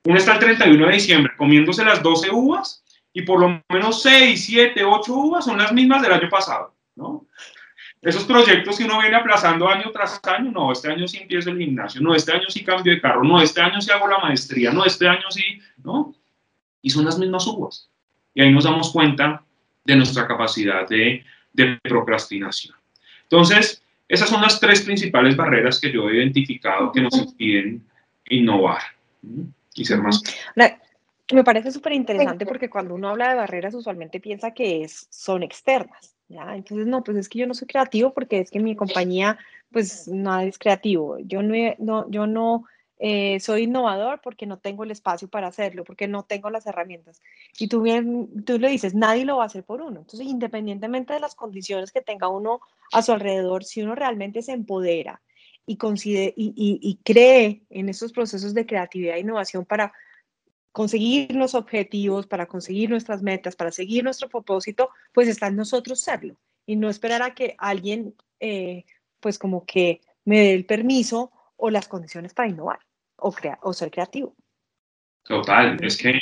uno 0.08 0.16
está 0.16 0.34
el 0.34 0.38
31 0.38 0.86
de 0.86 0.92
diciembre 0.92 1.32
comiéndose 1.36 1.84
las 1.84 2.02
12 2.02 2.30
uvas 2.30 2.82
y 3.18 3.22
por 3.22 3.40
lo 3.40 3.64
menos 3.68 4.00
6, 4.02 4.44
7, 4.46 4.84
8 4.84 5.12
uvas 5.12 5.44
son 5.44 5.58
las 5.58 5.72
mismas 5.72 6.02
del 6.02 6.12
año 6.12 6.28
pasado, 6.28 6.72
¿no? 6.94 7.26
Esos 8.00 8.22
proyectos 8.22 8.78
que 8.78 8.84
uno 8.84 9.00
viene 9.00 9.16
aplazando 9.16 9.68
año 9.68 9.90
tras 9.90 10.20
año, 10.24 10.52
no, 10.52 10.70
este 10.70 10.88
año 10.88 11.08
sí 11.08 11.18
empiezo 11.18 11.50
el 11.50 11.58
gimnasio, 11.58 12.00
no, 12.00 12.14
este 12.14 12.30
año 12.30 12.44
sí 12.48 12.62
cambio 12.62 12.92
de 12.92 13.00
carro, 13.00 13.24
no, 13.24 13.42
este 13.42 13.60
año 13.60 13.80
sí 13.80 13.90
hago 13.90 14.06
la 14.06 14.18
maestría, 14.18 14.70
no, 14.70 14.84
este 14.84 15.08
año 15.08 15.28
sí, 15.30 15.60
¿no? 15.82 16.14
Y 16.80 16.90
son 16.90 17.06
las 17.06 17.18
mismas 17.18 17.44
uvas. 17.48 17.90
Y 18.34 18.40
ahí 18.40 18.52
nos 18.52 18.62
damos 18.62 18.92
cuenta 18.92 19.42
de 19.84 19.96
nuestra 19.96 20.28
capacidad 20.28 20.88
de, 20.88 21.24
de 21.52 21.76
procrastinación. 21.82 22.76
Entonces, 23.24 23.82
esas 24.06 24.28
son 24.28 24.42
las 24.42 24.60
tres 24.60 24.82
principales 24.82 25.34
barreras 25.34 25.80
que 25.80 25.90
yo 25.90 26.08
he 26.08 26.18
identificado 26.18 26.92
que 26.92 27.00
nos 27.00 27.14
impiden 27.14 27.84
innovar 28.30 28.82
y 29.74 29.84
ser 29.84 30.00
más. 30.02 30.22
Me 31.32 31.44
parece 31.44 31.70
súper 31.70 31.92
interesante 31.92 32.46
porque 32.46 32.70
cuando 32.70 32.94
uno 32.94 33.10
habla 33.10 33.30
de 33.30 33.34
barreras 33.34 33.74
usualmente 33.74 34.20
piensa 34.20 34.52
que 34.52 34.82
es, 34.82 35.06
son 35.10 35.42
externas, 35.42 36.16
¿ya? 36.28 36.56
Entonces, 36.56 36.86
no, 36.86 37.04
pues 37.04 37.18
es 37.18 37.28
que 37.28 37.38
yo 37.38 37.46
no 37.46 37.54
soy 37.54 37.68
creativo 37.68 38.14
porque 38.14 38.40
es 38.40 38.50
que 38.50 38.60
mi 38.60 38.74
compañía, 38.74 39.38
pues 39.70 40.08
no 40.08 40.40
es 40.40 40.58
creativo. 40.58 41.18
Yo 41.18 41.42
no, 41.42 41.54
no, 41.78 42.10
yo 42.10 42.26
no 42.26 42.64
eh, 43.00 43.38
soy 43.40 43.64
innovador 43.64 44.20
porque 44.22 44.46
no 44.46 44.58
tengo 44.58 44.82
el 44.84 44.90
espacio 44.90 45.28
para 45.28 45.48
hacerlo, 45.48 45.84
porque 45.84 46.08
no 46.08 46.24
tengo 46.24 46.50
las 46.50 46.66
herramientas. 46.66 47.20
Y 47.58 47.68
tú 47.68 47.82
bien, 47.82 48.44
tú 48.44 48.58
le 48.58 48.70
dices, 48.70 48.94
nadie 48.94 49.24
lo 49.24 49.36
va 49.36 49.44
a 49.44 49.46
hacer 49.46 49.64
por 49.64 49.82
uno. 49.82 50.00
Entonces, 50.00 50.26
independientemente 50.26 51.12
de 51.12 51.20
las 51.20 51.34
condiciones 51.34 51.92
que 51.92 52.00
tenga 52.00 52.28
uno 52.28 52.60
a 52.92 53.02
su 53.02 53.12
alrededor, 53.12 53.64
si 53.64 53.82
uno 53.82 53.94
realmente 53.94 54.42
se 54.42 54.52
empodera 54.52 55.20
y, 55.66 55.76
considera, 55.76 56.32
y, 56.36 56.52
y, 56.56 56.98
cree 57.04 57.62
en 57.68 57.88
esos 57.88 58.12
procesos 58.12 58.54
de 58.54 58.66
creatividad 58.66 59.16
e 59.16 59.20
innovación 59.20 59.66
para 59.66 59.92
conseguir 60.72 61.34
los 61.34 61.54
objetivos, 61.54 62.26
para 62.26 62.46
conseguir 62.46 62.90
nuestras 62.90 63.22
metas, 63.22 63.56
para 63.56 63.70
seguir 63.70 64.04
nuestro 64.04 64.28
propósito, 64.28 64.90
pues 65.12 65.28
está 65.28 65.48
en 65.48 65.56
nosotros 65.56 66.00
serlo 66.00 66.38
y 66.66 66.76
no 66.76 66.88
esperar 66.90 67.22
a 67.22 67.34
que 67.34 67.54
alguien, 67.58 68.14
eh, 68.40 68.84
pues 69.20 69.38
como 69.38 69.64
que 69.64 70.00
me 70.24 70.38
dé 70.40 70.54
el 70.54 70.66
permiso 70.66 71.32
o 71.56 71.70
las 71.70 71.88
condiciones 71.88 72.34
para 72.34 72.48
innovar 72.48 72.80
o, 73.16 73.32
crea 73.32 73.58
o 73.62 73.72
ser 73.72 73.90
creativo. 73.90 74.34
Total, 75.22 75.76
es 75.82 75.96
que, 75.96 76.20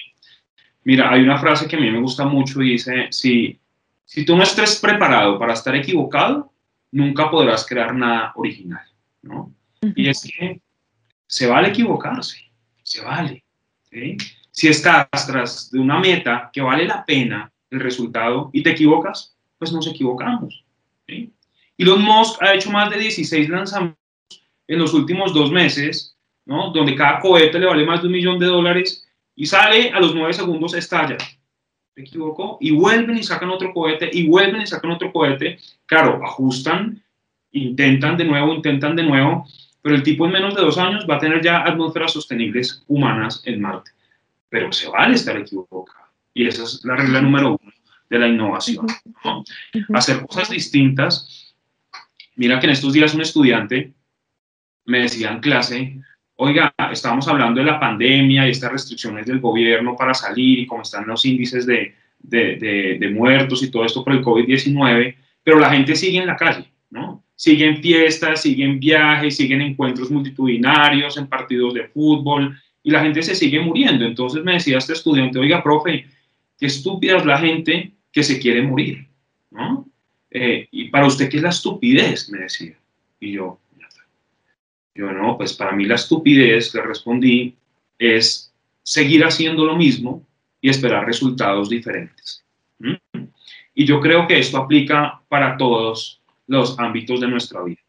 mira, 0.84 1.12
hay 1.12 1.22
una 1.22 1.38
frase 1.38 1.68
que 1.68 1.76
a 1.76 1.80
mí 1.80 1.90
me 1.90 2.00
gusta 2.00 2.24
mucho 2.24 2.62
y 2.62 2.72
dice, 2.72 3.08
si, 3.10 3.60
si 4.04 4.24
tú 4.24 4.36
no 4.36 4.42
estés 4.42 4.80
preparado 4.80 5.38
para 5.38 5.52
estar 5.52 5.74
equivocado, 5.74 6.52
nunca 6.92 7.30
podrás 7.30 7.66
crear 7.66 7.94
nada 7.94 8.32
original, 8.36 8.86
¿no? 9.22 9.52
Y 9.94 10.08
es 10.08 10.22
que 10.22 10.60
se 11.26 11.46
vale 11.46 11.68
equivocarse, 11.68 12.38
se 12.82 13.02
vale. 13.02 13.45
Si 14.50 14.68
estás 14.68 15.26
tras 15.26 15.70
de 15.70 15.78
una 15.78 15.98
meta 15.98 16.50
que 16.52 16.60
vale 16.60 16.86
la 16.86 17.04
pena 17.04 17.50
el 17.70 17.80
resultado 17.80 18.50
y 18.52 18.62
te 18.62 18.70
equivocas, 18.70 19.36
pues 19.58 19.72
nos 19.72 19.86
equivocamos. 19.86 20.64
¿sí? 21.06 21.32
Elon 21.78 22.02
Musk 22.02 22.42
ha 22.42 22.54
hecho 22.54 22.70
más 22.70 22.90
de 22.90 22.98
16 22.98 23.48
lanzamientos 23.48 24.06
en 24.68 24.78
los 24.78 24.94
últimos 24.94 25.32
dos 25.32 25.50
meses, 25.50 26.16
¿no? 26.44 26.70
donde 26.70 26.94
cada 26.94 27.20
cohete 27.20 27.58
le 27.58 27.66
vale 27.66 27.86
más 27.86 28.00
de 28.00 28.08
un 28.08 28.12
millón 28.12 28.38
de 28.38 28.46
dólares 28.46 29.06
y 29.34 29.46
sale 29.46 29.90
a 29.90 30.00
los 30.00 30.14
nueve 30.14 30.32
segundos, 30.32 30.74
estalla. 30.74 31.18
¿Se 31.94 32.00
equivocó? 32.00 32.58
Y 32.60 32.72
vuelven 32.72 33.16
y 33.16 33.22
sacan 33.22 33.50
otro 33.50 33.72
cohete, 33.72 34.10
y 34.12 34.26
vuelven 34.26 34.62
y 34.62 34.66
sacan 34.66 34.90
otro 34.90 35.12
cohete. 35.12 35.58
Claro, 35.86 36.20
ajustan, 36.24 37.02
intentan 37.52 38.16
de 38.16 38.24
nuevo, 38.24 38.54
intentan 38.54 38.96
de 38.96 39.02
nuevo, 39.02 39.46
pero 39.86 39.94
el 39.94 40.02
tipo 40.02 40.26
en 40.26 40.32
menos 40.32 40.56
de 40.56 40.62
dos 40.62 40.78
años 40.78 41.06
va 41.08 41.14
a 41.14 41.18
tener 41.20 41.40
ya 41.40 41.62
atmósferas 41.62 42.12
sostenibles 42.12 42.82
humanas 42.88 43.40
en 43.44 43.60
Marte. 43.60 43.92
Pero 44.48 44.72
se 44.72 44.88
vale 44.88 45.14
estar 45.14 45.36
equivocado. 45.36 46.08
Y 46.34 46.48
esa 46.48 46.64
es 46.64 46.80
la 46.82 46.96
regla 46.96 47.20
número 47.20 47.50
uno 47.50 47.72
de 48.10 48.18
la 48.18 48.26
innovación. 48.26 48.84
Hacer 49.94 50.26
cosas 50.26 50.50
distintas. 50.50 51.54
Mira 52.34 52.58
que 52.58 52.66
en 52.66 52.72
estos 52.72 52.94
días 52.94 53.14
un 53.14 53.20
estudiante 53.20 53.92
me 54.86 55.02
decía 55.02 55.30
en 55.30 55.38
clase, 55.38 56.00
oiga, 56.34 56.74
estábamos 56.90 57.28
hablando 57.28 57.60
de 57.60 57.66
la 57.66 57.78
pandemia 57.78 58.48
y 58.48 58.50
estas 58.50 58.72
restricciones 58.72 59.24
del 59.24 59.38
gobierno 59.38 59.94
para 59.94 60.14
salir 60.14 60.58
y 60.58 60.66
cómo 60.66 60.82
están 60.82 61.06
los 61.06 61.24
índices 61.24 61.64
de, 61.64 61.94
de, 62.18 62.96
de, 62.98 63.10
muertos 63.10 63.62
y 63.62 63.70
todo 63.70 63.84
esto 63.84 64.02
por 64.02 64.14
el 64.14 64.24
COVID-19, 64.24 65.14
pero 65.44 65.60
la 65.60 65.70
gente 65.70 65.94
sigue 65.94 66.18
en 66.18 66.26
la 66.26 66.34
calle, 66.34 66.72
¿no? 66.90 67.22
Siguen 67.36 67.82
fiestas, 67.82 68.42
siguen 68.42 68.80
viajes, 68.80 69.36
siguen 69.36 69.60
encuentros 69.60 70.10
multitudinarios 70.10 71.16
en 71.18 71.28
partidos 71.28 71.74
de 71.74 71.88
fútbol 71.88 72.58
y 72.82 72.90
la 72.90 73.02
gente 73.02 73.22
se 73.22 73.34
sigue 73.34 73.60
muriendo. 73.60 74.04
Entonces 74.04 74.42
me 74.42 74.54
decía 74.54 74.78
este 74.78 74.94
estudiante, 74.94 75.38
oiga, 75.38 75.62
profe, 75.62 76.06
qué 76.58 76.66
estúpida 76.66 77.18
es 77.18 77.26
la 77.26 77.38
gente 77.38 77.92
que 78.10 78.22
se 78.22 78.40
quiere 78.40 78.62
morir, 78.62 79.06
¿no? 79.50 79.86
Eh, 80.30 80.66
y 80.70 80.88
para 80.88 81.06
usted, 81.06 81.28
¿qué 81.28 81.36
es 81.36 81.42
la 81.42 81.50
estupidez? 81.50 82.30
Me 82.30 82.38
decía. 82.38 82.76
Y 83.20 83.32
yo, 83.32 83.60
yo 84.94 85.12
no, 85.12 85.36
pues 85.36 85.52
para 85.52 85.72
mí 85.72 85.84
la 85.84 85.96
estupidez, 85.96 86.74
le 86.74 86.82
respondí, 86.82 87.54
es 87.98 88.52
seguir 88.82 89.24
haciendo 89.24 89.64
lo 89.64 89.76
mismo 89.76 90.26
y 90.60 90.70
esperar 90.70 91.06
resultados 91.06 91.68
diferentes. 91.68 92.44
Y 93.74 93.84
yo 93.84 94.00
creo 94.00 94.26
que 94.26 94.38
esto 94.38 94.56
aplica 94.56 95.20
para 95.28 95.56
todos 95.56 96.22
los 96.46 96.78
ámbitos 96.78 97.20
de 97.20 97.28
nuestra 97.28 97.62
vida. 97.62 97.80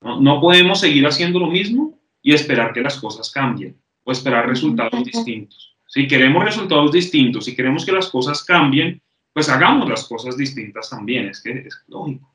¿no? 0.00 0.40
podemos 0.40 0.80
seguir 0.80 1.06
haciendo 1.06 1.38
lo 1.38 1.48
mismo 1.48 1.98
y 2.22 2.32
esperar 2.32 2.72
que 2.72 2.80
las 2.80 2.98
cosas 2.98 3.30
cambien 3.30 3.76
o 4.04 4.12
esperar 4.12 4.48
resultados 4.48 5.04
distintos. 5.04 5.74
Si 5.86 6.06
queremos 6.06 6.44
resultados 6.44 6.92
distintos, 6.92 7.44
si 7.44 7.54
queremos 7.54 7.84
que 7.84 7.92
las 7.92 8.08
cosas 8.08 8.44
cambien, 8.44 9.00
pues 9.32 9.48
hagamos 9.48 9.88
las 9.88 10.04
cosas 10.04 10.36
distintas 10.36 10.90
también, 10.90 11.28
es 11.28 11.42
que 11.42 11.50
es 11.50 11.84
lógico. 11.88 12.32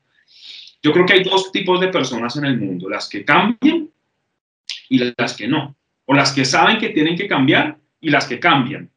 Yo 0.82 0.92
creo 0.92 1.06
que 1.06 1.12
hay 1.14 1.24
dos 1.24 1.52
tipos 1.52 1.80
de 1.80 1.88
personas 1.88 2.36
en 2.36 2.44
el 2.44 2.58
mundo, 2.58 2.88
las 2.88 3.08
que 3.08 3.24
cambian 3.24 3.88
y 4.88 5.12
las 5.16 5.36
que 5.36 5.46
no. 5.46 5.76
O 6.06 6.14
las 6.14 6.32
que 6.32 6.44
saben 6.44 6.78
que 6.78 6.88
tienen 6.90 7.16
que 7.16 7.28
cambiar 7.28 7.78
y 8.00 8.10
las 8.10 8.26
que 8.26 8.40
cambian. 8.40 8.90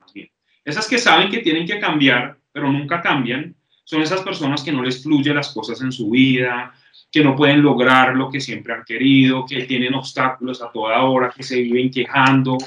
Esas 0.65 0.87
que 0.87 0.97
saben 0.97 1.29
que 1.29 1.39
tienen 1.39 1.67
que 1.67 1.79
cambiar, 1.79 2.39
pero 2.51 2.71
nunca 2.71 2.99
cambian, 2.99 3.55
son 3.85 4.01
esas 4.01 4.21
personas 4.21 4.63
que 4.63 4.71
no 4.71 4.83
les 4.83 5.01
fluyen 5.01 5.35
las 5.35 5.53
cosas 5.53 5.79
en 5.81 5.91
su 5.91 6.09
vida, 6.09 6.73
que 7.11 7.23
no 7.23 7.35
pueden 7.35 7.61
lograr 7.61 8.15
lo 8.15 8.29
que 8.29 8.41
siempre 8.41 8.73
han 8.73 8.83
querido, 8.83 9.45
que 9.45 9.63
tienen 9.63 9.93
obstáculos 9.93 10.61
a 10.61 10.71
toda 10.71 11.01
hora, 11.03 11.31
que 11.33 11.43
se 11.43 11.61
viven 11.61 11.91
quejando, 11.91 12.57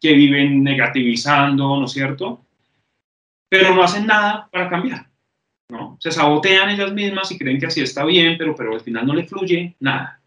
que 0.00 0.14
viven 0.14 0.62
negativizando, 0.62 1.78
¿no 1.78 1.84
es 1.84 1.92
cierto? 1.92 2.40
Pero 3.48 3.74
no 3.74 3.82
hacen 3.82 4.06
nada 4.06 4.48
para 4.50 4.70
cambiar, 4.70 5.08
¿no? 5.68 5.98
Se 6.00 6.12
sabotean 6.12 6.70
ellas 6.70 6.92
mismas 6.92 7.30
y 7.32 7.38
creen 7.38 7.58
que 7.58 7.66
así 7.66 7.82
está 7.82 8.04
bien, 8.04 8.36
pero, 8.38 8.54
pero 8.54 8.72
al 8.72 8.80
final 8.80 9.06
no 9.06 9.14
le 9.14 9.24
fluye 9.24 9.74
nada. 9.80 10.20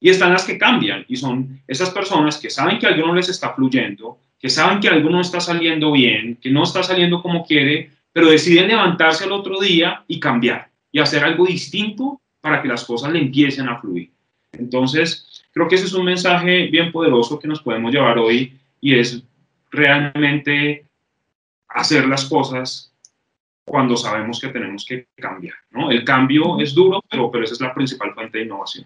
Y 0.00 0.10
están 0.10 0.32
las 0.32 0.44
que 0.44 0.58
cambian 0.58 1.04
y 1.08 1.16
son 1.16 1.60
esas 1.66 1.90
personas 1.90 2.38
que 2.38 2.50
saben 2.50 2.78
que 2.78 2.86
algo 2.86 3.06
no 3.06 3.14
les 3.14 3.28
está 3.28 3.54
fluyendo, 3.54 4.18
que 4.38 4.50
saben 4.50 4.80
que 4.80 4.88
algo 4.88 5.08
no 5.08 5.20
está 5.20 5.40
saliendo 5.40 5.92
bien, 5.92 6.36
que 6.36 6.50
no 6.50 6.64
está 6.64 6.82
saliendo 6.82 7.22
como 7.22 7.44
quiere, 7.44 7.90
pero 8.18 8.30
deciden 8.30 8.66
levantarse 8.66 9.22
al 9.22 9.30
otro 9.30 9.60
día 9.60 10.02
y 10.08 10.18
cambiar 10.18 10.68
y 10.90 10.98
hacer 10.98 11.22
algo 11.22 11.46
distinto 11.46 12.20
para 12.40 12.60
que 12.60 12.66
las 12.66 12.84
cosas 12.84 13.12
le 13.12 13.20
empiecen 13.20 13.68
a 13.68 13.80
fluir. 13.80 14.10
Entonces, 14.50 15.44
creo 15.52 15.68
que 15.68 15.76
ese 15.76 15.84
es 15.84 15.92
un 15.92 16.04
mensaje 16.04 16.66
bien 16.66 16.90
poderoso 16.90 17.38
que 17.38 17.46
nos 17.46 17.62
podemos 17.62 17.92
llevar 17.92 18.18
hoy 18.18 18.58
y 18.80 18.98
es 18.98 19.22
realmente 19.70 20.84
hacer 21.68 22.08
las 22.08 22.24
cosas 22.24 22.92
cuando 23.64 23.96
sabemos 23.96 24.40
que 24.40 24.48
tenemos 24.48 24.84
que 24.84 25.06
cambiar. 25.14 25.54
¿no? 25.70 25.88
El 25.88 26.02
cambio 26.02 26.58
es 26.58 26.74
duro, 26.74 27.00
pero, 27.08 27.30
pero 27.30 27.44
esa 27.44 27.54
es 27.54 27.60
la 27.60 27.72
principal 27.72 28.14
fuente 28.14 28.38
de 28.38 28.44
innovación. 28.46 28.84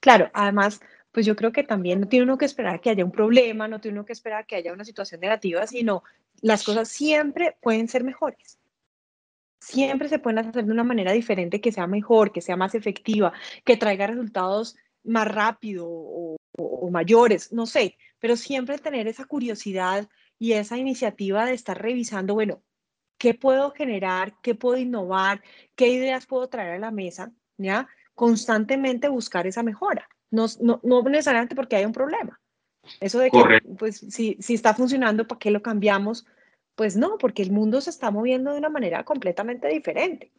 Claro, 0.00 0.30
además, 0.32 0.80
pues 1.12 1.26
yo 1.26 1.36
creo 1.36 1.52
que 1.52 1.62
también 1.62 2.00
no 2.00 2.08
tiene 2.08 2.24
uno 2.24 2.38
que 2.38 2.44
esperar 2.44 2.80
que 2.80 2.90
haya 2.90 3.04
un 3.04 3.12
problema, 3.12 3.68
no 3.68 3.80
tiene 3.80 3.98
uno 3.98 4.06
que 4.06 4.12
esperar 4.12 4.46
que 4.46 4.56
haya 4.56 4.72
una 4.72 4.84
situación 4.84 5.20
negativa, 5.20 5.66
sino 5.66 6.02
las 6.40 6.64
cosas 6.64 6.88
siempre 6.88 7.56
pueden 7.60 7.88
ser 7.88 8.04
mejores. 8.04 8.58
Siempre 9.60 10.08
se 10.08 10.18
pueden 10.18 10.38
hacer 10.38 10.64
de 10.64 10.72
una 10.72 10.84
manera 10.84 11.12
diferente 11.12 11.60
que 11.60 11.72
sea 11.72 11.86
mejor, 11.86 12.32
que 12.32 12.40
sea 12.40 12.56
más 12.56 12.74
efectiva, 12.74 13.32
que 13.64 13.76
traiga 13.76 14.06
resultados 14.06 14.76
más 15.02 15.26
rápido 15.26 15.86
o, 15.88 16.36
o 16.56 16.90
mayores, 16.90 17.52
no 17.52 17.66
sé, 17.66 17.96
pero 18.18 18.36
siempre 18.36 18.78
tener 18.78 19.08
esa 19.08 19.24
curiosidad 19.24 20.08
y 20.38 20.52
esa 20.52 20.78
iniciativa 20.78 21.44
de 21.46 21.54
estar 21.54 21.80
revisando, 21.80 22.34
bueno, 22.34 22.62
¿qué 23.18 23.34
puedo 23.34 23.72
generar? 23.72 24.34
¿Qué 24.42 24.54
puedo 24.54 24.76
innovar? 24.76 25.42
¿Qué 25.74 25.88
ideas 25.88 26.26
puedo 26.26 26.48
traer 26.48 26.74
a 26.74 26.78
la 26.78 26.90
mesa? 26.90 27.32
¿Ya? 27.56 27.88
constantemente 28.18 29.08
buscar 29.08 29.46
esa 29.46 29.62
mejora, 29.62 30.08
no, 30.30 30.46
no, 30.60 30.80
no 30.82 31.02
necesariamente 31.02 31.54
porque 31.54 31.76
haya 31.76 31.86
un 31.86 31.92
problema. 31.92 32.40
Eso 33.00 33.18
de 33.18 33.30
que, 33.30 33.60
pues, 33.78 33.98
si, 34.08 34.36
si 34.40 34.54
está 34.54 34.74
funcionando, 34.74 35.26
¿para 35.26 35.38
qué 35.38 35.50
lo 35.50 35.62
cambiamos? 35.62 36.26
Pues 36.74 36.96
no, 36.96 37.18
porque 37.18 37.42
el 37.42 37.50
mundo 37.50 37.80
se 37.80 37.90
está 37.90 38.10
moviendo 38.10 38.52
de 38.52 38.58
una 38.58 38.68
manera 38.68 39.04
completamente 39.04 39.68
diferente. 39.68 40.32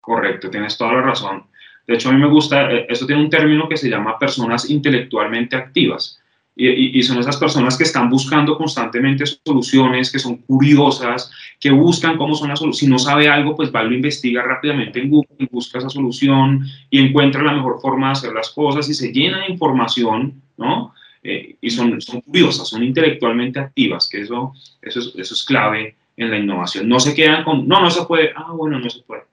Correcto, 0.00 0.50
tienes 0.50 0.76
toda 0.76 0.92
la 0.92 1.02
razón. 1.02 1.46
De 1.86 1.94
hecho, 1.94 2.08
a 2.08 2.12
mí 2.12 2.20
me 2.20 2.28
gusta, 2.28 2.70
eh, 2.70 2.86
eso 2.88 3.06
tiene 3.06 3.22
un 3.22 3.30
término 3.30 3.68
que 3.68 3.76
se 3.76 3.88
llama 3.88 4.18
personas 4.18 4.68
intelectualmente 4.68 5.56
activas. 5.56 6.20
Y, 6.58 7.02
son 7.02 7.18
esas 7.18 7.36
personas 7.36 7.76
que 7.76 7.84
están 7.84 8.08
buscando 8.08 8.56
constantemente 8.56 9.24
soluciones, 9.26 10.10
que 10.10 10.18
son 10.18 10.38
curiosas, 10.38 11.30
que 11.60 11.70
buscan 11.70 12.16
cómo 12.16 12.34
son 12.34 12.48
las 12.48 12.60
soluciones. 12.60 12.78
Si 12.78 12.86
no 12.86 12.98
sabe 12.98 13.28
algo, 13.28 13.54
pues 13.54 13.70
va 13.70 13.84
y 13.84 13.88
lo 13.88 13.94
investiga 13.94 14.42
rápidamente 14.42 14.98
en 14.98 15.10
Google 15.10 15.36
y 15.38 15.46
busca 15.46 15.78
esa 15.78 15.90
solución 15.90 16.64
y 16.88 16.98
encuentra 16.98 17.42
la 17.42 17.52
mejor 17.52 17.78
forma 17.82 18.06
de 18.06 18.12
hacer 18.12 18.32
las 18.32 18.48
cosas 18.50 18.88
y 18.88 18.94
se 18.94 19.12
llena 19.12 19.40
de 19.40 19.52
información, 19.52 20.40
¿no? 20.56 20.94
Eh, 21.22 21.56
y 21.60 21.70
son, 21.70 22.00
son 22.00 22.22
curiosas, 22.22 22.68
son 22.68 22.82
intelectualmente 22.82 23.60
activas, 23.60 24.08
que 24.08 24.22
eso, 24.22 24.54
eso, 24.80 25.00
es, 25.00 25.12
eso 25.14 25.34
es 25.34 25.44
clave 25.44 25.96
en 26.16 26.30
la 26.30 26.38
innovación. 26.38 26.88
No 26.88 27.00
se 27.00 27.14
quedan 27.14 27.44
con, 27.44 27.68
no, 27.68 27.80
no 27.80 27.90
se 27.90 28.06
puede, 28.06 28.32
ah, 28.34 28.52
bueno, 28.52 28.78
no 28.78 28.88
se 28.88 29.02
puede. 29.02 29.24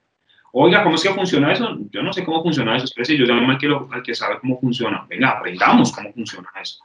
Oiga, 0.51 0.83
¿cómo 0.83 0.95
es 0.95 1.03
que 1.03 1.09
funciona 1.09 1.53
eso? 1.53 1.77
Yo 1.89 2.03
no 2.03 2.11
sé 2.11 2.23
cómo 2.25 2.43
funciona 2.43 2.75
eso, 2.75 2.85
especie, 2.85 3.17
yo 3.17 3.25
llamo 3.25 3.49
al 3.49 3.57
que, 3.57 3.67
al 3.67 4.03
que 4.03 4.13
sabe 4.13 4.39
cómo 4.39 4.59
funciona. 4.59 5.05
Venga, 5.09 5.29
aprendamos 5.29 5.91
cómo 5.91 6.11
funciona 6.13 6.49
eso. 6.61 6.79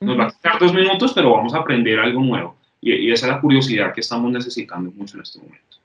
Nos 0.00 0.18
va 0.18 0.26
a 0.26 0.30
quitar 0.30 0.58
dos 0.60 0.72
minutos, 0.72 1.12
pero 1.12 1.32
vamos 1.32 1.54
a 1.54 1.58
aprender 1.58 1.98
algo 1.98 2.20
nuevo. 2.22 2.56
Y, 2.80 2.92
y 2.94 3.12
esa 3.12 3.26
es 3.26 3.32
la 3.32 3.40
curiosidad 3.40 3.92
que 3.92 4.00
estamos 4.00 4.30
necesitando 4.30 4.90
mucho 4.92 5.16
en 5.16 5.22
este 5.22 5.40
momento. 5.40 5.76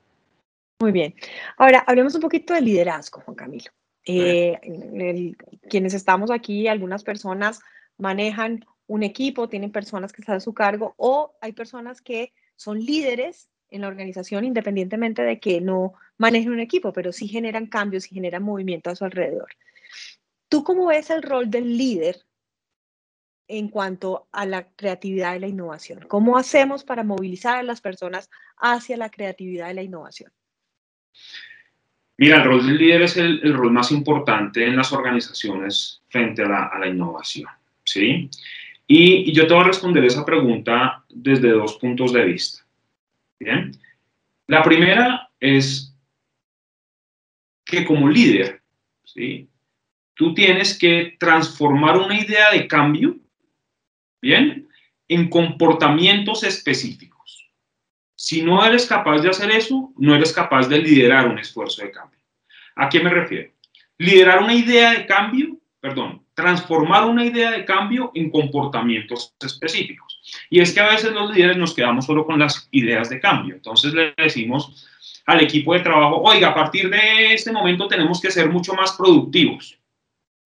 Muy 0.80 0.92
bien. 0.92 1.16
Ahora, 1.58 1.84
hablemos 1.88 2.14
un 2.16 2.22
poquito 2.22 2.54
de 2.54 2.62
liderazgo, 2.62 3.22
Juan 3.22 3.36
Camilo. 3.36 3.72
Eh, 4.06 4.60
el- 4.64 5.38
quienes 5.70 5.94
estamos 5.94 6.30
aquí, 6.30 6.68
algunas 6.68 7.04
personas 7.04 7.62
manejan 7.98 8.66
un 8.88 9.02
equipo, 9.04 9.48
tienen 9.48 9.72
personas 9.72 10.12
que 10.12 10.22
están 10.22 10.36
a 10.36 10.40
su 10.42 10.54
cargo 10.54 10.94
o 10.98 11.36
hay 11.42 11.54
personas 11.54 12.02
que 12.02 12.34
son 12.56 12.80
líderes 12.80 13.50
en 13.70 13.82
la 13.82 13.88
organización 13.88 14.44
independientemente 14.44 15.24
de 15.24 15.40
que 15.40 15.62
no 15.62 15.94
manejen 16.18 16.52
un 16.52 16.60
equipo, 16.60 16.92
pero 16.94 17.12
sí 17.12 17.28
generan 17.28 17.68
cambios 17.68 18.12
y 18.12 18.16
generan 18.16 18.44
movimiento 18.44 18.90
a 18.90 18.96
su 18.96 19.06
alrededor. 19.06 19.48
¿Tú 20.50 20.64
cómo 20.64 20.88
ves 20.88 21.10
el 21.10 21.24
rol 21.24 21.50
del 21.50 21.78
líder 21.78 22.18
en 23.48 23.68
cuanto 23.68 24.28
a 24.32 24.46
la 24.46 24.68
creatividad 24.76 25.36
y 25.36 25.40
la 25.40 25.48
innovación? 25.48 26.06
¿Cómo 26.08 26.38
hacemos 26.38 26.84
para 26.84 27.04
movilizar 27.04 27.58
a 27.58 27.64
las 27.64 27.82
personas 27.82 28.30
hacia 28.58 28.98
la 28.98 29.10
creatividad 29.10 29.70
y 29.70 29.74
la 29.74 29.84
innovación? 29.84 30.32
Mira, 32.18 32.38
el 32.38 32.44
rol 32.44 32.66
del 32.66 32.78
líder 32.78 33.02
es 33.02 33.18
el, 33.18 33.54
rol 33.54 33.72
más 33.72 33.92
importante 33.92 34.66
en 34.66 34.76
las 34.76 34.94
organizaciones 34.94 36.02
frente 36.10 36.44
a 36.44 36.78
la, 36.80 36.88
innovación, 36.88 37.50
¿sí? 37.84 38.30
Y, 38.86 39.30
y 39.30 39.34
yo 39.34 39.48
te 39.48 39.54
voy 39.54 39.64
a 39.64 39.68
responder 39.68 40.06
esa 40.06 40.26
pregunta 40.26 41.04
desde 41.10 41.50
dos 41.50 41.78
puntos 41.78 42.14
de 42.14 42.26
vista, 42.26 42.66
¿bien? 43.40 43.72
La 44.48 44.62
primera 44.62 45.30
es 45.40 45.96
que 47.66 47.84
como 47.86 48.08
líder, 48.08 48.62
¿sí? 49.04 49.50
Tú 50.14 50.34
tienes 50.36 50.78
que 50.78 51.16
transformar 51.20 51.98
una 51.98 52.20
idea 52.20 52.52
de 52.52 52.68
cambio, 52.68 53.18
¿bien? 54.24 54.70
En 55.10 55.30
comportamientos 55.30 56.44
específicos. 56.46 57.52
Si 58.16 58.42
no 58.42 58.66
eres 58.66 58.86
capaz 58.86 59.20
de 59.20 59.30
hacer 59.30 59.52
eso, 59.52 59.92
no 59.98 60.16
eres 60.16 60.32
capaz 60.32 60.70
de 60.70 60.80
liderar 60.80 61.28
un 61.28 61.38
esfuerzo 61.38 61.84
de 61.84 61.92
cambio. 61.92 62.20
¿A 62.76 62.88
qué 62.88 63.02
me 63.02 63.10
refiero? 63.10 63.52
Liderar 63.98 64.42
una 64.42 64.54
idea 64.54 64.94
de 64.94 65.06
cambio, 65.06 65.58
perdón, 65.82 66.26
transformar 66.34 67.04
una 67.04 67.26
idea 67.26 67.52
de 67.52 67.66
cambio 67.66 68.12
en 68.16 68.32
comportamientos 68.32 69.36
específicos. 69.42 70.22
Y 70.50 70.62
es 70.62 70.74
que 70.74 70.80
a 70.80 70.88
veces 70.88 71.12
los 71.12 71.36
líderes 71.36 71.58
nos 71.58 71.76
quedamos 71.76 72.06
solo 72.06 72.26
con 72.26 72.40
las 72.40 72.70
ideas 72.72 73.10
de 73.10 73.20
cambio. 73.20 73.56
Entonces 73.56 73.94
le 73.94 74.14
decimos 74.18 74.88
al 75.26 75.42
equipo 75.42 75.74
de 75.74 75.82
trabajo, 75.82 76.22
oiga, 76.22 76.50
a 76.50 76.56
partir 76.56 76.90
de 76.90 77.34
este 77.34 77.52
momento 77.52 77.90
tenemos 77.90 78.22
que 78.22 78.32
ser 78.32 78.50
mucho 78.50 78.74
más 78.74 78.94
productivos 78.94 79.78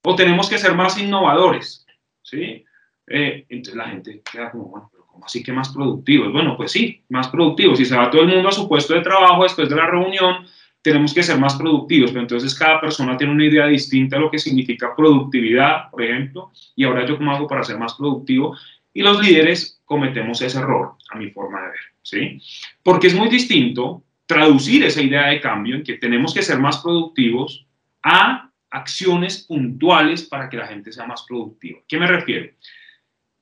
o 0.04 0.16
tenemos 0.16 0.50
que 0.50 0.58
ser 0.58 0.74
más 0.74 0.98
innovadores, 0.98 1.86
¿sí? 2.24 2.66
Eh, 3.08 3.46
entonces 3.50 3.76
la 3.76 3.90
gente 3.90 4.22
queda 4.30 4.52
como, 4.52 4.66
bueno, 4.66 4.90
pero 4.92 5.06
¿cómo 5.06 5.26
así 5.26 5.42
que 5.42 5.54
más 5.54 5.70
productivos? 5.70 6.32
Bueno, 6.32 6.56
pues 6.58 6.72
sí, 6.72 7.02
más 7.10 7.30
productivos. 7.30 7.78
Si 7.78 7.86
se 7.86 7.96
va 7.96 8.10
todo 8.10 8.22
el 8.22 8.28
mundo 8.28 8.50
a 8.50 8.52
su 8.52 8.68
puesto 8.68 8.94
de 8.94 9.02
trabajo 9.02 9.44
después 9.44 9.70
de 9.70 9.76
la 9.76 9.88
reunión, 9.88 10.46
tenemos 10.82 11.14
que 11.14 11.24
ser 11.24 11.38
más 11.38 11.56
productivos, 11.56 12.12
pero 12.12 12.22
entonces 12.22 12.56
cada 12.56 12.80
persona 12.80 13.18
tiene 13.18 13.34
una 13.34 13.46
idea 13.46 13.68
distinta 13.68 14.16
de 14.16 14.22
lo 14.22 14.32
que 14.32 14.40
significa 14.40 14.96
productividad, 14.96 15.90
por 15.90 16.02
ejemplo, 16.02 16.52
y 16.76 16.86
ahora 16.86 17.06
yo 17.06 17.18
cómo 17.18 17.32
hago 17.32 17.48
para 17.48 17.64
ser 17.64 17.78
más 17.78 17.96
productivo, 17.96 18.56
y 18.94 19.02
los 19.02 19.20
líderes 19.20 19.82
cometemos 19.84 20.42
ese 20.42 20.60
error, 20.60 20.94
a 21.12 21.18
mi 21.18 21.30
forma 21.32 21.62
de 21.62 21.68
ver, 21.68 21.80
¿sí? 22.02 22.42
Porque 22.84 23.08
es 23.08 23.16
muy 23.16 23.28
distinto 23.28 24.04
traducir 24.26 24.84
esa 24.84 25.02
idea 25.02 25.28
de 25.28 25.42
cambio 25.42 25.76
en 25.76 25.84
que 25.84 25.96
tenemos 25.96 26.34
que 26.34 26.42
ser 26.42 26.60
más 26.60 26.78
productivos 26.78 27.66
a 28.02 28.50
acciones 28.70 29.46
puntuales 29.46 30.24
para 30.24 30.50
que 30.50 30.58
la 30.58 30.68
gente 30.68 30.92
sea 30.92 31.06
más 31.06 31.26
productiva. 31.28 31.80
¿Qué 31.88 31.98
me 31.98 32.08
refiero? 32.08 32.52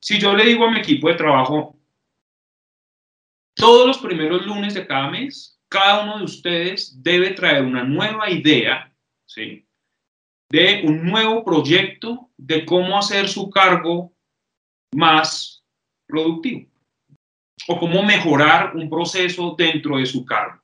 Si 0.06 0.20
yo 0.20 0.36
le 0.36 0.46
digo 0.46 0.66
a 0.66 0.70
mi 0.70 0.82
equipo 0.82 1.10
de 1.10 1.16
trabajo, 1.16 1.76
todos 3.56 3.88
los 3.88 3.98
primeros 3.98 4.46
lunes 4.46 4.76
de 4.76 4.86
cada 4.86 5.10
mes, 5.10 5.60
cada 5.68 6.04
uno 6.04 6.20
de 6.20 6.26
ustedes 6.26 7.02
debe 7.02 7.32
traer 7.32 7.64
una 7.64 7.84
nueva 7.84 8.30
idea, 8.30 8.94
¿sí? 9.26 9.66
De 10.48 10.84
un 10.86 11.04
nuevo 11.08 11.44
proyecto 11.44 12.30
de 12.38 12.66
cómo 12.66 13.00
hacer 13.00 13.28
su 13.28 13.50
cargo 13.50 14.14
más 14.94 15.66
productivo 16.06 16.70
o 17.68 17.80
cómo 17.80 18.04
mejorar 18.04 18.76
un 18.76 18.88
proceso 18.88 19.56
dentro 19.58 19.98
de 19.98 20.06
su 20.06 20.24
cargo. 20.24 20.62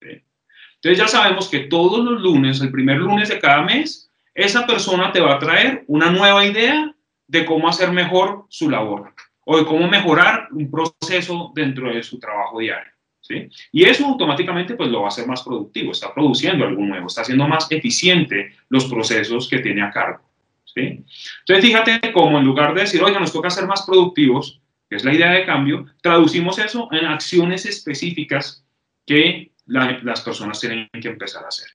Entonces 0.00 0.98
ya 0.98 1.08
sabemos 1.08 1.48
que 1.48 1.66
todos 1.66 1.98
los 2.04 2.20
lunes, 2.20 2.60
el 2.60 2.70
primer 2.70 2.98
lunes 2.98 3.28
de 3.28 3.40
cada 3.40 3.62
mes, 3.62 4.08
esa 4.34 4.64
persona 4.64 5.10
te 5.10 5.18
va 5.18 5.34
a 5.34 5.38
traer 5.40 5.84
una 5.88 6.12
nueva 6.12 6.46
idea 6.46 6.93
de 7.26 7.44
cómo 7.44 7.68
hacer 7.68 7.90
mejor 7.90 8.46
su 8.48 8.68
labor 8.70 9.14
o 9.44 9.58
de 9.58 9.64
cómo 9.64 9.88
mejorar 9.88 10.48
un 10.52 10.70
proceso 10.70 11.52
dentro 11.54 11.92
de 11.92 12.02
su 12.02 12.18
trabajo 12.18 12.58
diario. 12.58 12.92
¿sí? 13.20 13.48
Y 13.72 13.84
eso 13.84 14.06
automáticamente 14.06 14.74
pues, 14.74 14.90
lo 14.90 15.00
va 15.00 15.06
a 15.06 15.08
hacer 15.08 15.26
más 15.26 15.42
productivo, 15.42 15.92
está 15.92 16.12
produciendo 16.12 16.64
algo 16.66 16.82
nuevo, 16.82 17.06
está 17.06 17.22
haciendo 17.22 17.46
más 17.48 17.70
eficiente 17.70 18.52
los 18.68 18.86
procesos 18.86 19.48
que 19.48 19.58
tiene 19.58 19.82
a 19.82 19.90
cargo. 19.90 20.20
¿sí? 20.64 21.04
Entonces 21.40 21.64
fíjate 21.64 22.12
cómo 22.12 22.38
en 22.38 22.44
lugar 22.44 22.74
de 22.74 22.82
decir, 22.82 23.02
oiga, 23.02 23.20
nos 23.20 23.32
toca 23.32 23.50
ser 23.50 23.66
más 23.66 23.82
productivos, 23.82 24.60
que 24.88 24.96
es 24.96 25.04
la 25.04 25.14
idea 25.14 25.30
de 25.30 25.46
cambio, 25.46 25.86
traducimos 26.02 26.58
eso 26.58 26.88
en 26.92 27.06
acciones 27.06 27.64
específicas 27.66 28.64
que 29.06 29.52
la- 29.66 29.98
las 30.02 30.20
personas 30.20 30.60
tienen 30.60 30.88
que 31.00 31.08
empezar 31.08 31.44
a 31.44 31.48
hacer. 31.48 31.68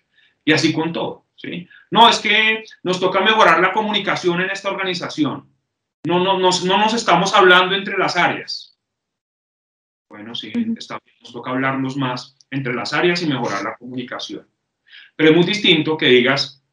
Y 0.45 0.53
así 0.53 0.73
con 0.73 0.93
todo. 0.93 1.25
¿Sí? 1.41 1.67
No, 1.91 2.09
es 2.09 2.19
que 2.19 2.63
nos 2.83 2.99
toca 2.99 3.21
mejorar 3.21 3.59
la 3.61 3.71
comunicación 3.71 4.41
en 4.41 4.49
esta 4.49 4.69
organización. 4.69 5.49
No, 6.05 6.19
no, 6.23 6.37
nos- 6.37 6.63
no 6.63 6.77
nos 6.77 6.93
estamos 6.93 7.33
hablando 7.33 7.75
entre 7.75 7.97
las 7.97 8.15
áreas. 8.15 8.77
Bueno, 10.09 10.33
sí, 10.35 10.51
está 10.77 10.99
nos 11.21 11.31
toca 11.33 11.51
hablarnos 11.51 11.95
más 11.97 12.35
entre 12.49 12.73
las 12.73 12.93
áreas 12.93 13.21
y 13.21 13.27
mejorar 13.27 13.63
la 13.63 13.77
comunicación. 13.77 14.47
Pero 15.15 15.29
es 15.31 15.35
muy 15.35 15.45
distinto 15.45 15.97
que 15.97 16.07
digas, 16.07 16.63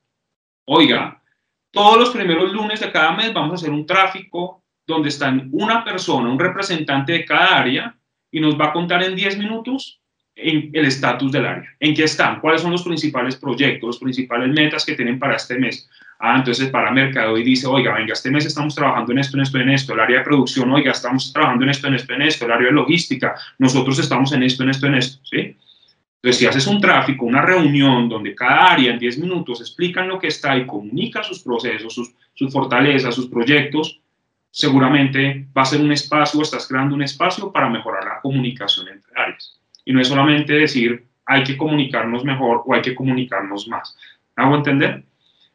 oiga, 0.67 1.23
todos 1.71 1.99
los 1.99 2.11
primeros 2.11 2.53
lunes 2.53 2.81
de 2.81 2.91
cada 2.91 3.12
mes 3.12 3.35
vamos 3.35 3.53
a 3.53 3.55
hacer 3.57 3.71
un 3.71 3.85
tráfico 3.85 4.64
donde 4.87 5.09
están 5.11 5.49
una 5.53 5.85
persona, 5.85 6.31
un 6.31 6.39
representante 6.39 7.12
de 7.12 7.25
cada 7.25 7.59
área, 7.59 7.99
y 8.31 8.41
nos 8.41 8.59
va 8.59 8.67
a 8.67 8.73
contar 8.73 9.03
en 9.03 9.17
10 9.17 9.37
minutos 9.37 10.01
en 10.37 10.70
el 10.74 10.84
estatus 10.84 11.32
del 11.32 11.47
área, 11.47 11.74
en 11.80 11.95
qué 11.95 12.05
están, 12.05 12.41
cuáles 12.41 12.61
son 12.61 12.70
los 12.70 12.82
principales 12.82 13.37
proyectos, 13.37 13.87
los 13.87 13.99
principales 13.99 14.51
metas 14.51 14.84
que 14.84 14.95
tienen 14.95 15.18
para 15.18 15.37
este 15.37 15.59
mes. 15.59 15.89
Ah, 16.18 16.37
entonces 16.37 16.68
para 16.68 16.91
mercado 16.91 17.37
y 17.37 17.43
dice, 17.43 17.66
oiga, 17.66 17.95
venga, 17.95 18.12
este 18.12 18.30
mes 18.30 18.45
estamos 18.45 18.74
trabajando 18.74 19.12
en 19.12 19.18
esto, 19.18 19.37
en 19.37 19.43
esto, 19.43 19.59
en 19.59 19.70
esto, 19.70 19.95
el 19.95 20.01
área 20.01 20.18
de 20.18 20.24
producción, 20.24 20.70
oiga, 20.70 20.93
estamos 20.93 21.32
trabajando 21.32 21.64
en 21.64 21.70
esto, 21.70 21.89
en 21.89 21.95
esto, 21.95 22.12
en 22.12 22.22
esto, 22.22 22.45
el 22.45 22.53
área 22.53 22.66
de 22.66 22.72
logística, 22.72 23.34
nosotros 23.59 23.99
estamos 23.99 24.32
en 24.32 24.43
esto, 24.43 24.62
en 24.62 24.70
esto, 24.70 24.87
en 24.87 24.95
esto, 24.95 25.24
¿sí? 25.24 25.57
Entonces, 26.16 26.39
si 26.39 26.47
haces 26.47 26.66
un 26.66 26.80
tráfico, 26.80 27.24
una 27.24 27.43
reunión 27.43 28.09
donde 28.09 28.34
cada 28.34 28.72
área 28.72 28.93
en 28.93 28.99
10 28.99 29.18
minutos 29.18 29.61
explican 29.61 30.09
lo 30.09 30.18
que 30.18 30.28
está 30.28 30.57
y 30.57 30.66
comunica 30.66 31.22
sus 31.22 31.41
procesos, 31.41 31.95
sus, 31.95 32.12
sus 32.34 32.53
fortalezas, 32.53 33.14
sus 33.14 33.28
proyectos, 33.28 34.01
seguramente 34.51 35.47
va 35.57 35.62
a 35.62 35.66
ser 35.66 35.80
un 35.80 35.93
espacio, 35.93 36.43
estás 36.43 36.66
creando 36.66 36.95
un 36.95 37.03
espacio 37.03 37.53
para 37.53 37.68
mejorar 37.68 38.05
la 38.05 38.20
comunicación 38.20 38.89
entre 38.89 39.12
áreas. 39.14 39.61
Y 39.87 39.95
no 39.95 40.01
es 40.03 40.09
solamente 40.09 40.53
decir, 40.53 41.07
hay 41.24 41.43
que 41.43 41.57
comunicarnos 41.57 42.24
mejor 42.24 42.62
o 42.66 42.74
hay 42.74 42.82
que 42.82 42.95
comunicarnos 42.95 43.66
más. 43.68 43.97
¿Me 44.37 44.45
¿Hago 44.45 44.57
entender? 44.57 45.03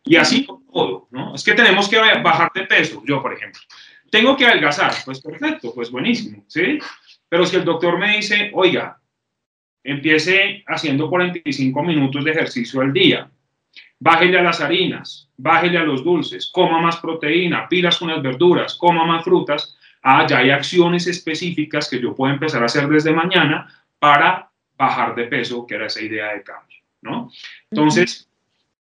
Y 0.03 0.15
así 0.15 0.45
con 0.45 0.65
todo, 0.65 1.07
¿no? 1.11 1.36
Es 1.36 1.43
que 1.43 1.53
tenemos 1.53 1.88
que 1.88 1.97
bajar 1.97 2.51
de 2.55 2.63
peso, 2.63 3.03
yo, 3.05 3.21
por 3.21 3.34
ejemplo. 3.34 3.61
Tengo 4.09 4.36
que 4.36 4.45
adelgazar, 4.45 4.93
pues 5.05 5.21
perfecto, 5.21 5.71
pues 5.75 5.91
buenísimo, 5.91 6.43
¿sí? 6.47 6.79
Pero 7.29 7.45
si 7.45 7.57
el 7.57 7.63
doctor 7.63 7.99
me 7.99 8.17
dice, 8.17 8.51
oiga, 8.53 8.99
empiece 9.84 10.63
haciendo 10.67 11.09
45 11.09 11.84
minutos 11.84 12.23
de 12.23 12.32
ejercicio 12.32 12.82
al 12.82 12.91
día, 12.91 13.29
bájele 13.99 14.39
a 14.39 14.43
las 14.43 14.59
harinas, 14.61 15.29
bájele 15.38 15.77
a 15.77 15.84
los 15.84 16.03
dulces, 16.03 16.49
coma 16.51 16.82
más 16.82 16.97
proteína, 16.97 17.69
pilas 17.69 17.97
con 17.97 18.09
las 18.09 18.21
verduras, 18.21 18.75
coma 18.75 19.05
más 19.05 19.23
frutas, 19.23 19.77
ah, 20.01 20.25
ya 20.27 20.39
hay 20.39 20.49
acciones 20.49 21.07
específicas 21.07 21.89
que 21.89 22.01
yo 22.01 22.15
puedo 22.15 22.34
empezar 22.34 22.63
a 22.63 22.65
hacer 22.65 22.88
desde 22.88 23.13
mañana 23.13 23.67
para 24.02 24.49
bajar 24.76 25.14
de 25.14 25.26
peso, 25.26 25.68
que 25.68 25.76
era 25.76 25.86
esa 25.86 26.02
idea 26.02 26.34
de 26.34 26.41
cambio, 26.41 26.80
¿no? 27.04 27.32
Entonces, 27.70 28.28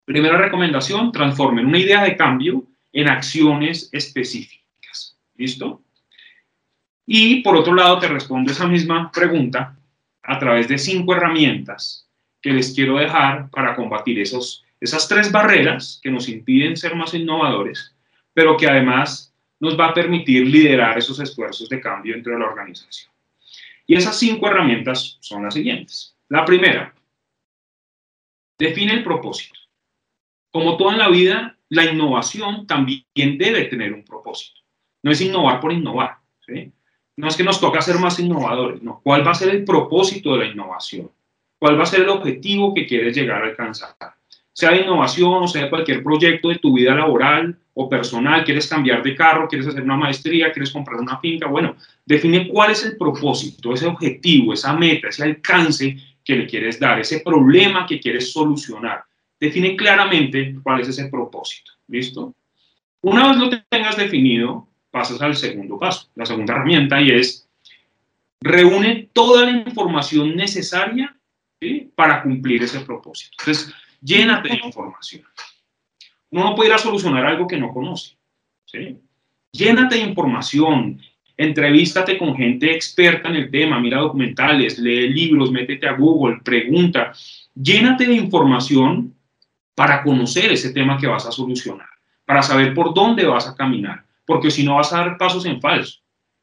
primera 0.05 0.37
recomendación, 0.37 1.13
transformen 1.13 1.67
una 1.67 1.79
idea 1.79 2.03
de 2.03 2.17
cambio 2.17 2.65
en 2.93 3.09
acciones 3.09 3.89
específicas, 3.93 5.17
¿listo? 5.37 5.83
Y 7.07 7.43
por 7.43 7.55
otro 7.55 7.75
lado, 7.75 8.01
te 8.01 8.09
respondo 8.09 8.51
esa 8.51 8.67
misma 8.67 9.13
pregunta 9.13 9.77
a 10.25 10.39
través 10.41 10.67
de 10.67 10.79
cinco 10.79 11.15
herramientas 11.15 12.09
que 12.43 12.53
les 12.53 12.75
quiero 12.75 12.97
dejar 12.97 13.49
para 13.51 13.77
combatir 13.77 14.19
esos, 14.19 14.65
esas 14.81 15.07
tres 15.07 15.31
barreras 15.31 16.01
que 16.03 16.11
nos 16.11 16.29
impiden 16.29 16.77
ser 16.77 16.97
más 16.97 17.15
innovadores, 17.15 17.95
pero 18.33 18.57
que 18.57 18.67
además 18.69 19.33
nos 19.61 19.79
va 19.79 19.91
a 19.91 19.95
permitir 19.95 20.45
liderar 20.49 20.99
esos 20.99 21.21
esfuerzos 21.21 21.69
de 21.69 21.81
cambio 21.81 22.15
dentro 22.15 22.33
de 22.33 22.41
la 22.41 22.47
organización. 22.47 23.14
Y 23.87 23.97
esas 23.97 24.19
cinco 24.19 24.47
herramientas 24.47 25.19
son 25.21 25.43
las 25.43 25.55
siguientes. 25.55 26.17
La 26.29 26.45
primera, 26.45 26.95
define 28.59 28.95
el 28.95 29.05
propósito. 29.05 29.59
Como 30.51 30.77
todo 30.77 30.93
en 30.93 30.99
la 30.99 31.09
vida, 31.09 31.59
la 31.69 31.85
innovación 31.85 32.67
también 32.67 33.05
debe 33.15 33.65
tener 33.65 33.93
un 33.93 34.05
propósito. 34.05 34.61
No 35.03 35.11
es 35.11 35.21
innovar 35.21 35.61
por 35.61 35.73
innovar. 35.73 36.19
No 37.17 37.29
es 37.29 37.37
que 37.37 37.45
nos 37.45 37.61
toca 37.61 37.81
ser 37.81 37.99
más 37.99 38.19
innovadores, 38.19 38.83
no. 38.83 39.01
¿Cuál 39.03 39.27
va 39.27 39.33
a 39.33 39.35
ser 39.35 39.51
el 39.51 39.65
propósito 39.65 40.33
de 40.33 40.39
la 40.39 40.53
innovación? 40.53 41.11
¿Cuál 41.59 41.79
va 41.79 41.85
a 41.85 41.87
ser 41.87 42.01
el 42.01 42.09
objetivo 42.09 42.75
que 42.75 42.87
quieres 42.87 43.17
llegar 43.17 43.43
a 43.43 43.47
alcanzar? 43.47 43.97
Sea 44.55 44.71
de 44.71 44.83
innovación 44.83 45.43
o 45.43 45.49
sea 45.49 45.65
de 45.65 45.71
cualquier 45.71 46.03
proyecto 46.03 46.49
de 46.49 46.59
tu 46.59 46.73
vida 46.73 46.95
laboral 46.95 47.59
o 47.75 47.89
personal, 47.89 48.45
quieres 48.45 48.67
cambiar 48.69 49.03
de 49.03 49.15
carro, 49.15 49.49
quieres 49.49 49.67
hacer 49.67 49.83
una 49.83 49.97
maestría, 49.97 50.53
quieres 50.53 50.71
comprar 50.71 50.99
una 51.01 51.19
finca, 51.19 51.49
bueno, 51.49 51.77
define 52.07 52.49
cuál 52.49 52.71
es 52.71 52.85
el 52.87 52.97
propósito, 52.97 53.75
ese 53.75 53.87
objetivo, 53.87 54.55
esa 54.55 54.73
meta, 54.73 55.09
ese 55.09 55.25
alcance 55.25 55.97
que 56.25 56.37
le 56.37 56.47
quieres 56.47 56.81
dar, 56.81 56.99
ese 57.01 57.21
problema 57.21 57.85
que 57.85 58.01
quieres 58.01 58.33
solucionar. 58.33 59.05
Define 59.39 59.77
claramente 59.77 60.55
cuál 60.63 60.81
es 60.81 60.89
ese 60.89 61.09
propósito. 61.09 61.73
¿Listo? 61.89 62.33
Una 63.03 63.29
vez 63.29 63.37
lo 63.37 63.51
tengas 63.69 63.97
definido, 63.97 64.69
pasas 64.91 65.21
al 65.21 65.37
segundo 65.37 65.79
paso, 65.79 66.09
la 66.15 66.25
segunda 66.25 66.55
herramienta, 66.55 67.01
y 67.01 67.11
es 67.11 67.47
reúne 68.41 69.09
toda 69.13 69.47
la 69.47 69.51
información 69.51 70.37
necesaria 70.37 71.17
para 71.95 72.23
cumplir 72.23 72.63
ese 72.63 72.81
propósito. 72.81 73.37
Entonces, 73.41 73.75
llénate 74.05 74.51
de 74.51 74.61
información. 74.65 75.23
Uno 76.31 76.45
no 76.45 76.55
puede 76.55 76.69
ir 76.69 76.75
a 76.75 76.79
solucionar 76.79 77.25
algo 77.27 77.47
que 77.47 77.59
no 77.59 77.73
conoce. 77.73 78.17
¿sí? 78.67 78.99
Llénate 79.53 79.97
de 79.97 80.03
información, 80.03 81.01
entrevístate 81.37 82.19
con 82.19 82.37
gente 82.37 82.73
experta 82.73 83.29
en 83.29 83.37
el 83.37 83.51
tema, 83.51 83.81
mira 83.81 83.99
documentales, 83.99 84.79
lee 84.79 85.09
libros, 85.09 85.51
métete 85.51 85.87
a 85.87 85.93
Google, 85.93 86.41
pregunta. 86.45 87.13
Llénate 87.55 88.07
de 88.07 88.15
información 88.15 89.15
para 89.75 90.03
conocer 90.03 90.53
ese 90.53 90.73
tema 90.73 90.99
que 90.99 91.07
vas 91.07 91.27
a 91.27 91.33
solucionar, 91.33 91.89
para 92.25 92.43
saber 92.43 92.75
por 92.75 92.95
dónde 92.95 93.25
vas 93.25 93.49
a 93.49 93.55
caminar, 93.55 94.05
porque 94.25 94.51
si 94.51 94.65
no 94.65 94.77
vas 94.77 94.93
a 94.93 94.99
dar 94.99 95.19
pasos 95.19 95.47
en 95.47 95.61
falso 95.61 96.01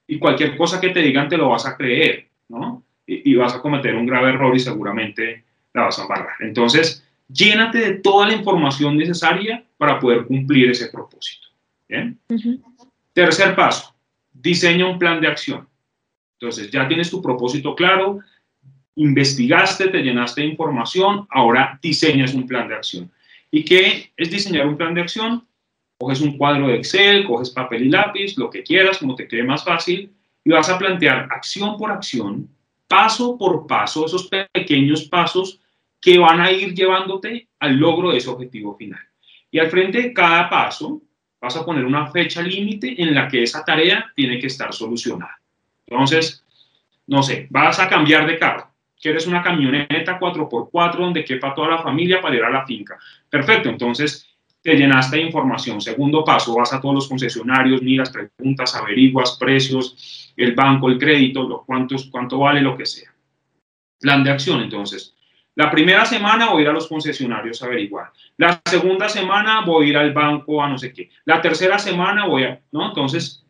y 0.08 0.20
cualquier 0.20 0.58
cosa 0.58 0.80
que 0.82 0.90
te 0.90 1.02
digan 1.02 1.30
te 1.30 1.38
lo 1.38 1.50
vas 1.50 1.66
a 1.66 1.78
creer, 1.78 2.28
¿no? 2.50 2.84
Y, 3.06 3.32
y 3.32 3.36
vas 3.36 3.56
a 3.56 3.62
cometer 3.62 3.96
un 3.96 4.06
grave 4.06 4.30
error 4.30 4.56
y 4.56 4.60
seguramente 4.60 5.44
la 5.74 5.84
vas 5.84 6.00
a 6.00 6.04
embarrar. 6.04 6.36
Entonces, 6.40 7.06
llénate 7.32 7.80
de 7.80 7.94
toda 8.00 8.28
la 8.28 8.34
información 8.34 8.98
necesaria 8.98 9.64
para 9.78 10.00
poder 10.00 10.26
cumplir 10.26 10.72
ese 10.72 10.88
propósito. 10.90 11.48
¿bien? 11.88 12.20
Tercer 13.14 13.56
paso, 13.56 13.96
diseña 14.34 14.88
un 14.88 15.00
plan 15.00 15.22
de 15.22 15.28
acción. 15.28 15.68
Entonces, 16.40 16.72
ya 16.72 16.88
tienes 16.88 17.10
tu 17.10 17.22
propósito 17.22 17.76
claro, 17.76 18.20
investigaste, 18.96 19.90
te 19.90 20.02
llenaste 20.02 20.42
de 20.42 20.48
información, 20.48 21.28
ahora 21.30 21.80
diseñas 21.82 22.34
un 22.34 22.48
plan 22.48 22.68
de 22.68 22.76
acción. 22.76 23.12
¿Y 23.52 23.64
qué 23.64 24.12
es 24.18 24.32
diseñar 24.32 24.68
un 24.68 24.78
plan 24.78 24.94
de 24.94 25.02
acción? 25.02 25.46
Coges 26.00 26.22
un 26.22 26.38
cuadro 26.38 26.68
de 26.68 26.78
Excel, 26.78 27.26
coges 27.26 27.52
papel 27.52 27.84
y 27.84 27.90
lápiz, 27.90 28.38
lo 28.38 28.50
que 28.50 28.64
quieras, 28.64 28.98
como 28.98 29.16
te 29.16 29.28
quede 29.28 29.44
más 29.44 29.64
fácil, 29.64 30.12
y 30.44 30.50
vas 30.50 30.70
a 30.70 30.80
plantear 30.80 31.28
acción 31.32 31.78
por 31.78 31.92
acción, 31.92 32.50
paso 32.88 33.38
por 33.38 33.68
paso, 33.68 34.06
esos 34.06 34.28
pequeños 34.28 35.04
pasos 35.04 35.61
que 36.02 36.18
van 36.18 36.42
a 36.42 36.52
ir 36.52 36.74
llevándote 36.74 37.48
al 37.60 37.76
logro 37.76 38.12
de 38.12 38.18
ese 38.18 38.30
objetivo 38.30 38.76
final. 38.76 39.00
Y 39.52 39.60
al 39.60 39.70
frente 39.70 40.02
de 40.02 40.14
cada 40.14 40.50
paso 40.50 41.02
vas 41.40 41.56
a 41.56 41.64
poner 41.64 41.86
una 41.86 42.08
fecha 42.08 42.42
límite 42.42 43.02
en 43.02 43.14
la 43.14 43.28
que 43.28 43.44
esa 43.44 43.64
tarea 43.64 44.12
tiene 44.16 44.40
que 44.40 44.48
estar 44.48 44.74
solucionada. 44.74 45.40
Entonces, 45.86 46.44
no 47.08 47.22
sé, 47.22 47.48
vas 47.50 47.80
a 47.80 47.88
cambiar 47.88 48.26
de 48.26 48.38
carro. 48.38 48.72
Quieres 49.00 49.28
una 49.28 49.42
camioneta 49.42 50.20
4x4 50.20 50.98
donde 50.98 51.26
quepa 51.26 51.54
toda 51.54 51.70
la 51.70 51.84
familia 51.84 52.22
para 52.22 52.36
ir 52.36 52.44
a 52.44 52.50
la 52.50 52.66
finca. 52.66 52.98
Perfecto, 53.30 53.70
entonces 53.70 54.28
te 54.62 54.76
llenaste 54.76 55.18
de 55.18 55.24
información. 55.24 55.82
Segundo 55.82 56.24
paso, 56.24 56.56
vas 56.56 56.72
a 56.72 56.80
todos 56.80 56.96
los 56.96 57.08
concesionarios, 57.08 57.82
miras, 57.82 58.12
preguntas, 58.12 58.76
averiguas 58.76 59.38
precios, 59.40 60.32
el 60.38 60.54
banco, 60.54 60.88
el 60.88 61.00
crédito, 61.00 61.44
lo, 61.44 61.64
cuántos, 61.64 62.06
cuánto 62.06 62.40
vale, 62.40 62.62
lo 62.62 62.78
que 62.78 62.86
sea. 62.86 63.12
Plan 64.00 64.24
de 64.24 64.32
acción, 64.32 64.62
entonces. 64.62 65.16
La 65.56 65.70
primera 65.70 66.06
semana 66.06 66.50
voy 66.50 66.60
a 66.60 66.62
ir 66.64 66.70
a 66.70 66.74
los 66.74 66.88
concesionarios 66.88 67.62
a 67.62 67.66
averiguar. 67.66 68.12
La 68.38 68.62
segunda 68.66 69.10
semana 69.10 69.62
voy 69.66 69.88
a 69.88 69.90
ir 69.90 69.98
al 69.98 70.14
banco 70.14 70.64
a 70.64 70.70
no 70.70 70.78
sé 70.78 70.94
qué. 70.94 71.10
La 71.26 71.42
tercera 71.42 71.78
semana 71.78 72.26
voy 72.26 72.44
a, 72.44 72.62
¿no? 72.72 72.88
Entonces, 72.88 73.46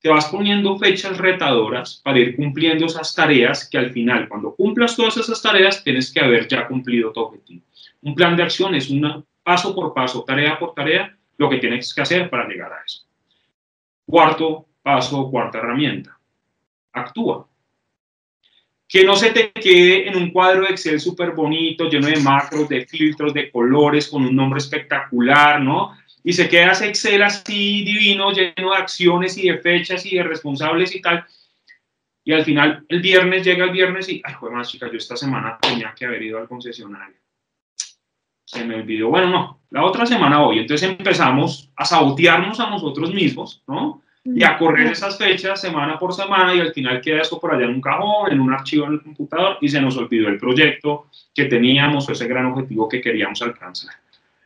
te 0.00 0.08
vas 0.08 0.26
poniendo 0.26 0.76
fechas 0.76 1.16
retadoras 1.16 2.00
para 2.04 2.18
ir 2.18 2.36
cumpliendo 2.36 2.86
esas 2.86 3.14
tareas 3.14 3.68
que 3.68 3.78
al 3.78 3.90
final, 3.90 4.28
cuando 4.28 4.54
cumplas 4.54 4.96
todas 4.96 5.16
esas 5.16 5.40
tareas, 5.40 5.82
tienes 5.82 6.12
que 6.12 6.20
haber 6.20 6.48
ya 6.48 6.66
cumplido 6.66 7.12
tu 7.12 7.20
objetivo. 7.20 7.62
Un 8.02 8.14
plan 8.14 8.36
de 8.36 8.42
acción 8.42 8.74
es 8.74 8.90
una 8.90 9.22
paso 9.42 9.74
por 9.74 9.94
paso, 9.94 10.24
tarea 10.24 10.58
por 10.58 10.74
tarea, 10.74 11.16
lo 11.36 11.48
que 11.48 11.58
tienes 11.58 11.94
que 11.94 12.02
hacer 12.02 12.28
para 12.28 12.48
llegar 12.48 12.72
a 12.72 12.82
eso. 12.84 13.04
Cuarto 14.04 14.66
paso, 14.82 15.30
cuarta 15.30 15.58
herramienta. 15.58 16.18
Actúa 16.92 17.46
que 18.94 19.02
no 19.02 19.16
se 19.16 19.32
te 19.32 19.50
quede 19.50 20.06
en 20.06 20.14
un 20.14 20.30
cuadro 20.30 20.62
de 20.62 20.68
Excel 20.68 21.00
súper 21.00 21.32
bonito, 21.32 21.90
lleno 21.90 22.06
de 22.06 22.20
macros, 22.20 22.68
de 22.68 22.86
filtros, 22.86 23.34
de 23.34 23.50
colores, 23.50 24.06
con 24.06 24.24
un 24.24 24.36
nombre 24.36 24.58
espectacular, 24.58 25.60
¿no? 25.60 25.96
Y 26.22 26.32
se 26.32 26.48
queda 26.48 26.70
ese 26.70 26.86
Excel 26.86 27.24
así 27.24 27.82
divino, 27.84 28.30
lleno 28.30 28.70
de 28.70 28.76
acciones 28.76 29.36
y 29.36 29.48
de 29.48 29.58
fechas 29.58 30.06
y 30.06 30.14
de 30.14 30.22
responsables 30.22 30.94
y 30.94 31.02
tal. 31.02 31.26
Y 32.22 32.34
al 32.34 32.44
final, 32.44 32.86
el 32.88 33.00
viernes 33.00 33.44
llega 33.44 33.64
el 33.64 33.72
viernes 33.72 34.08
y, 34.08 34.22
ay, 34.24 34.34
joder, 34.34 34.54
más 34.54 34.70
chica, 34.70 34.88
yo 34.88 34.96
esta 34.96 35.16
semana 35.16 35.58
tenía 35.60 35.92
que 35.92 36.06
haber 36.06 36.22
ido 36.22 36.38
al 36.38 36.46
concesionario. 36.46 37.16
Se 38.44 38.64
me 38.64 38.76
olvidó. 38.76 39.08
Bueno, 39.08 39.28
no, 39.28 39.62
la 39.70 39.84
otra 39.84 40.06
semana 40.06 40.38
voy. 40.38 40.60
Entonces 40.60 40.88
empezamos 40.88 41.68
a 41.74 41.84
sabotearnos 41.84 42.60
a 42.60 42.70
nosotros 42.70 43.12
mismos, 43.12 43.60
¿no? 43.66 44.03
Y 44.24 44.42
a 44.42 44.56
correr 44.56 44.86
esas 44.90 45.18
fechas 45.18 45.60
semana 45.60 45.98
por 45.98 46.14
semana 46.14 46.54
y 46.54 46.60
al 46.60 46.72
final 46.72 47.00
queda 47.02 47.20
eso 47.20 47.38
por 47.38 47.54
allá 47.54 47.66
en 47.66 47.74
un 47.74 47.80
cajón, 47.80 48.32
en 48.32 48.40
un 48.40 48.52
archivo 48.52 48.86
en 48.86 48.94
el 48.94 49.02
computador 49.02 49.58
y 49.60 49.68
se 49.68 49.80
nos 49.80 49.98
olvidó 49.98 50.28
el 50.28 50.38
proyecto 50.38 51.08
que 51.34 51.44
teníamos 51.44 52.08
o 52.08 52.12
ese 52.12 52.26
gran 52.26 52.46
objetivo 52.46 52.88
que 52.88 53.02
queríamos 53.02 53.42
alcanzar. 53.42 53.94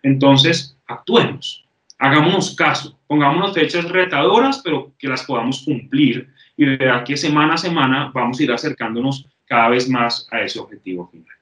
Entonces, 0.02 0.76
actuemos, 0.86 1.64
hagámonos 1.98 2.56
caso, 2.56 2.98
pongámonos 3.06 3.54
fechas 3.54 3.88
retadoras, 3.88 4.60
pero 4.64 4.92
que 4.98 5.06
las 5.06 5.22
podamos 5.22 5.62
cumplir 5.64 6.28
y 6.56 6.64
verá 6.64 7.04
que 7.04 7.16
semana 7.16 7.54
a 7.54 7.58
semana 7.58 8.10
vamos 8.12 8.40
a 8.40 8.42
ir 8.42 8.52
acercándonos 8.52 9.26
cada 9.46 9.68
vez 9.68 9.88
más 9.88 10.26
a 10.32 10.40
ese 10.40 10.58
objetivo 10.58 11.06
final. 11.08 11.36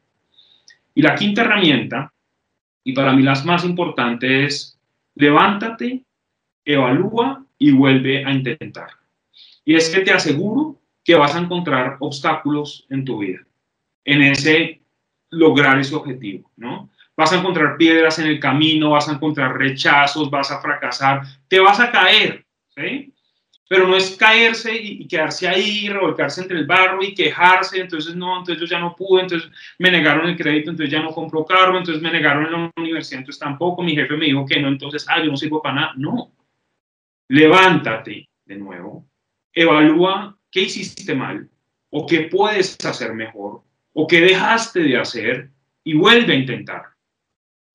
Y 0.95 1.01
la 1.01 1.15
quinta 1.15 1.41
herramienta, 1.41 2.13
y 2.85 2.93
para 2.93 3.13
mí 3.15 3.23
las 3.23 3.47
más 3.47 3.65
importantes, 3.65 4.45
es 4.45 4.79
levántate, 5.15 6.05
evalúa 6.65 7.46
y 7.59 7.71
vuelve 7.73 8.25
a 8.25 8.33
intentar. 8.33 8.91
Y 9.65 9.75
es 9.75 9.91
que 9.91 10.01
te 10.01 10.13
aseguro 10.13 10.81
que 11.05 11.15
vas 11.15 11.35
a 11.35 11.39
encontrar 11.39 11.97
obstáculos 12.01 12.87
en 12.91 13.05
tu 13.05 13.19
vida, 13.19 13.41
en 14.05 14.23
ese 14.23 14.81
lograr 15.31 15.79
ese 15.79 15.95
objetivo, 15.95 16.51
¿no? 16.57 16.91
Vas 17.17 17.33
a 17.33 17.39
encontrar 17.39 17.77
piedras 17.77 18.19
en 18.19 18.27
el 18.27 18.39
camino, 18.39 18.91
vas 18.91 19.09
a 19.09 19.13
encontrar 19.13 19.57
rechazos, 19.57 20.31
vas 20.31 20.51
a 20.51 20.61
fracasar, 20.61 21.23
te 21.49 21.59
vas 21.61 21.81
a 21.81 21.91
caer, 21.91 22.45
¿sí? 22.77 23.13
Pero 23.69 23.89
no 23.89 23.97
es 23.97 24.17
caerse 24.17 24.77
y, 24.77 25.09
quedarse 25.09 25.49
ahí, 25.49 25.89
revolcarse 25.89 26.41
entre 26.41 26.59
el 26.59 26.67
barro 26.67 27.03
y 27.03 27.15
quejarse, 27.15 27.81
entonces 27.81 28.15
no, 28.15 28.39
entonces 28.39 28.61
yo 28.61 28.67
ya 28.67 28.79
no 28.79 28.95
pude, 28.95 29.23
entonces 29.23 29.51
me 29.79 29.91
negaron 29.91 30.29
el 30.29 30.37
crédito, 30.37 30.71
entonces 30.71 30.93
ya 30.93 31.03
no 31.03 31.11
compro 31.11 31.45
carro, 31.45 31.77
entonces 31.77 32.03
me 32.03 32.13
negaron 32.13 32.47
en 32.47 32.53
la 32.53 32.73
universidad, 32.77 33.21
entonces 33.21 33.41
tampoco, 33.41 33.83
mi 33.83 33.97
jefe 33.97 34.17
me 34.17 34.27
dijo 34.27 34.47
que 34.47 34.61
no, 34.61 34.69
entonces, 34.69 35.05
ah, 35.09 35.21
yo 35.21 35.31
no 35.31 35.37
sirvo 35.37 35.61
para 35.61 35.75
nada. 35.75 35.93
No, 35.97 36.31
levántate 37.29 38.29
de 38.45 38.57
nuevo, 38.57 39.07
evalúa 39.53 40.37
qué 40.51 40.63
hiciste 40.63 41.15
mal 41.15 41.49
o 41.91 42.07
qué 42.07 42.23
puedes 42.23 42.77
hacer 42.85 43.15
mejor 43.15 43.63
o 43.93 44.07
qué 44.07 44.21
dejaste 44.21 44.81
de 44.81 44.97
hacer 44.97 45.51
y 45.83 45.95
vuelve 45.95 46.35
a 46.35 46.37
intentar. 46.37 46.83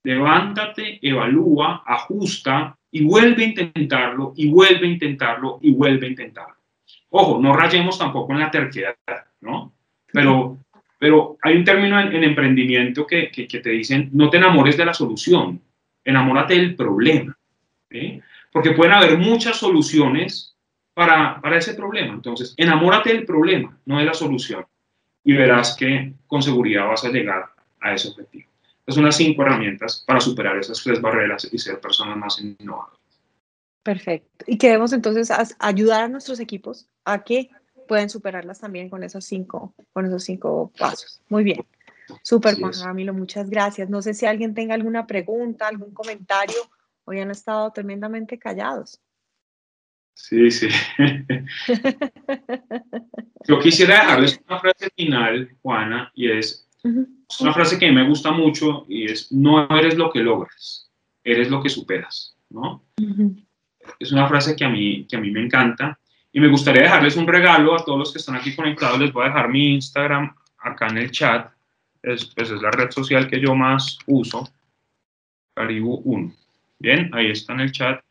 Levántate, 0.03 0.99
evalúa, 1.01 1.83
ajusta 1.85 2.77
y 2.91 3.03
vuelve 3.03 3.43
a 3.43 3.47
intentarlo 3.47 4.33
y 4.35 4.49
vuelve 4.49 4.87
a 4.87 4.91
intentarlo 4.91 5.59
y 5.61 5.73
vuelve 5.73 6.07
a 6.07 6.09
intentarlo. 6.09 6.55
Ojo, 7.09 7.39
no 7.41 7.53
rayemos 7.53 7.97
tampoco 7.97 8.33
en 8.33 8.39
la 8.39 8.51
terquedad, 8.51 8.95
¿no? 9.41 9.73
Pero, 10.11 10.57
pero 10.97 11.37
hay 11.41 11.55
un 11.57 11.63
término 11.63 11.99
en, 11.99 12.23
emprendimiento 12.23 13.05
que, 13.05 13.29
que, 13.31 13.47
que, 13.47 13.59
te 13.59 13.69
dicen, 13.69 14.09
no 14.13 14.29
te 14.29 14.37
enamores 14.37 14.77
de 14.77 14.85
la 14.85 14.93
solución, 14.93 15.61
enamórate 16.03 16.55
del 16.55 16.75
problema. 16.75 17.37
¿sí? 17.89 18.21
Porque 18.51 18.71
pueden 18.71 18.93
haber 18.93 19.17
muchas 19.17 19.57
soluciones 19.57 20.55
para, 20.93 21.39
para 21.41 21.57
ese 21.57 21.73
problema. 21.73 22.13
Entonces, 22.13 22.53
enamórate 22.57 23.13
del 23.13 23.25
problema, 23.25 23.77
no 23.85 23.99
de 23.99 24.05
la 24.05 24.13
solución, 24.13 24.65
y 25.23 25.33
verás 25.33 25.75
que 25.75 26.13
con 26.27 26.41
seguridad 26.41 26.87
vas 26.87 27.03
a 27.05 27.09
llegar 27.09 27.49
a 27.79 27.93
ese 27.93 28.09
objetivo. 28.09 28.49
Estas 28.79 28.95
son 28.95 29.05
las 29.05 29.15
cinco 29.15 29.43
herramientas 29.43 30.03
para 30.05 30.19
superar 30.19 30.57
esas 30.57 30.81
tres 30.83 30.99
barreras 30.99 31.47
y 31.51 31.57
ser 31.57 31.79
personas 31.79 32.17
más 32.17 32.41
innovadoras. 32.41 32.99
Perfecto. 33.83 34.45
Y 34.47 34.57
queremos 34.57 34.93
entonces 34.93 35.31
ayudar 35.59 36.03
a 36.03 36.07
nuestros 36.07 36.39
equipos 36.39 36.87
a 37.05 37.23
que 37.23 37.49
puedan 37.87 38.09
superarlas 38.09 38.59
también 38.59 38.89
con 38.89 39.03
esos 39.03 39.25
cinco, 39.25 39.73
con 39.93 40.05
esos 40.05 40.23
cinco 40.23 40.71
pasos. 40.77 41.21
Muy 41.29 41.43
bien. 41.43 41.65
Súper, 42.23 42.59
Juan 42.59 42.73
Ramiro, 42.83 43.13
muchas 43.13 43.49
gracias. 43.49 43.89
No 43.89 44.01
sé 44.01 44.13
si 44.13 44.25
alguien 44.25 44.53
tenga 44.53 44.75
alguna 44.75 45.07
pregunta, 45.07 45.67
algún 45.67 45.91
comentario 45.91 46.55
Hoy 47.05 47.19
han 47.19 47.31
estado 47.31 47.71
tremendamente 47.71 48.37
callados. 48.37 49.01
Sí, 50.13 50.51
sí. 50.51 50.67
Yo 53.47 53.59
quisiera 53.59 54.01
dejarles 54.01 54.39
una 54.47 54.59
frase 54.59 54.89
final, 54.95 55.55
Juana, 55.61 56.11
y 56.13 56.29
es, 56.29 56.67
es 56.83 57.41
una 57.41 57.53
frase 57.53 57.79
que 57.79 57.87
a 57.87 57.89
mí 57.89 57.95
me 57.95 58.07
gusta 58.07 58.31
mucho 58.31 58.85
y 58.87 59.11
es, 59.11 59.31
no 59.31 59.67
eres 59.69 59.95
lo 59.97 60.11
que 60.11 60.19
logras, 60.19 60.89
eres 61.23 61.49
lo 61.49 61.61
que 61.63 61.69
superas, 61.69 62.35
¿no? 62.49 62.83
Es 63.99 64.11
una 64.11 64.27
frase 64.27 64.55
que 64.55 64.63
a, 64.63 64.69
mí, 64.69 65.05
que 65.07 65.15
a 65.15 65.19
mí 65.19 65.31
me 65.31 65.43
encanta 65.43 65.97
y 66.31 66.39
me 66.39 66.49
gustaría 66.49 66.83
dejarles 66.83 67.17
un 67.17 67.27
regalo 67.27 67.75
a 67.75 67.83
todos 67.83 67.99
los 67.99 68.11
que 68.11 68.19
están 68.19 68.35
aquí 68.35 68.55
conectados. 68.55 68.99
Les 68.99 69.11
voy 69.11 69.25
a 69.25 69.29
dejar 69.29 69.49
mi 69.49 69.73
Instagram 69.73 70.35
acá 70.59 70.87
en 70.87 70.97
el 70.97 71.11
chat. 71.11 71.51
Es, 72.01 72.25
pues 72.25 72.49
es 72.49 72.61
la 72.61 72.71
red 72.71 72.89
social 72.91 73.27
que 73.27 73.39
yo 73.39 73.55
más 73.55 73.97
uso, 74.07 74.47
Caribu 75.55 76.01
1. 76.05 76.33
Bien, 76.81 77.11
ahí 77.13 77.29
está 77.29 77.53
en 77.53 77.59
el 77.59 77.71
chat. 77.71 78.03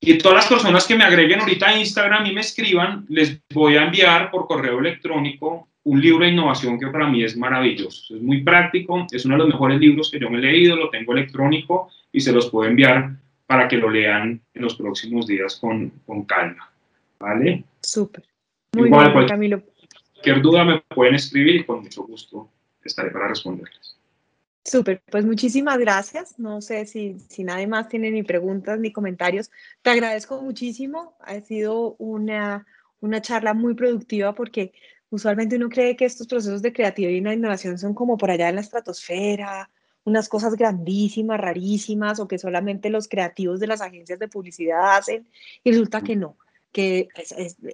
Y 0.00 0.18
todas 0.18 0.36
las 0.36 0.48
personas 0.48 0.86
que 0.86 0.96
me 0.96 1.04
agreguen 1.04 1.40
ahorita 1.40 1.68
a 1.68 1.78
Instagram 1.78 2.26
y 2.26 2.32
me 2.32 2.40
escriban, 2.40 3.06
les 3.08 3.40
voy 3.54 3.76
a 3.76 3.84
enviar 3.84 4.30
por 4.30 4.46
correo 4.46 4.80
electrónico 4.80 5.68
un 5.84 6.00
libro 6.00 6.24
de 6.24 6.32
innovación 6.32 6.78
que 6.78 6.88
para 6.88 7.06
mí 7.06 7.22
es 7.22 7.36
maravilloso. 7.36 8.16
Es 8.16 8.22
muy 8.22 8.42
práctico, 8.42 9.06
es 9.10 9.24
uno 9.24 9.34
de 9.34 9.38
los 9.40 9.48
mejores 9.48 9.78
libros 9.78 10.10
que 10.10 10.18
yo 10.18 10.28
me 10.28 10.38
he 10.38 10.42
leído, 10.42 10.74
lo 10.74 10.90
tengo 10.90 11.12
electrónico 11.12 11.90
y 12.10 12.20
se 12.20 12.32
los 12.32 12.50
puedo 12.50 12.68
enviar 12.68 13.16
para 13.46 13.68
que 13.68 13.76
lo 13.76 13.88
lean 13.88 14.40
en 14.54 14.62
los 14.62 14.74
próximos 14.74 15.26
días 15.26 15.56
con, 15.56 15.90
con 16.04 16.24
calma. 16.24 16.68
¿Vale? 17.20 17.64
Súper. 17.80 18.24
Muy 18.72 18.88
Igual, 18.88 19.12
bien, 19.12 19.28
Camilo. 19.28 19.62
Cualquier 20.14 20.42
duda 20.42 20.64
me 20.64 20.80
pueden 20.80 21.14
escribir 21.14 21.56
y 21.56 21.64
con 21.64 21.82
mucho 21.82 22.02
gusto 22.02 22.48
estaré 22.82 23.10
para 23.10 23.28
responderles. 23.28 23.99
Súper, 24.64 25.02
pues 25.10 25.24
muchísimas 25.24 25.78
gracias. 25.78 26.38
No 26.38 26.60
sé 26.60 26.84
si, 26.86 27.18
si 27.28 27.44
nadie 27.44 27.66
más 27.66 27.88
tiene 27.88 28.10
ni 28.10 28.22
preguntas 28.22 28.78
ni 28.78 28.92
comentarios. 28.92 29.50
Te 29.82 29.90
agradezco 29.90 30.42
muchísimo. 30.42 31.16
Ha 31.20 31.40
sido 31.40 31.96
una, 31.98 32.66
una 33.00 33.22
charla 33.22 33.54
muy 33.54 33.74
productiva 33.74 34.34
porque 34.34 34.72
usualmente 35.10 35.56
uno 35.56 35.68
cree 35.68 35.96
que 35.96 36.04
estos 36.04 36.26
procesos 36.26 36.62
de 36.62 36.72
creatividad 36.72 37.10
y 37.10 37.34
innovación 37.34 37.78
son 37.78 37.94
como 37.94 38.16
por 38.16 38.30
allá 38.30 38.48
en 38.48 38.56
la 38.56 38.60
estratosfera, 38.60 39.70
unas 40.04 40.28
cosas 40.28 40.54
grandísimas, 40.54 41.40
rarísimas, 41.40 42.20
o 42.20 42.28
que 42.28 42.38
solamente 42.38 42.90
los 42.90 43.08
creativos 43.08 43.60
de 43.60 43.66
las 43.66 43.80
agencias 43.80 44.18
de 44.18 44.28
publicidad 44.28 44.96
hacen, 44.96 45.28
y 45.62 45.70
resulta 45.70 46.02
que 46.02 46.16
no, 46.16 46.36
que 46.72 47.08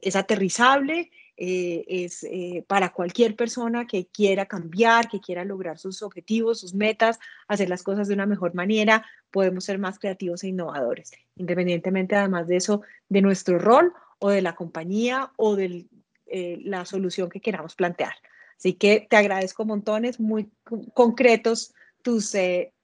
es, 0.02 0.16
aterrizable, 0.16 1.10
eh, 1.38 1.84
es 1.86 2.24
eh, 2.24 2.64
para 2.66 2.94
cualquier 2.94 3.36
persona 3.36 3.86
que 3.86 4.06
quiera 4.06 4.46
cambiar, 4.46 5.08
que 5.08 5.20
quiera 5.20 5.44
lograr 5.44 5.78
sus 5.78 6.02
objetivos, 6.02 6.60
sus 6.60 6.72
metas, 6.72 7.18
hacer 7.46 7.68
las 7.68 7.82
cosas 7.82 8.08
de 8.08 8.14
una 8.14 8.24
mejor 8.24 8.54
manera, 8.54 9.04
podemos 9.30 9.64
ser 9.64 9.78
más 9.78 9.98
creativos 9.98 10.44
e 10.44 10.48
innovadores, 10.48 11.12
independientemente 11.36 12.16
además 12.16 12.48
de 12.48 12.56
eso, 12.56 12.80
de 13.10 13.20
nuestro 13.20 13.58
rol 13.58 13.92
o 14.18 14.30
de 14.30 14.40
la 14.40 14.54
compañía 14.54 15.30
o 15.36 15.56
de 15.56 15.84
eh, 16.26 16.58
la 16.64 16.86
solución 16.86 17.28
que 17.28 17.40
queramos 17.40 17.74
plantear. 17.74 18.14
Así 18.56 18.72
que 18.72 19.06
te 19.08 19.16
agradezco 19.16 19.66
montones, 19.66 20.18
muy 20.18 20.48
concretos 20.94 21.74
tus, 22.02 22.34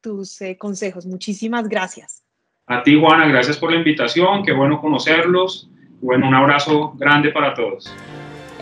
tus 0.02 0.40
consejos. 0.58 1.06
Muchísimas 1.06 1.68
gracias. 1.68 2.22
A 2.66 2.82
ti, 2.82 3.00
Juana, 3.00 3.26
gracias 3.26 3.56
por 3.56 3.70
la 3.70 3.78
invitación. 3.78 4.44
Qué 4.44 4.52
bueno 4.52 4.78
conocerlos. 4.78 5.70
Bueno, 6.02 6.28
un 6.28 6.34
abrazo 6.34 6.92
grande 6.98 7.30
para 7.30 7.54
todos. 7.54 7.90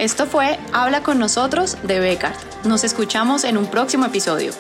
Esto 0.01 0.27
fue 0.27 0.59
Habla 0.73 1.03
con 1.03 1.19
nosotros 1.19 1.77
de 1.83 2.01
Becar. 2.01 2.33
Nos 2.65 2.85
escuchamos 2.85 3.45
en 3.45 3.59
un 3.59 3.67
próximo 3.67 4.07
episodio. 4.07 4.55